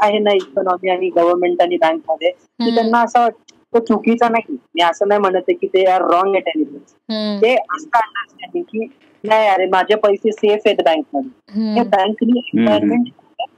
[0.00, 2.74] आहे ना इकॉनॉमी आणि गव्हर्नमेंट आणि बँकमध्ये की.
[2.74, 4.56] त्यांना असं वाटतं तो चुकीचा नाही.
[4.74, 8.86] मी असं नाही म्हणत आहे की ते आर रॉंग एट हम्म, ते असं अंडरस्टँडिंग की
[9.24, 13.08] नाही अरे माझे पैसे सेफ आहेत बँकमध्ये हे हम्म, बँकनी एन्व्हायरमेंट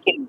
[0.07, 0.24] केली.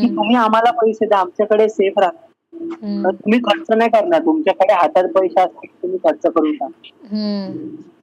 [0.00, 4.20] की तुम्ही आम्हाला पैसे द्या आमच्याकडे सेफ राहा तुम्ही खर्च नाही करणार.
[4.20, 6.90] तुमच्याकडे हातात पैसे असतील तुम्ही खर्च करून टाका.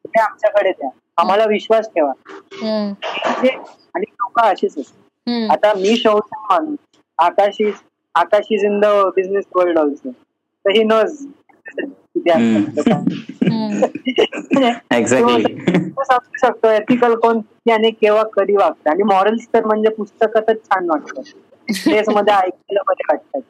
[0.06, 0.90] ते आमच्याकडे द्या.
[1.18, 2.12] आम्हाला विश्वास ठेवा.
[2.56, 4.94] आणि लोक अशीच आहेत.
[5.50, 7.74] आता मी शौचान माणूस Akash is
[8.16, 8.86] Akash is in the
[9.16, 11.26] business world also तर ही नोज
[16.42, 18.90] शकतो एथिकल कोण याने केव्हा कधी वागतं?
[18.90, 21.22] आणि मॉरल्स तर म्हणजे पुस्तकातच छान वाटतं.
[22.11, 23.42] मध्ये ऐकायला मध्ये वाटतात.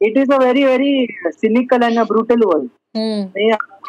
[0.00, 2.68] It is a very very cynical and a brutal world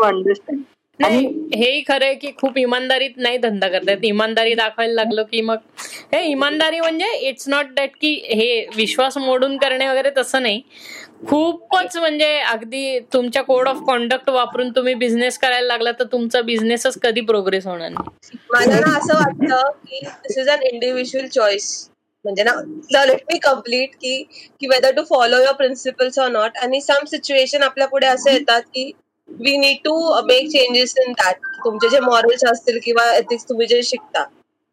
[0.04, 0.60] understand
[1.04, 5.58] हेही खरं आहे की खूप इमानदारीत नाही धंदा करतायत इमानदारी दाखवायला लागलो की मग
[6.14, 10.62] हे इमानदारी म्हणजे इट्स नॉट दॅट की हे विश्वास मोडून करणे वगैरे तसं नाही.
[11.28, 16.98] खूपच म्हणजे अगदी तुमच्या कोड ऑफ कॉन्डक्ट वापरून तुम्ही बिझनेस करायला लागला तर तुमचा बिझनेसच
[17.04, 18.38] कधी प्रोग्रेस होणार नाही.
[18.52, 21.70] मला ना असं वाटतं की this is an individual choice
[22.26, 22.52] म्हणजे ना
[22.92, 24.22] लेट मी कंप्लीट की
[24.62, 28.62] की whether to follow your principles or not आणि सम सिच्युएशन आपल्या पुढे असे येतात
[28.66, 28.92] की
[29.40, 29.94] we need to
[30.26, 34.24] make changes in that तुमचे जे मॉरल्स असतील किंवा एथिक्स तुम्ही जे शिकता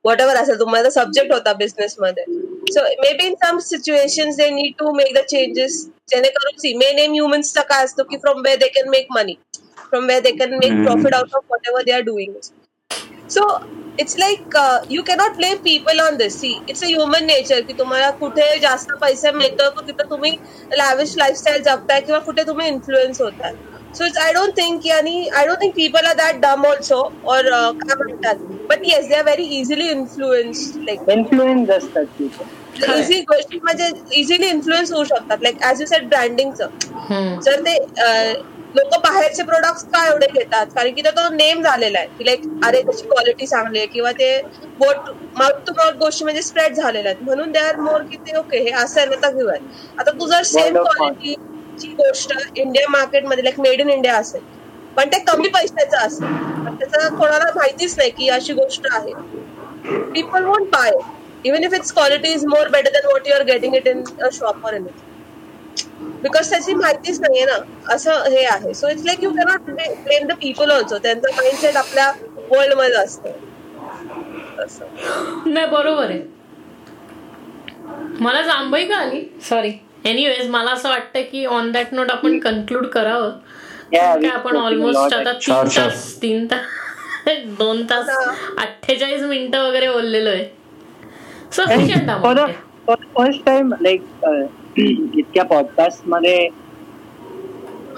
[0.05, 2.25] वॉट एव्हर असेल तुम्हाला सब्जेक्ट होता बिझनेस मध्ये.
[2.73, 7.13] So maybe in some situation they need to make the changes जेणेकरून सी मेन एम
[7.13, 9.35] ह्युमन्सचा काय असतो की from way they can make money
[9.81, 10.73] from way they can make.
[10.85, 12.35] Profit out of whatever they are doing
[13.31, 13.47] so
[14.01, 14.57] it's like
[14.91, 18.93] you cannot blame people on this see it's a human nature की तुम्हाला कुठे जास्त
[19.01, 20.37] पैसे मिळतो तिथं तुम्ही
[20.79, 23.53] lavish lifestyle जगताय किंवा कुठे तुम्ही इन्फ्लुएन्स होताय.
[23.95, 27.01] So it's I don't think की आणि I don't think people are that dumb also
[27.25, 32.23] or काय म्हणतात but yes they are very easily influence like influence असतात
[32.97, 35.39] इझी गोष्टी म्हणजे इझिली इन्फ्लुएन्स होऊ शकतात.
[35.43, 37.39] लाईक ऍज यू सेट ब्रँडिंगचं.
[37.45, 37.75] जर ते
[38.77, 40.67] लोक बाहेरचे प्रोडक्ट्स का एवढे घेतात?
[40.75, 42.09] कारण की तो नेम झालेला आहे.
[42.19, 44.31] की लाईक अरे त्याची क्वालिटी चांगली आहे किंवा ते
[44.79, 47.25] बोट माउथ टू माउथ गोष्टी म्हणजे स्प्रेड झालेल्या आहेत.
[47.25, 49.61] म्हणून दे आर मोर की ते ओके हे असं तर घेऊयात.
[49.99, 51.27] आता तू जर सेम Word
[51.87, 54.41] of गोष्ट इंडिया मार्केटमध्ये लाईक मेड इन इंडिया असेल.
[54.97, 56.29] पण ते कमी पैशाचं असेल.
[56.79, 59.13] त्याचा त्याचं कोणाला माहितीच नाही की अशी गोष्ट आहे.
[60.01, 60.91] People won't buy
[61.45, 64.29] even if it's quality is more better than what you are getting it in a
[64.33, 65.07] shop or anything
[66.23, 67.59] because त्याची माहितीच नाहीये ना.
[67.95, 68.75] असं हे आहे.
[68.75, 73.31] So it's like you cannot blame the people also त्यांचं mindset आपल्या वर्ल्डमध्ये असतं.
[74.65, 74.85] असं.
[75.47, 76.23] नाही बरोबर आहे.
[78.21, 79.39] मला जांभई का आली?
[79.43, 79.73] सॉरी
[80.09, 83.31] एनिवेज मला असं वाटतं की ऑन दॅट नोट आपण कन्क्लूड करावं.
[83.93, 85.65] काय आपण ऑलमोस्ट आता तीन.
[85.77, 86.77] तास तीन तास
[87.59, 88.09] दोन तास
[88.59, 90.45] अठ्ठेचाळीस मिनिटं वगैरे बोललेलो आहे.
[91.53, 92.11] सफिशियंट
[92.89, 94.03] फर्स्ट टाइम लाईक
[94.79, 96.37] इतक्या पॉडकास्टमध्ये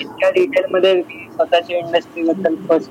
[0.00, 2.90] इतक्या डिटेल मध्ये स्वतःच्या इंडस्ट्री बद्दल फर्स्ट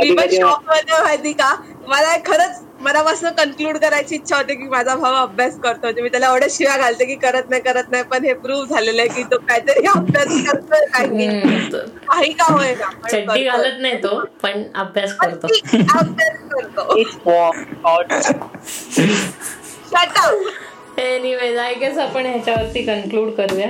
[0.00, 1.54] माहिती का?
[1.88, 5.80] मला खरंच मनापासून कन्क्लूड करायची इच्छा होती की माझा भाऊ अभ्यास करतो.
[5.82, 9.02] म्हणजे मी त्याला एवढ्या शिव्या घालते की करत नाही करत नाही पण हे प्रूव्ह झालेलं
[9.02, 11.26] आहे की तो काहीतरी अभ्यास करतोय काही
[12.08, 12.74] काही का होय
[13.10, 13.44] चड्डी.
[13.44, 15.46] घालत नाही तो पण अभ्यास करतो.
[15.98, 16.98] अभ्यास करतो.
[21.00, 23.68] एनिवेज आय गेस आपण ह्याच्यावरती कन्क्लूड करूया.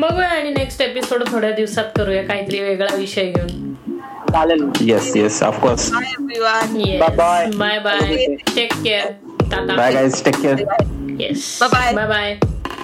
[0.00, 3.69] बघूया आणि नेक्स्ट एपिसोड थोड्या दिवसात करूया काहीतरी वेगळा विषय घेऊन.
[4.32, 4.72] Hallelujah.
[4.80, 5.90] Yes, yes, of course.
[5.90, 6.80] Bye, everyone.
[6.80, 7.00] Yes.
[7.02, 7.50] Bye-bye.
[7.56, 8.38] Bye-bye.
[8.54, 9.18] Take care.
[9.50, 9.74] Tata.
[9.76, 10.22] Bye, guys.
[10.22, 10.58] Take care.
[11.18, 11.58] Yes.
[11.58, 11.94] Bye-bye.
[11.94, 12.76] Bye-bye.